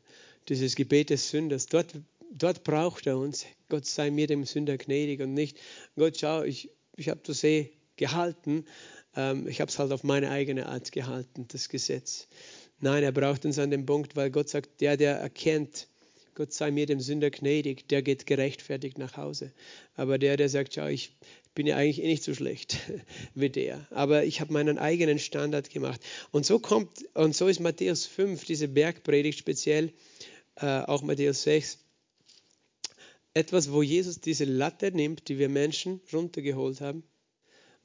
dieses 0.48 0.76
Gebet 0.76 1.10
des 1.10 1.30
Sünders. 1.30 1.66
Dort, 1.66 1.94
dort 2.30 2.62
braucht 2.62 3.06
er 3.06 3.18
uns. 3.18 3.46
Gott 3.68 3.86
sei 3.86 4.10
mir 4.10 4.26
dem 4.26 4.44
Sünder 4.44 4.78
gnädig 4.78 5.20
und 5.20 5.34
nicht, 5.34 5.58
Gott, 5.96 6.18
schau, 6.18 6.42
ich, 6.42 6.70
ich 6.96 7.08
habe 7.08 7.20
das 7.24 7.42
eh 7.44 7.70
gehalten, 7.96 8.64
ähm, 9.16 9.46
ich 9.48 9.60
habe 9.60 9.70
es 9.70 9.78
halt 9.78 9.92
auf 9.92 10.04
meine 10.04 10.30
eigene 10.30 10.66
Art 10.66 10.92
gehalten, 10.92 11.46
das 11.48 11.68
Gesetz. 11.68 12.28
Nein, 12.80 13.02
er 13.04 13.12
braucht 13.12 13.44
uns 13.44 13.58
an 13.58 13.70
dem 13.70 13.86
Punkt, 13.86 14.16
weil 14.16 14.30
Gott 14.30 14.48
sagt, 14.48 14.80
der, 14.80 14.96
der 14.96 15.16
erkennt, 15.16 15.86
Gott 16.34 16.52
sei 16.52 16.70
mir 16.70 16.86
dem 16.86 17.00
Sünder 17.00 17.30
gnädig, 17.30 17.88
der 17.88 18.02
geht 18.02 18.26
gerechtfertigt 18.26 18.98
nach 18.98 19.16
Hause. 19.16 19.52
Aber 19.94 20.18
der, 20.18 20.36
der 20.36 20.48
sagt, 20.48 20.74
schau, 20.74 20.86
ich 20.86 21.12
bin 21.54 21.66
ja 21.66 21.76
eigentlich 21.76 22.02
eh 22.02 22.06
nicht 22.06 22.22
so 22.22 22.34
schlecht 22.34 22.78
wie 23.34 23.50
der, 23.50 23.86
aber 23.90 24.24
ich 24.24 24.40
habe 24.40 24.52
meinen 24.52 24.78
eigenen 24.78 25.18
Standard 25.18 25.68
gemacht. 25.70 26.00
Und 26.30 26.46
so 26.46 26.58
kommt, 26.58 26.90
und 27.14 27.36
so 27.36 27.48
ist 27.48 27.60
Matthäus 27.60 28.06
5, 28.06 28.44
diese 28.44 28.68
Bergpredigt 28.68 29.38
speziell, 29.38 29.92
äh, 30.56 30.80
auch 30.80 31.02
Matthäus 31.02 31.42
6, 31.42 31.78
etwas, 33.34 33.72
wo 33.72 33.82
Jesus 33.82 34.20
diese 34.20 34.44
Latte 34.44 34.92
nimmt, 34.92 35.28
die 35.28 35.38
wir 35.38 35.48
Menschen 35.48 36.00
runtergeholt 36.12 36.80
haben, 36.80 37.02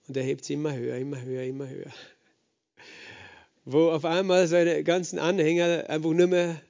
und 0.08 0.16
er 0.16 0.24
hebt 0.24 0.46
sie 0.46 0.54
immer 0.54 0.74
höher, 0.76 0.98
immer 0.98 1.22
höher, 1.22 1.44
immer 1.44 1.68
höher. 1.68 1.92
Wo 3.66 3.90
auf 3.90 4.06
einmal 4.06 4.48
seine 4.48 4.84
ganzen 4.84 5.20
Anhänger 5.20 5.90
einfach 5.90 6.12
nur 6.12 6.28
mehr 6.28 6.62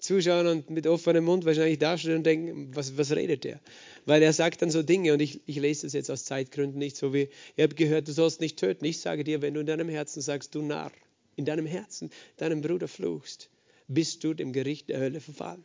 zuschauen 0.00 0.46
und 0.46 0.70
mit 0.70 0.86
offenem 0.86 1.24
Mund 1.24 1.44
wahrscheinlich 1.44 1.78
dastehen 1.78 2.16
und 2.16 2.24
denken, 2.24 2.74
was, 2.74 2.96
was 2.96 3.12
redet 3.12 3.44
der? 3.44 3.60
Weil 4.06 4.22
er 4.22 4.32
sagt 4.32 4.62
dann 4.62 4.70
so 4.70 4.82
Dinge 4.82 5.12
und 5.12 5.20
ich, 5.20 5.40
ich 5.46 5.56
lese 5.56 5.86
das 5.86 5.92
jetzt 5.92 6.10
aus 6.10 6.24
Zeitgründen 6.24 6.78
nicht 6.78 6.96
so 6.96 7.12
wie, 7.12 7.28
ihr 7.56 7.64
habt 7.64 7.76
gehört, 7.76 8.08
du 8.08 8.12
sollst 8.12 8.40
nicht 8.40 8.58
töten. 8.58 8.84
Ich 8.84 9.00
sage 9.00 9.24
dir, 9.24 9.42
wenn 9.42 9.54
du 9.54 9.60
in 9.60 9.66
deinem 9.66 9.88
Herzen 9.88 10.22
sagst, 10.22 10.54
du 10.54 10.62
Narr, 10.62 10.92
in 11.36 11.44
deinem 11.44 11.66
Herzen 11.66 12.10
deinem 12.36 12.60
Bruder 12.62 12.88
fluchst, 12.88 13.50
bist 13.88 14.24
du 14.24 14.34
dem 14.34 14.52
Gericht 14.52 14.88
der 14.88 15.00
Hölle 15.00 15.20
verfallen. 15.20 15.64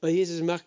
Und 0.00 0.10
Jesus 0.10 0.40
macht 0.42 0.64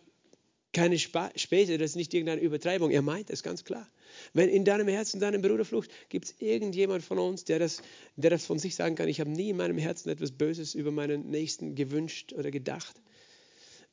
keine 0.73 0.97
Späße, 0.97 1.77
das 1.77 1.91
ist 1.91 1.95
nicht 1.95 2.13
irgendeine 2.13 2.41
Übertreibung. 2.41 2.89
Er 2.89 3.03
meint 3.03 3.29
es 3.29 3.43
ganz 3.43 3.63
klar. 3.63 3.88
Wenn 4.33 4.49
in 4.49 4.65
deinem 4.65 4.88
Herzen 4.88 5.19
deinem 5.19 5.41
Bruder 5.41 5.65
flucht, 5.65 5.91
gibt 6.09 6.25
es 6.25 6.36
irgendjemand 6.39 7.03
von 7.03 7.19
uns, 7.19 7.45
der 7.45 7.59
das, 7.59 7.81
der 8.15 8.31
das 8.31 8.45
von 8.45 8.57
sich 8.59 8.75
sagen 8.75 8.95
kann, 8.95 9.07
ich 9.07 9.19
habe 9.19 9.29
nie 9.29 9.51
in 9.51 9.57
meinem 9.57 9.77
Herzen 9.77 10.09
etwas 10.09 10.31
Böses 10.31 10.73
über 10.73 10.91
meinen 10.91 11.29
Nächsten 11.29 11.75
gewünscht 11.75 12.33
oder 12.33 12.49
gedacht. 12.49 12.99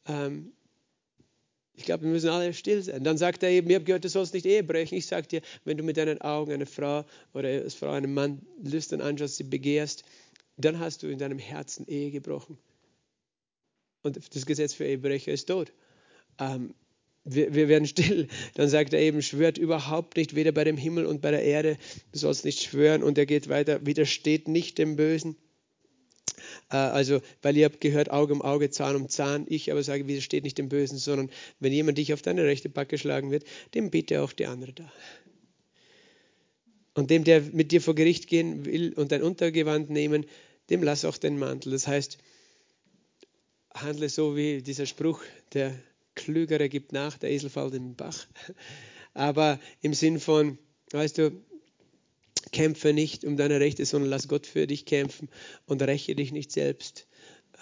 Ähm, 0.07 0.53
ich 1.75 1.85
glaube, 1.85 2.05
wir 2.05 2.11
müssen 2.11 2.31
alle 2.31 2.53
still 2.53 2.83
sein. 2.83 3.05
Dann 3.05 3.19
sagt 3.19 3.43
er 3.43 3.51
eben, 3.51 3.69
ich 3.69 3.75
habe 3.75 3.85
gehört, 3.85 4.05
du 4.05 4.09
sollst 4.09 4.35
nicht 4.35 4.47
Ehe 4.47 4.65
brechen. 4.65 4.97
Ich 4.97 5.07
sage 5.07 5.27
dir, 5.27 5.43
wenn 5.65 5.77
du 5.77 5.83
mit 5.83 5.97
deinen 5.97 6.21
Augen 6.21 6.53
eine 6.53 6.67
Frau 6.67 7.05
oder 7.33 7.49
als 7.49 7.75
Frau 7.75 7.91
einen 7.91 8.13
Mann 8.13 8.41
lüstern 8.63 9.01
anschaust, 9.01 9.37
sie 9.37 9.45
begehrst, 9.45 10.05
dann 10.57 10.79
hast 10.79 11.03
du 11.03 11.09
in 11.09 11.19
deinem 11.19 11.39
Herzen 11.39 11.87
Ehe 11.87 12.11
gebrochen. 12.11 12.59
Und 14.03 14.19
das 14.35 14.47
Gesetz 14.47 14.75
für 14.75 14.85
Ehebrecher 14.85 15.33
ist 15.33 15.47
tot. 15.47 15.73
Ähm, 16.41 16.75
wir, 17.25 17.55
wir, 17.55 17.69
werden 17.69 17.87
still. 17.87 18.29
Dann 18.55 18.69
sagt 18.69 18.93
er 18.93 19.01
eben, 19.01 19.23
schwört 19.23 19.59
überhaupt 19.59 20.17
nicht, 20.17 20.35
weder 20.35 20.53
bei 20.53 20.65
dem 20.65 20.77
Himmel 20.77 21.07
und 21.07 21.21
bei 21.21 21.31
der 21.31 21.43
Erde. 21.43 21.77
Du 22.13 22.19
sollst 22.19 22.45
nicht 22.45 22.63
schwören. 22.63 23.03
Und 23.03 23.19
er 23.19 23.27
geht 23.27 23.49
weiter, 23.49 23.85
widersteht 23.87 24.49
nicht 24.49 24.79
dem 24.79 24.97
Bösen. 24.97 25.37
Äh, 26.71 26.77
also, 26.77 27.21
weil 27.43 27.57
ihr 27.57 27.67
habt 27.67 27.81
gehört, 27.81 28.11
Auge 28.11 28.33
um 28.33 28.43
Auge, 28.43 28.71
Zahn 28.71 28.97
um 28.97 29.09
Zahn. 29.09 29.47
Ich 29.49 29.71
aber 29.71 29.83
sage, 29.83 30.09
widersteht 30.09 30.45
nicht 30.45 30.59
dem 30.59 30.69
Bösen, 30.69 30.99
sondern 30.99 31.31
wenn 31.61 31.73
jemand 31.73 31.99
dich 31.99 32.13
auf 32.13 32.23
deine 32.23 32.45
rechte 32.45 32.69
Backe 32.69 32.99
schlagen 32.99 33.31
wird, 33.31 33.45
dem 33.75 33.91
bitte 33.91 34.23
auch 34.23 34.33
die 34.33 34.47
andere 34.47 34.73
da. 34.73 34.93
Und 36.95 37.11
dem, 37.11 37.25
der 37.25 37.43
mit 37.53 37.71
dir 37.73 37.81
vor 37.81 37.95
Gericht 37.95 38.27
gehen 38.27 38.65
will 38.65 38.93
und 38.95 39.13
dein 39.13 39.23
Untergewand 39.23 39.91
nehmen, 39.91 40.27
dem 40.71 40.83
lass 40.83 41.05
auch 41.05 41.19
den 41.19 41.39
Mantel. 41.39 41.73
Das 41.73 41.87
heißt, 41.87 42.19
handle 43.75 44.09
so 44.09 44.37
wie 44.37 44.63
dieser 44.63 44.87
Spruch, 44.87 45.23
der 45.53 45.79
Klügere 46.21 46.69
gibt 46.69 46.93
nach, 46.93 47.17
der 47.19 47.31
Esel 47.31 47.51
fällt 47.51 47.75
in 47.75 47.91
den 47.91 47.97
Bach. 47.97 48.27
Aber 49.15 49.59
im 49.81 49.95
Sinn 49.95 50.21
von, 50.21 50.59
weißt 50.93 51.19
du, 51.19 51.33
kämpfe 52.53 52.93
nicht 52.93 53.25
um 53.25 53.37
deine 53.37 53.59
Rechte, 53.59 53.85
sondern 53.87 54.11
lass 54.11 54.29
Gott 54.29 54.47
für 54.47 54.67
dich 54.67 54.85
kämpfen 54.85 55.29
und 55.67 55.83
räche 55.83 56.15
dich 56.15 56.33
nicht 56.33 56.53
selbst, 56.53 57.07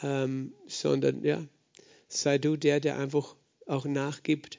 ähm, 0.02 0.52
sondern 0.66 1.24
ja, 1.24 1.44
sei 2.08 2.38
du 2.38 2.56
der, 2.56 2.80
der 2.80 2.98
einfach 2.98 3.36
auch 3.66 3.84
nachgibt, 3.84 4.58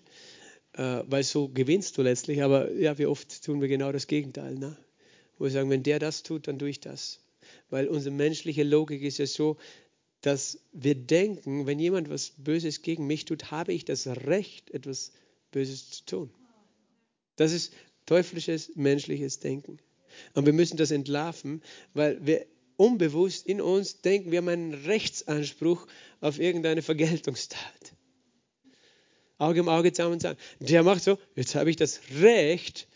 äh, 0.74 1.04
weil 1.08 1.24
so 1.24 1.50
gewinnst 1.50 1.98
du 1.98 2.02
letztlich. 2.02 2.42
Aber 2.42 2.72
ja, 2.72 2.98
wie 2.98 3.06
oft 3.06 3.44
tun 3.44 3.60
wir 3.62 3.68
genau 3.68 3.92
das 3.92 4.08
Gegenteil, 4.08 4.56
ne? 4.56 4.78
wo 5.38 5.46
wir 5.46 5.52
sagen, 5.52 5.70
wenn 5.70 5.84
der 5.84 6.00
das 6.00 6.24
tut, 6.24 6.48
dann 6.48 6.60
tue 6.60 6.70
ich 6.70 6.80
das. 6.80 7.20
Weil 7.70 7.88
unsere 7.88 8.14
menschliche 8.16 8.64
Logik 8.64 9.02
ist 9.02 9.18
ja 9.18 9.26
so, 9.26 9.58
dass 10.22 10.60
wir 10.74 10.96
denken, 10.96 11.66
wenn 11.66 11.80
jemand 11.80 12.10
was 12.10 12.32
Böses 12.38 12.82
gegen 12.82 13.08
mich 13.08 13.26
tut, 13.26 13.52
habe 13.52 13.74
ich 13.74 13.86
das 13.86 14.08
Recht, 14.08 14.70
etwas 14.72 15.12
Böses 15.52 15.90
zu 15.92 16.06
tun. 16.06 16.30
Das 17.36 17.54
ist 17.54 17.74
teuflisches 18.06 18.76
menschliches 18.76 19.40
Denken. 19.40 19.80
Und 20.34 20.46
wir 20.46 20.54
müssen 20.54 20.78
das 20.78 20.92
entlarven, 20.92 21.62
weil 21.94 22.26
wir 22.26 22.46
unbewusst 22.76 23.46
in 23.46 23.62
uns 23.62 24.02
denken, 24.02 24.32
wir 24.32 24.40
haben 24.40 24.50
einen 24.50 24.74
Rechtsanspruch 24.74 25.88
auf 26.20 26.40
irgendeine 26.40 26.82
Vergeltungstat. 26.82 27.94
Auge 29.38 29.62
um 29.62 29.70
Auge, 29.70 29.94
Zahn 29.94 30.12
um 30.12 30.20
Zahn. 30.20 30.36
Der 30.60 30.84
macht 30.84 31.04
so, 31.04 31.18
jetzt 31.36 31.56
habe 31.56 31.70
ich 31.70 31.78
das 31.78 32.02
Recht, 32.20 32.88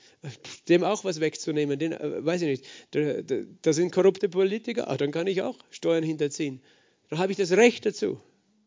dem 0.67 0.83
auch 0.83 1.03
was 1.03 1.19
wegzunehmen. 1.19 1.79
Den, 1.79 1.93
äh, 1.93 2.25
weiß 2.25 2.41
ich 2.41 2.59
nicht, 2.59 3.61
da 3.61 3.73
sind 3.73 3.91
korrupte 3.91 4.29
Politiker, 4.29 4.89
ah, 4.89 4.97
dann 4.97 5.11
kann 5.11 5.27
ich 5.27 5.41
auch 5.41 5.57
Steuern 5.69 6.03
hinterziehen. 6.03 6.61
Dann 7.13 7.19
habe 7.19 7.31
ich 7.31 7.37
das 7.37 7.51
Recht 7.51 7.85
dazu, 7.85 8.19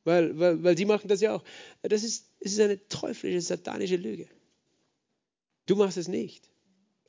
weil, 0.04 0.38
weil, 0.38 0.62
weil 0.62 0.74
die 0.76 0.84
machen 0.84 1.08
das 1.08 1.20
ja 1.20 1.34
auch. 1.34 1.42
Das 1.82 2.04
ist, 2.04 2.30
das 2.40 2.52
ist 2.52 2.60
eine 2.60 2.86
teuflische, 2.86 3.40
satanische 3.40 3.96
Lüge. 3.96 4.28
Du 5.66 5.74
machst 5.74 5.96
es 5.96 6.06
nicht 6.06 6.48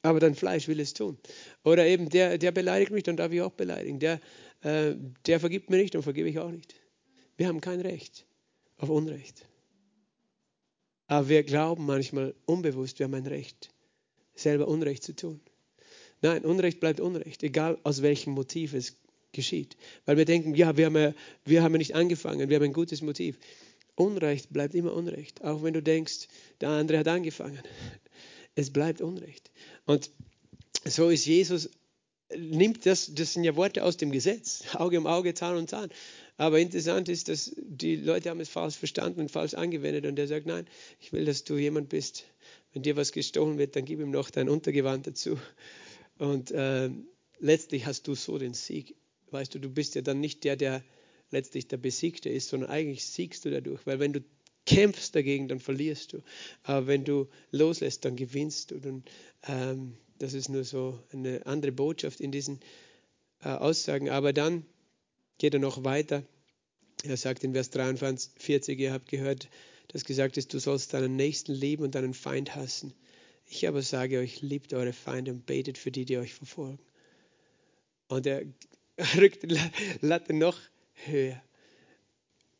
aber 0.01 0.19
dein 0.19 0.35
Fleisch 0.35 0.67
will 0.67 0.79
es 0.79 0.93
tun. 0.93 1.17
Oder 1.63 1.85
eben, 1.85 2.09
der, 2.09 2.37
der 2.37 2.51
beleidigt 2.51 2.91
mich, 2.91 3.03
dann 3.03 3.17
darf 3.17 3.31
ich 3.31 3.41
auch 3.41 3.51
beleidigen. 3.51 3.99
Der, 3.99 4.19
äh, 4.61 4.95
der 5.25 5.39
vergibt 5.39 5.69
mir 5.69 5.77
nicht, 5.77 5.95
dann 5.95 6.03
vergebe 6.03 6.29
ich 6.29 6.39
auch 6.39 6.51
nicht. 6.51 6.75
Wir 7.35 7.47
haben 7.47 7.61
kein 7.61 7.81
Recht 7.81 8.25
auf 8.77 8.89
Unrecht. 8.89 9.45
Aber 11.07 11.29
wir 11.29 11.43
glauben 11.43 11.85
manchmal 11.85 12.35
unbewusst, 12.45 12.99
wir 12.99 13.05
haben 13.05 13.13
ein 13.13 13.27
Recht, 13.27 13.69
selber 14.33 14.67
Unrecht 14.67 15.03
zu 15.03 15.15
tun. 15.15 15.41
Nein, 16.21 16.45
Unrecht 16.45 16.79
bleibt 16.79 16.99
Unrecht, 16.99 17.43
egal 17.43 17.77
aus 17.83 18.01
welchem 18.01 18.33
Motiv 18.33 18.73
es 18.73 18.97
geschieht. 19.37 19.77
Weil 20.05 20.17
wir 20.17 20.25
denken, 20.25 20.53
ja, 20.53 20.75
wir 20.75 20.87
haben 20.87 20.97
ja, 20.97 21.13
wir 21.45 21.63
haben 21.63 21.71
ja 21.73 21.77
nicht 21.77 21.95
angefangen, 21.95 22.49
wir 22.49 22.57
haben 22.57 22.65
ein 22.65 22.73
gutes 22.73 23.01
Motiv. 23.01 23.37
Unrecht 23.95 24.51
bleibt 24.51 24.75
immer 24.75 24.93
Unrecht, 24.93 25.43
auch 25.43 25.63
wenn 25.63 25.73
du 25.73 25.81
denkst, 25.81 26.27
der 26.59 26.69
andere 26.69 26.99
hat 26.99 27.07
angefangen. 27.07 27.59
Es 28.55 28.71
bleibt 28.71 29.01
Unrecht. 29.01 29.49
Und 29.85 30.11
so 30.83 31.09
ist 31.09 31.25
Jesus, 31.25 31.69
nimmt 32.35 32.85
das, 32.85 33.13
das 33.13 33.33
sind 33.33 33.43
ja 33.43 33.55
Worte 33.55 33.83
aus 33.83 33.97
dem 33.97 34.11
Gesetz, 34.11 34.63
Auge 34.73 34.97
um 34.97 35.07
Auge, 35.07 35.33
Zahn 35.33 35.57
um 35.57 35.67
Zahn. 35.67 35.89
Aber 36.37 36.59
interessant 36.59 37.09
ist, 37.09 37.29
dass 37.29 37.55
die 37.57 37.95
Leute 37.95 38.29
haben 38.29 38.39
es 38.39 38.49
falsch 38.49 38.75
verstanden 38.75 39.21
und 39.21 39.31
falsch 39.31 39.53
angewendet 39.53 40.05
und 40.05 40.19
er 40.19 40.27
sagt, 40.27 40.45
nein, 40.45 40.67
ich 40.99 41.13
will, 41.13 41.25
dass 41.25 41.43
du 41.43 41.57
jemand 41.57 41.89
bist. 41.89 42.25
Wenn 42.73 42.83
dir 42.83 42.95
was 42.95 43.11
gestohlen 43.11 43.57
wird, 43.57 43.75
dann 43.75 43.85
gib 43.85 43.99
ihm 43.99 44.11
noch 44.11 44.29
dein 44.29 44.49
Untergewand 44.49 45.07
dazu. 45.07 45.39
Und 46.19 46.51
äh, 46.51 46.89
letztlich 47.39 47.85
hast 47.85 48.07
du 48.07 48.15
so 48.15 48.37
den 48.37 48.53
Sieg. 48.53 48.95
Weißt 49.31 49.53
du, 49.53 49.59
du 49.59 49.69
bist 49.69 49.95
ja 49.95 50.01
dann 50.01 50.19
nicht 50.19 50.43
der, 50.43 50.55
der 50.55 50.83
letztlich 51.31 51.67
der 51.67 51.77
Besiegte 51.77 52.29
ist, 52.29 52.49
sondern 52.49 52.69
eigentlich 52.69 53.05
siegst 53.05 53.45
du 53.45 53.51
dadurch. 53.51 53.85
Weil 53.85 53.99
wenn 53.99 54.13
du 54.13 54.21
kämpfst 54.65 55.15
dagegen, 55.15 55.47
dann 55.47 55.59
verlierst 55.59 56.13
du. 56.13 56.23
Aber 56.63 56.87
wenn 56.87 57.03
du 57.03 57.27
loslässt, 57.51 58.05
dann 58.05 58.15
gewinnst 58.15 58.71
du. 58.71 58.79
Dann, 58.79 59.03
ähm, 59.47 59.97
das 60.19 60.33
ist 60.33 60.49
nur 60.49 60.63
so 60.63 61.01
eine 61.11 61.45
andere 61.45 61.71
Botschaft 61.71 62.19
in 62.19 62.31
diesen 62.31 62.59
äh, 63.41 63.49
Aussagen. 63.49 64.09
Aber 64.09 64.33
dann 64.33 64.65
geht 65.37 65.53
er 65.53 65.59
noch 65.59 65.83
weiter 65.83 66.23
Er 67.03 67.17
sagt 67.17 67.43
in 67.43 67.53
Vers 67.53 67.69
43, 67.69 68.79
ihr 68.79 68.91
habt 68.91 69.09
gehört, 69.09 69.49
dass 69.89 70.03
gesagt 70.03 70.37
ist, 70.37 70.53
du 70.53 70.59
sollst 70.59 70.93
deinen 70.93 71.15
Nächsten 71.15 71.53
lieben 71.53 71.83
und 71.83 71.95
deinen 71.95 72.13
Feind 72.13 72.55
hassen. 72.55 72.93
Ich 73.45 73.67
aber 73.67 73.81
sage 73.81 74.19
euch, 74.19 74.41
liebt 74.41 74.73
eure 74.73 74.93
Feinde 74.93 75.31
und 75.31 75.45
betet 75.45 75.77
für 75.77 75.91
die, 75.91 76.05
die 76.05 76.17
euch 76.17 76.33
verfolgen. 76.33 76.79
Und 78.09 78.25
er 78.25 78.43
rückt 79.17 79.43
die 79.43 79.59
Latte 80.01 80.33
noch 80.33 80.57
höher. 80.93 81.41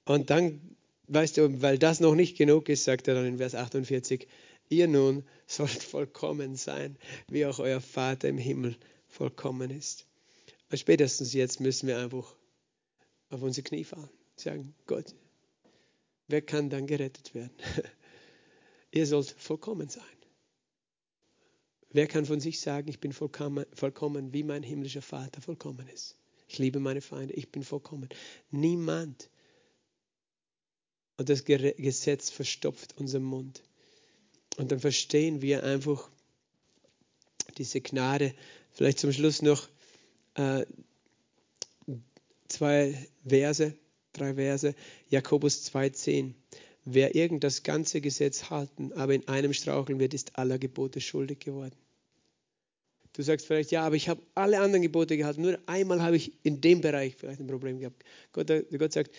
Und 0.05 0.29
dann, 0.29 0.75
weißt 1.07 1.38
du, 1.38 1.61
weil 1.61 1.77
das 1.77 1.99
noch 1.99 2.15
nicht 2.15 2.38
genug 2.38 2.69
ist, 2.69 2.83
sagt 2.83 3.07
er 3.07 3.15
dann 3.15 3.25
in 3.25 3.38
Vers 3.38 3.55
48, 3.55 4.27
ihr 4.69 4.88
nun 4.88 5.23
sollt 5.47 5.83
vollkommen 5.83 6.55
sein, 6.55 6.97
wie 7.27 7.45
auch 7.45 7.59
euer 7.59 7.81
Vater 7.81 8.29
im 8.29 8.38
Himmel 8.38 8.77
vollkommen 9.07 9.71
ist. 9.71 10.05
Und 10.69 10.77
spätestens 10.77 11.33
jetzt 11.33 11.59
müssen 11.59 11.88
wir 11.88 11.97
einfach 11.97 12.35
auf 13.29 13.41
unsere 13.41 13.63
Knie 13.63 13.83
fallen. 13.83 14.09
Sagen, 14.35 14.75
Gott, 14.85 15.15
wer 16.27 16.41
kann 16.41 16.69
dann 16.69 16.88
gerettet 16.88 17.33
werden? 17.33 17.55
ihr 18.91 19.07
sollt 19.07 19.31
vollkommen 19.31 19.89
sein. 19.89 20.03
Wer 21.89 22.07
kann 22.07 22.25
von 22.25 22.39
sich 22.39 22.59
sagen, 22.59 22.89
ich 22.89 22.99
bin 22.99 23.13
vollkommen, 23.13 23.65
vollkommen, 23.73 24.33
wie 24.33 24.43
mein 24.43 24.61
himmlischer 24.61 25.01
Vater 25.01 25.41
vollkommen 25.41 25.88
ist? 25.88 26.15
Ich 26.48 26.58
liebe 26.60 26.80
meine 26.80 27.02
Feinde, 27.02 27.34
ich 27.34 27.52
bin 27.52 27.64
vollkommen. 27.64 28.10
Niemand. 28.52 29.30
Und 31.18 31.30
das 31.30 31.43
Gesetz 31.45 32.30
verstopft 32.30 32.98
unseren 32.98 33.24
Mund. 33.24 33.64
Und 34.58 34.72
dann 34.72 34.80
verstehen 34.80 35.41
wir 35.41 35.64
einfach 35.64 36.10
diese 37.58 37.82
Gnade. 37.82 38.34
Vielleicht 38.72 39.00
zum 39.00 39.12
Schluss 39.12 39.41
noch 39.41 39.68
äh, 40.36 40.66
zwei 42.48 43.08
Verse, 43.26 43.74
drei 44.14 44.36
Verse. 44.36 44.76
Jakobus 45.10 45.66
2,10. 45.72 46.34
Wer 46.86 47.16
irgend 47.16 47.43
das 47.43 47.64
ganze 47.64 48.00
Gesetz 48.00 48.50
halten, 48.50 48.93
aber 48.93 49.14
in 49.14 49.28
einem 49.28 49.54
straucheln 49.54 50.00
wird, 50.00 50.14
ist 50.14 50.38
aller 50.38 50.58
Gebote 50.58 51.02
schuldig 51.02 51.39
geworden. 51.39 51.76
Du 53.18 53.24
sagst 53.24 53.47
vielleicht, 53.47 53.72
ja, 53.72 53.82
aber 53.82 53.95
ich 53.95 54.09
habe 54.09 54.22
alle 54.36 54.59
anderen 54.59 54.84
Gebote 54.84 55.18
gehalten, 55.18 55.41
nur 55.41 55.57
einmal 55.65 56.03
habe 56.03 56.15
ich 56.15 56.34
in 56.43 56.61
dem 56.61 56.82
Bereich 56.82 57.15
vielleicht 57.15 57.39
ein 57.39 57.47
Problem 57.47 57.80
gehabt. 57.80 58.03
Gott, 58.32 58.51
Gott 58.78 58.93
sagt, 58.93 59.09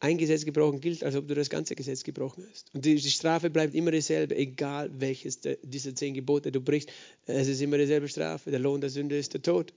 ein 0.00 0.18
Gesetz 0.18 0.44
gebrochen 0.44 0.80
gilt, 0.80 1.04
als 1.04 1.14
ob 1.14 1.28
du 1.28 1.36
das 1.36 1.50
ganze 1.50 1.76
Gesetz 1.76 2.02
gebrochen 2.02 2.44
hast. 2.50 2.74
Und 2.74 2.84
die, 2.84 2.96
die 2.96 3.10
Strafe 3.10 3.50
bleibt 3.50 3.76
immer 3.76 3.92
dieselbe, 3.92 4.34
egal 4.34 4.90
welches 4.98 5.38
der, 5.38 5.56
dieser 5.62 5.94
zehn 5.94 6.14
Gebote 6.14 6.50
du 6.50 6.60
brichst. 6.60 6.90
Es 7.26 7.46
ist 7.46 7.62
immer 7.62 7.78
dieselbe 7.78 8.08
Strafe. 8.08 8.50
Der 8.50 8.58
Lohn 8.58 8.80
der 8.80 8.90
Sünde 8.90 9.16
ist 9.16 9.34
der 9.34 9.42
Tod. 9.42 9.72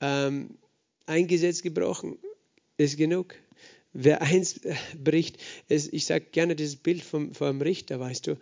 Ähm, 0.00 0.56
ein 1.04 1.26
Gesetz 1.26 1.60
gebrochen 1.60 2.16
ist 2.78 2.96
genug. 2.96 3.34
Wer 3.92 4.22
eins 4.22 4.60
bricht, 4.98 5.36
ist, 5.68 5.92
ich 5.92 6.06
sage 6.06 6.24
gerne 6.32 6.56
dieses 6.56 6.76
Bild 6.76 7.02
vom, 7.02 7.34
vom 7.34 7.60
Richter, 7.60 8.00
weißt 8.00 8.28
du, 8.28 8.38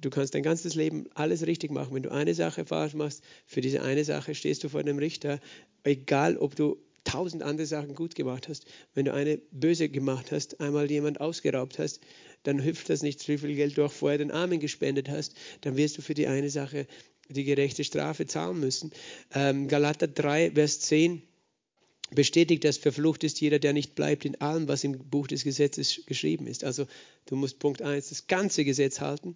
Du 0.00 0.10
kannst 0.10 0.34
dein 0.34 0.42
ganzes 0.42 0.74
Leben 0.74 1.06
alles 1.14 1.46
richtig 1.46 1.70
machen. 1.70 1.94
Wenn 1.94 2.02
du 2.02 2.12
eine 2.12 2.34
Sache 2.34 2.66
falsch 2.66 2.94
machst, 2.94 3.22
für 3.46 3.60
diese 3.60 3.82
eine 3.82 4.04
Sache 4.04 4.34
stehst 4.34 4.62
du 4.62 4.68
vor 4.68 4.82
dem 4.82 4.98
Richter, 4.98 5.40
egal 5.84 6.36
ob 6.36 6.54
du 6.54 6.76
tausend 7.04 7.42
andere 7.42 7.66
Sachen 7.66 7.94
gut 7.94 8.14
gemacht 8.14 8.48
hast. 8.48 8.66
Wenn 8.94 9.04
du 9.04 9.14
eine 9.14 9.38
böse 9.52 9.88
gemacht 9.88 10.32
hast, 10.32 10.60
einmal 10.60 10.90
jemand 10.90 11.20
ausgeraubt 11.20 11.78
hast, 11.78 12.00
dann 12.42 12.58
hilft 12.58 12.90
das 12.90 13.02
nicht, 13.02 13.26
wie 13.28 13.38
viel 13.38 13.54
Geld 13.54 13.78
du 13.78 13.84
auch 13.84 13.92
vorher 13.92 14.18
den 14.18 14.30
Armen 14.30 14.60
gespendet 14.60 15.08
hast, 15.08 15.34
dann 15.62 15.76
wirst 15.76 15.96
du 15.98 16.02
für 16.02 16.14
die 16.14 16.26
eine 16.26 16.50
Sache 16.50 16.86
die 17.28 17.44
gerechte 17.44 17.84
Strafe 17.84 18.26
zahlen 18.26 18.60
müssen. 18.60 18.92
Ähm, 19.34 19.68
Galater 19.68 20.06
3, 20.06 20.52
Vers 20.52 20.80
10 20.80 21.22
bestätigt, 22.12 22.64
dass 22.64 22.76
verflucht 22.76 23.24
ist 23.24 23.40
jeder, 23.40 23.58
der 23.58 23.72
nicht 23.72 23.96
bleibt 23.96 24.24
in 24.24 24.40
allem, 24.40 24.68
was 24.68 24.84
im 24.84 24.96
Buch 24.96 25.26
des 25.26 25.42
Gesetzes 25.42 26.02
geschrieben 26.06 26.46
ist. 26.46 26.62
Also 26.62 26.86
du 27.26 27.34
musst 27.34 27.58
Punkt 27.58 27.82
1 27.82 28.10
das 28.10 28.28
ganze 28.28 28.64
Gesetz 28.64 29.00
halten. 29.00 29.34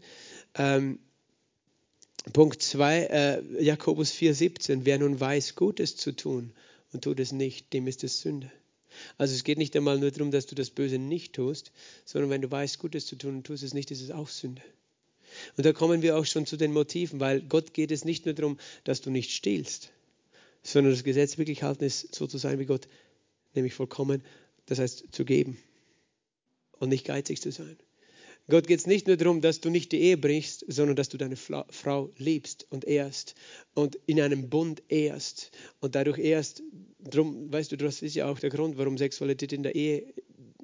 Ähm, 0.55 0.99
Punkt 2.33 2.63
2, 2.63 2.99
äh, 3.05 3.63
Jakobus 3.63 4.13
4,17, 4.13 4.81
wer 4.85 4.99
nun 4.99 5.19
weiß, 5.19 5.55
Gutes 5.55 5.97
zu 5.97 6.13
tun 6.13 6.53
und 6.93 7.03
tut 7.03 7.19
es 7.19 7.33
nicht, 7.33 7.73
dem 7.73 7.87
ist 7.87 8.05
es 8.05 8.21
Sünde. 8.21 8.51
Also 9.17 9.35
es 9.35 9.45
geht 9.45 9.59
nicht 9.59 9.75
einmal 9.77 9.99
nur 9.99 10.11
darum, 10.11 10.31
dass 10.31 10.47
du 10.47 10.55
das 10.55 10.71
Böse 10.71 10.99
nicht 10.99 11.33
tust, 11.33 11.73
sondern 12.05 12.31
wenn 12.31 12.43
du 12.43 12.51
weißt, 12.51 12.79
Gutes 12.79 13.07
zu 13.07 13.17
tun 13.17 13.37
und 13.37 13.47
tust 13.47 13.63
es 13.63 13.75
nicht, 13.75 13.91
ist 13.91 14.03
es 14.03 14.11
auch 14.11 14.29
Sünde. 14.29 14.63
Und 15.57 15.65
da 15.65 15.73
kommen 15.73 16.03
wir 16.03 16.17
auch 16.19 16.27
schon 16.27 16.45
zu 16.45 16.57
den 16.57 16.73
Motiven, 16.73 17.21
weil 17.21 17.41
Gott 17.41 17.73
geht 17.73 17.93
es 17.93 18.05
nicht 18.05 18.27
nur 18.27 18.35
darum, 18.35 18.59
dass 18.85 19.01
du 19.01 19.11
nicht 19.11 19.31
stiehlst, 19.31 19.91
sondern 20.63 20.93
das 20.93 21.05
Gesetz 21.05 21.39
wirklich 21.39 21.63
halten 21.63 21.85
ist, 21.85 22.15
so 22.15 22.27
zu 22.27 22.37
sein 22.37 22.59
wie 22.59 22.67
Gott, 22.67 22.89
nämlich 23.55 23.75
vollkommen, 23.75 24.23
das 24.67 24.79
heißt 24.79 25.05
zu 25.13 25.25
geben 25.25 25.57
und 26.79 26.89
nicht 26.89 27.07
geizig 27.07 27.41
zu 27.41 27.53
sein. 27.53 27.77
Gott 28.51 28.67
geht 28.67 28.81
es 28.81 28.87
nicht 28.87 29.07
nur 29.07 29.17
darum, 29.17 29.41
dass 29.41 29.61
du 29.61 29.71
nicht 29.71 29.93
die 29.93 30.01
Ehe 30.01 30.19
brichst, 30.19 30.65
sondern 30.69 30.97
dass 30.97 31.09
du 31.09 31.17
deine 31.17 31.37
Frau 31.37 32.11
liebst 32.19 32.67
und 32.71 32.85
ehrst 32.85 33.35
und 33.75 33.99
in 34.07 34.21
einem 34.21 34.51
Bund 34.51 34.83
ehrst 34.89 35.53
und 35.81 35.95
dadurch 35.95 36.19
ehrst. 36.19 36.63
Drum, 36.99 37.51
weißt 37.51 37.73
du, 37.73 37.77
das 37.77 38.03
ist 38.03 38.15
ja 38.15 38.29
auch 38.29 38.39
der 38.39 38.51
Grund, 38.51 38.77
warum 38.77 38.99
Sexualität 38.99 39.55
in 39.55 39.63
der 39.63 39.75
Ehe 39.75 40.13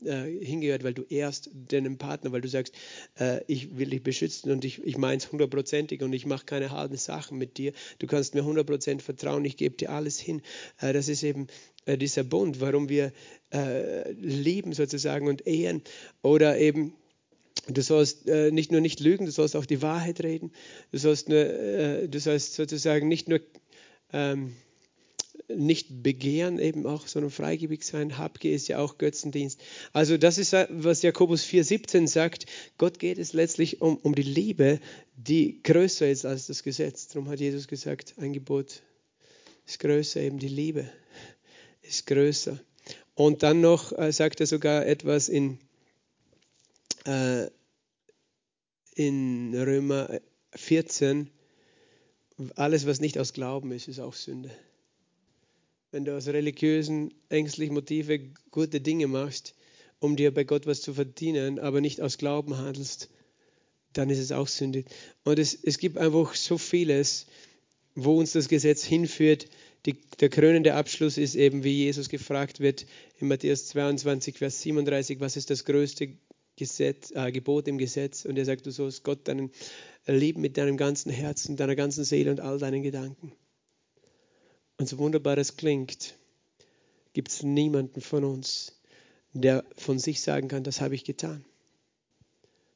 äh, 0.05 0.45
hingehört, 0.45 0.85
weil 0.85 0.95
du 0.95 1.03
ehrst 1.09 1.51
deinen 1.53 1.97
Partner, 1.99 2.33
weil 2.33 2.41
du 2.41 2.49
sagst, 2.49 2.75
äh, 3.19 3.41
ich 3.47 3.79
will 3.79 3.91
dich 3.91 4.03
beschützen 4.03 4.51
und 4.51 4.65
ich, 4.65 4.83
ich 4.85 4.99
meine 4.99 5.17
es 5.17 5.33
hundertprozentig 5.33 6.03
und 6.03 6.13
ich 6.13 6.27
mache 6.27 6.45
keine 6.45 6.71
harten 6.71 6.97
Sachen 6.97 7.39
mit 7.39 7.57
dir. 7.57 7.73
Du 7.99 8.07
kannst 8.07 8.35
mir 8.35 8.45
hundertprozentig 8.45 9.05
vertrauen, 9.05 9.45
ich 9.45 9.57
gebe 9.57 9.77
dir 9.77 9.91
alles 9.91 10.21
hin. 10.21 10.43
Äh, 10.81 10.93
das 10.93 11.09
ist 11.09 11.23
eben 11.23 11.47
äh, 11.87 11.97
dieser 11.97 12.25
Bund, 12.25 12.61
warum 12.61 12.89
wir 12.89 13.13
äh, 13.53 14.13
lieben 14.13 14.73
sozusagen 14.73 15.29
und 15.29 15.47
ehren 15.47 15.83
oder 16.23 16.59
eben 16.59 16.95
Du 17.69 17.83
sollst 17.83 18.29
äh, 18.29 18.51
nicht 18.51 18.71
nur 18.71 18.81
nicht 18.81 19.01
lügen, 19.01 19.27
du 19.27 19.33
sollst 19.33 19.57
auch 19.57 19.67
die 19.67 19.83
Wahrheit 19.83 20.23
reden. 20.23 20.53
Du 20.93 20.99
sollst, 20.99 21.29
nur, 21.29 21.39
äh, 21.39 22.09
du 22.09 22.21
sollst 22.21 22.55
sozusagen 22.55 23.09
nicht 23.09 23.29
nur 23.29 23.41
ähm, 24.13 24.55
nicht 25.49 26.03
begehren, 26.03 26.59
eben 26.59 26.87
auch, 26.87 27.07
sondern 27.07 27.31
freigebig 27.31 27.85
sein. 27.85 28.19
Habgier 28.19 28.55
ist 28.55 28.69
ja 28.69 28.79
auch 28.79 28.99
Götzendienst. 28.99 29.61
Also 29.93 30.17
das 30.17 30.39
ist, 30.39 30.53
was 30.53 31.03
Jakobus 31.03 31.45
4,17 31.45 32.09
sagt. 32.09 32.47
Gott 32.79 32.99
geht 32.99 33.19
es 33.19 33.33
letztlich 33.33 33.81
um, 33.81 33.97
um 33.99 34.15
die 34.15 34.23
Liebe, 34.23 34.81
die 35.17 35.63
größer 35.63 36.09
ist 36.09 36.25
als 36.25 36.47
das 36.47 36.63
Gesetz. 36.63 37.09
Darum 37.09 37.29
hat 37.29 37.41
Jesus 37.41 37.69
gesagt, 37.69 38.15
ein 38.19 38.33
Gebot 38.33 38.83
ist 39.67 39.79
größer, 39.79 40.21
eben 40.21 40.39
die 40.39 40.49
Liebe 40.49 40.89
ist 41.83 42.07
größer. 42.07 42.59
Und 43.15 43.43
dann 43.43 43.61
noch 43.61 43.97
äh, 43.97 44.13
sagt 44.13 44.41
er 44.41 44.47
sogar 44.47 44.87
etwas 44.87 45.29
in 45.29 45.59
äh, 47.07 47.51
in 48.95 49.55
Römer 49.55 50.21
14, 50.55 51.31
alles, 52.55 52.87
was 52.87 53.01
nicht 53.01 53.19
aus 53.19 53.33
Glauben 53.33 53.73
ist, 53.73 53.89
ist 53.89 54.01
auch 54.01 54.15
Sünde. 54.15 54.51
Wenn 55.91 56.05
du 56.05 56.17
aus 56.17 56.27
religiösen, 56.27 57.15
ängstlichen 57.29 57.75
Motive 57.75 58.21
gute 58.51 58.81
Dinge 58.81 59.07
machst, 59.07 59.55
um 59.99 60.17
dir 60.17 60.33
bei 60.33 60.45
Gott 60.45 60.67
was 60.67 60.83
zu 60.83 60.95
verdienen, 60.95 61.59
aber 61.59 61.81
nicht 61.81 62.01
aus 62.01 62.19
Glauben 62.19 62.59
handelst, 62.59 63.09
dann 63.93 64.11
ist 64.11 64.19
es 64.19 64.33
auch 64.33 64.49
Sünde. 64.49 64.85
Und 65.25 65.39
es, 65.39 65.55
es 65.55 65.79
gibt 65.79 65.97
einfach 65.97 66.35
so 66.35 66.59
vieles, 66.59 67.27
wo 67.95 68.19
uns 68.19 68.33
das 68.33 68.49
Gesetz 68.49 68.85
hinführt. 68.85 69.49
Die, 69.87 69.95
der 70.21 70.29
krönende 70.29 70.75
Abschluss 70.75 71.17
ist 71.17 71.35
eben, 71.35 71.65
wie 71.65 71.85
Jesus 71.85 72.09
gefragt 72.09 72.61
wird 72.61 72.87
in 73.19 73.29
Matthäus 73.29 73.69
22, 73.69 74.37
Vers 74.37 74.61
37, 74.63 75.21
was 75.21 75.37
ist 75.37 75.49
das 75.49 75.65
größte 75.65 76.17
Gesetz, 76.57 77.13
äh, 77.13 77.31
Gebot 77.33 77.69
im 77.69 77.79
Gesetz 77.79 78.25
und 78.25 78.37
er 78.37 78.45
sagt, 78.45 78.67
du 78.67 78.71
sollst 78.71 79.05
Gott 79.05 79.29
deinen 79.29 79.51
lieben 80.07 80.41
mit 80.41 80.57
deinem 80.57 80.77
ganzen 80.77 81.11
Herzen, 81.11 81.57
deiner 81.57 81.77
ganzen 81.77 82.05
Seele 82.05 82.31
und 82.31 82.41
all 82.41 82.59
deinen 82.59 82.83
Gedanken. 82.83 83.33
Und 84.79 84.89
so 84.89 84.99
wunderbar 84.99 85.37
das 85.37 85.57
klingt, 85.57 86.15
gibt 87.13 87.31
es 87.31 87.43
niemanden 87.43 88.01
von 88.01 88.25
uns, 88.25 88.81
der 89.33 89.65
von 89.77 89.99
sich 89.99 90.21
sagen 90.21 90.49
kann, 90.49 90.65
das 90.65 90.81
habe 90.81 90.95
ich 90.95 91.05
getan. 91.05 91.45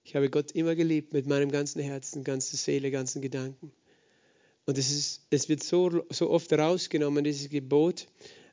Ich 0.05 0.16
habe 0.16 0.31
Gott 0.31 0.53
immer 0.53 0.74
geliebt 0.74 1.12
mit 1.12 1.26
meinem 1.26 1.51
ganzen 1.51 1.81
Herzen, 1.81 2.24
ganzer 2.24 2.57
Seele, 2.57 2.91
ganzen 2.91 3.22
Gedanken. 3.22 3.72
Und 4.66 4.78
es, 4.78 4.91
ist, 4.91 5.26
es 5.31 5.49
wird 5.49 5.62
so, 5.62 6.05
so 6.11 6.31
oft 6.31 6.53
rausgenommen, 6.53 7.24
dieses 7.24 7.51
Gebot, 7.51 8.09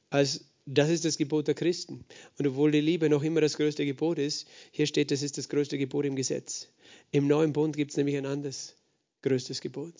als 0.09 0.45
das 0.68 0.89
ist 0.89 1.05
das 1.05 1.18
Gebot 1.18 1.47
der 1.47 1.55
Christen. 1.55 2.03
Und 2.38 2.45
obwohl 2.45 2.72
die 2.72 2.82
Liebe 2.82 3.09
noch 3.09 3.24
immer 3.24 3.41
das 3.41 3.55
größte 3.55 3.86
Gebot 3.86 4.20
ist, 4.20 4.47
hier 4.72 4.86
steht, 4.86 5.11
das 5.11 5.24
ist 5.24 5.38
das 5.38 5.49
größte 5.49 5.78
Gebot 5.78 6.05
im 6.05 6.15
Gesetz. 6.15 6.68
Im 7.11 7.28
neuen 7.28 7.53
Bund 7.53 7.76
gibt 7.76 7.91
es 7.91 7.97
nämlich 7.97 8.18
ein 8.18 8.26
anderes 8.26 8.76
größtes 9.22 9.61
Gebot. 9.61 9.93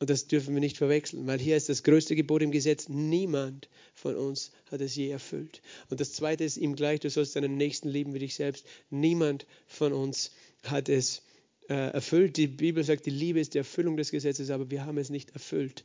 Und 0.00 0.10
das 0.10 0.26
dürfen 0.26 0.54
wir 0.54 0.60
nicht 0.60 0.76
verwechseln, 0.76 1.28
weil 1.28 1.38
hier 1.38 1.56
ist 1.56 1.68
das 1.68 1.84
größte 1.84 2.16
Gebot 2.16 2.42
im 2.42 2.50
Gesetz. 2.50 2.88
Niemand 2.88 3.68
von 3.94 4.16
uns 4.16 4.50
hat 4.72 4.80
es 4.80 4.96
je 4.96 5.10
erfüllt. 5.10 5.62
Und 5.88 6.00
das 6.00 6.12
zweite 6.12 6.42
ist 6.42 6.56
ihm 6.56 6.74
gleich, 6.74 6.98
du 6.98 7.08
sollst 7.08 7.36
deinen 7.36 7.56
Nächsten 7.56 7.88
lieben 7.88 8.12
wie 8.12 8.18
dich 8.18 8.34
selbst. 8.34 8.66
Niemand 8.90 9.46
von 9.68 9.92
uns 9.92 10.32
hat 10.64 10.88
es 10.88 11.22
äh, 11.68 11.92
erfüllt. 11.92 12.36
Die 12.36 12.48
Bibel 12.48 12.82
sagt, 12.82 13.06
die 13.06 13.10
Liebe 13.10 13.38
ist 13.38 13.54
die 13.54 13.58
Erfüllung 13.58 13.96
des 13.96 14.10
Gesetzes, 14.10 14.50
aber 14.50 14.68
wir 14.72 14.84
haben 14.84 14.98
es 14.98 15.10
nicht 15.10 15.30
erfüllt. 15.30 15.84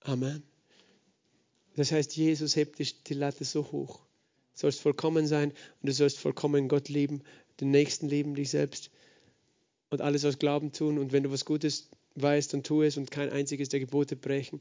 Amen. 0.00 0.49
Das 1.80 1.92
heißt, 1.92 2.14
Jesus 2.14 2.56
hebt 2.56 2.78
die 3.08 3.14
Latte 3.14 3.42
so 3.42 3.72
hoch, 3.72 4.00
Du 4.52 4.60
sollst 4.60 4.82
vollkommen 4.82 5.26
sein 5.26 5.48
und 5.80 5.88
du 5.88 5.94
sollst 5.94 6.18
vollkommen 6.18 6.68
Gott 6.68 6.90
lieben, 6.90 7.22
den 7.58 7.70
Nächsten 7.70 8.06
lieben, 8.06 8.34
dich 8.34 8.50
selbst 8.50 8.90
und 9.88 10.02
alles 10.02 10.26
aus 10.26 10.38
Glauben 10.38 10.72
tun. 10.72 10.98
Und 10.98 11.12
wenn 11.12 11.22
du 11.22 11.30
was 11.30 11.46
Gutes 11.46 11.88
weißt 12.16 12.52
und 12.52 12.66
tu 12.66 12.82
es 12.82 12.98
und 12.98 13.10
kein 13.10 13.30
einziges 13.30 13.70
der 13.70 13.80
Gebote 13.80 14.14
brechen. 14.14 14.60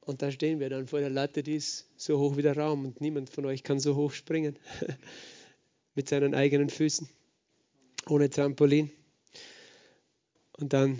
Und 0.00 0.22
da 0.22 0.30
stehen 0.30 0.60
wir 0.60 0.70
dann 0.70 0.86
vor 0.86 1.00
der 1.00 1.10
Latte, 1.10 1.42
die 1.42 1.56
ist 1.56 1.90
so 1.98 2.18
hoch 2.18 2.38
wie 2.38 2.42
der 2.42 2.56
Raum 2.56 2.86
und 2.86 3.02
niemand 3.02 3.28
von 3.28 3.44
euch 3.44 3.62
kann 3.62 3.78
so 3.78 3.94
hoch 3.94 4.12
springen 4.12 4.58
mit 5.94 6.08
seinen 6.08 6.34
eigenen 6.34 6.70
Füßen, 6.70 7.06
ohne 8.08 8.30
Trampolin. 8.30 8.90
Und 10.52 10.72
dann 10.72 10.98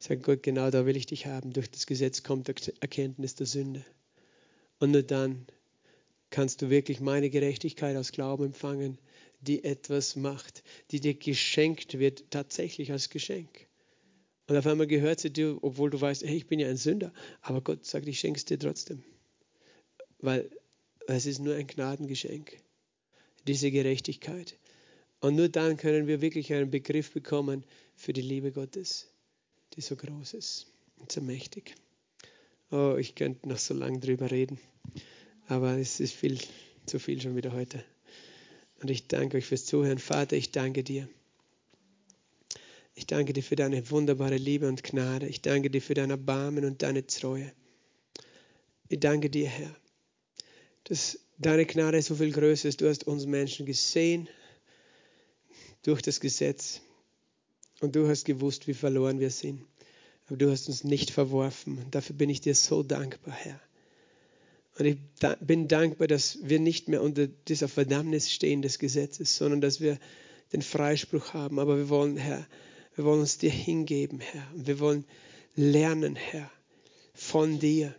sagt 0.00 0.24
Gott, 0.24 0.42
genau 0.42 0.72
da 0.72 0.86
will 0.86 0.96
ich 0.96 1.06
dich 1.06 1.26
haben. 1.26 1.52
Durch 1.52 1.70
das 1.70 1.86
Gesetz 1.86 2.24
kommt 2.24 2.48
Erkenntnis 2.48 3.36
der 3.36 3.46
Sünde. 3.46 3.84
Und 4.84 4.90
nur 4.90 5.02
dann 5.02 5.46
kannst 6.28 6.60
du 6.60 6.68
wirklich 6.68 7.00
meine 7.00 7.30
Gerechtigkeit 7.30 7.96
aus 7.96 8.12
Glauben 8.12 8.44
empfangen, 8.44 8.98
die 9.40 9.64
etwas 9.64 10.14
macht, 10.14 10.62
die 10.90 11.00
dir 11.00 11.14
geschenkt 11.14 11.98
wird, 11.98 12.30
tatsächlich 12.30 12.92
als 12.92 13.08
Geschenk. 13.08 13.66
Und 14.46 14.58
auf 14.58 14.66
einmal 14.66 14.86
gehört 14.86 15.20
sie 15.20 15.30
dir, 15.30 15.56
obwohl 15.62 15.88
du 15.88 15.98
weißt, 15.98 16.22
hey, 16.22 16.36
ich 16.36 16.48
bin 16.48 16.60
ja 16.60 16.68
ein 16.68 16.76
Sünder, 16.76 17.14
aber 17.40 17.62
Gott 17.62 17.86
sagt, 17.86 18.06
ich 18.08 18.20
schenke 18.20 18.36
es 18.36 18.44
dir 18.44 18.58
trotzdem. 18.58 19.02
Weil 20.18 20.50
es 21.06 21.24
ist 21.24 21.38
nur 21.38 21.54
ein 21.54 21.66
Gnadengeschenk, 21.66 22.54
diese 23.46 23.70
Gerechtigkeit. 23.70 24.58
Und 25.20 25.34
nur 25.34 25.48
dann 25.48 25.78
können 25.78 26.06
wir 26.06 26.20
wirklich 26.20 26.52
einen 26.52 26.70
Begriff 26.70 27.10
bekommen 27.10 27.64
für 27.96 28.12
die 28.12 28.20
Liebe 28.20 28.52
Gottes, 28.52 29.08
die 29.76 29.80
so 29.80 29.96
groß 29.96 30.34
ist 30.34 30.66
und 30.98 31.10
so 31.10 31.22
mächtig. 31.22 31.74
Oh, 32.74 32.96
ich 32.98 33.14
könnte 33.14 33.48
noch 33.48 33.58
so 33.58 33.72
lange 33.72 34.00
drüber 34.00 34.32
reden, 34.32 34.58
aber 35.46 35.78
es 35.78 36.00
ist 36.00 36.12
viel 36.12 36.40
zu 36.86 36.98
viel 36.98 37.20
schon 37.20 37.36
wieder 37.36 37.52
heute. 37.52 37.84
Und 38.82 38.90
ich 38.90 39.06
danke 39.06 39.36
euch 39.36 39.46
fürs 39.46 39.64
Zuhören. 39.64 39.98
Vater, 39.98 40.34
ich 40.36 40.50
danke 40.50 40.82
dir. 40.82 41.08
Ich 42.96 43.06
danke 43.06 43.32
dir 43.32 43.44
für 43.44 43.54
deine 43.54 43.88
wunderbare 43.92 44.38
Liebe 44.38 44.66
und 44.66 44.82
Gnade. 44.82 45.28
Ich 45.28 45.40
danke 45.40 45.70
dir 45.70 45.80
für 45.80 45.94
dein 45.94 46.10
Erbarmen 46.10 46.64
und 46.64 46.82
deine 46.82 47.06
Treue. 47.06 47.52
Ich 48.88 48.98
danke 48.98 49.30
dir, 49.30 49.46
Herr, 49.46 49.76
dass 50.82 51.20
deine 51.38 51.66
Gnade 51.66 52.02
so 52.02 52.16
viel 52.16 52.32
größer 52.32 52.68
ist. 52.68 52.80
Du 52.80 52.88
hast 52.88 53.06
uns 53.06 53.24
Menschen 53.24 53.66
gesehen 53.66 54.28
durch 55.84 56.02
das 56.02 56.18
Gesetz 56.18 56.80
und 57.80 57.94
du 57.94 58.08
hast 58.08 58.24
gewusst, 58.24 58.66
wie 58.66 58.74
verloren 58.74 59.20
wir 59.20 59.30
sind. 59.30 59.62
Aber 60.26 60.36
du 60.36 60.50
hast 60.50 60.68
uns 60.68 60.84
nicht 60.84 61.10
verworfen. 61.10 61.84
Dafür 61.90 62.16
bin 62.16 62.30
ich 62.30 62.40
dir 62.40 62.54
so 62.54 62.82
dankbar, 62.82 63.34
Herr. 63.34 63.60
Und 64.78 64.86
ich 64.86 64.96
bin 65.40 65.68
dankbar, 65.68 66.08
dass 66.08 66.38
wir 66.42 66.58
nicht 66.58 66.88
mehr 66.88 67.02
unter 67.02 67.26
dieser 67.26 67.68
Verdammnis 67.68 68.32
stehen 68.32 68.62
des 68.62 68.78
Gesetzes, 68.78 69.36
sondern 69.36 69.60
dass 69.60 69.80
wir 69.80 69.98
den 70.52 70.62
Freispruch 70.62 71.32
haben. 71.32 71.60
Aber 71.60 71.76
wir 71.76 71.88
wollen, 71.88 72.16
Herr, 72.16 72.46
wir 72.96 73.04
wollen 73.04 73.20
uns 73.20 73.38
dir 73.38 73.50
hingeben, 73.50 74.20
Herr. 74.20 74.46
Und 74.54 74.66
wir 74.66 74.80
wollen 74.80 75.04
lernen, 75.54 76.16
Herr, 76.16 76.50
von 77.12 77.60
dir. 77.60 77.94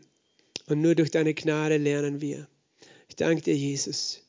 Und 0.67 0.82
nur 0.82 0.95
durch 0.95 1.11
deine 1.11 1.34
Gnade 1.34 1.78
lernen 1.78 2.21
wir. 2.21 2.47
Ich 3.07 3.15
danke 3.15 3.41
dir, 3.41 3.55
Jesus, 3.55 4.23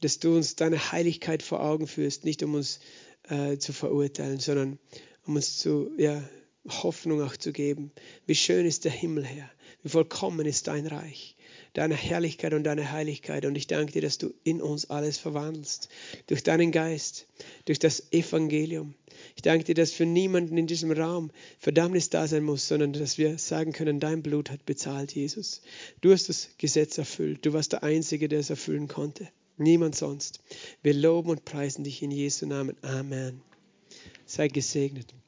dass 0.00 0.18
du 0.18 0.36
uns 0.36 0.56
deine 0.56 0.92
Heiligkeit 0.92 1.42
vor 1.42 1.60
Augen 1.60 1.86
führst, 1.86 2.24
nicht 2.24 2.42
um 2.42 2.54
uns 2.54 2.80
äh, 3.28 3.58
zu 3.58 3.72
verurteilen, 3.72 4.38
sondern 4.38 4.78
um 5.26 5.36
uns 5.36 5.58
zu, 5.58 5.90
ja, 5.98 6.22
Hoffnung 6.68 7.22
auch 7.22 7.36
zu 7.36 7.52
geben. 7.52 7.92
Wie 8.26 8.34
schön 8.34 8.66
ist 8.66 8.84
der 8.84 8.92
Himmel, 8.92 9.24
Herr. 9.24 9.50
Wie 9.82 9.88
vollkommen 9.88 10.46
ist 10.46 10.66
dein 10.66 10.86
Reich 10.86 11.36
deine 11.72 11.94
Herrlichkeit 11.94 12.52
und 12.54 12.64
deine 12.64 12.92
Heiligkeit. 12.92 13.44
Und 13.44 13.54
ich 13.54 13.66
danke 13.66 13.92
dir, 13.92 14.02
dass 14.02 14.18
du 14.18 14.32
in 14.44 14.60
uns 14.60 14.90
alles 14.90 15.18
verwandelst. 15.18 15.88
Durch 16.26 16.42
deinen 16.42 16.72
Geist, 16.72 17.26
durch 17.64 17.78
das 17.78 18.12
Evangelium. 18.12 18.94
Ich 19.36 19.42
danke 19.42 19.64
dir, 19.64 19.74
dass 19.74 19.92
für 19.92 20.06
niemanden 20.06 20.56
in 20.56 20.66
diesem 20.66 20.90
Raum 20.90 21.30
Verdammnis 21.58 22.10
da 22.10 22.26
sein 22.26 22.42
muss, 22.42 22.66
sondern 22.66 22.92
dass 22.92 23.18
wir 23.18 23.38
sagen 23.38 23.72
können, 23.72 24.00
dein 24.00 24.22
Blut 24.22 24.50
hat 24.50 24.64
bezahlt, 24.66 25.12
Jesus. 25.12 25.60
Du 26.00 26.12
hast 26.12 26.28
das 26.28 26.50
Gesetz 26.58 26.98
erfüllt. 26.98 27.44
Du 27.44 27.52
warst 27.52 27.72
der 27.72 27.82
Einzige, 27.82 28.28
der 28.28 28.40
es 28.40 28.50
erfüllen 28.50 28.88
konnte. 28.88 29.28
Niemand 29.58 29.94
sonst. 29.94 30.40
Wir 30.82 30.94
loben 30.94 31.30
und 31.30 31.44
preisen 31.44 31.84
dich 31.84 32.02
in 32.02 32.10
Jesu 32.10 32.46
Namen. 32.46 32.76
Amen. 32.82 33.42
Sei 34.24 34.48
gesegnet. 34.48 35.12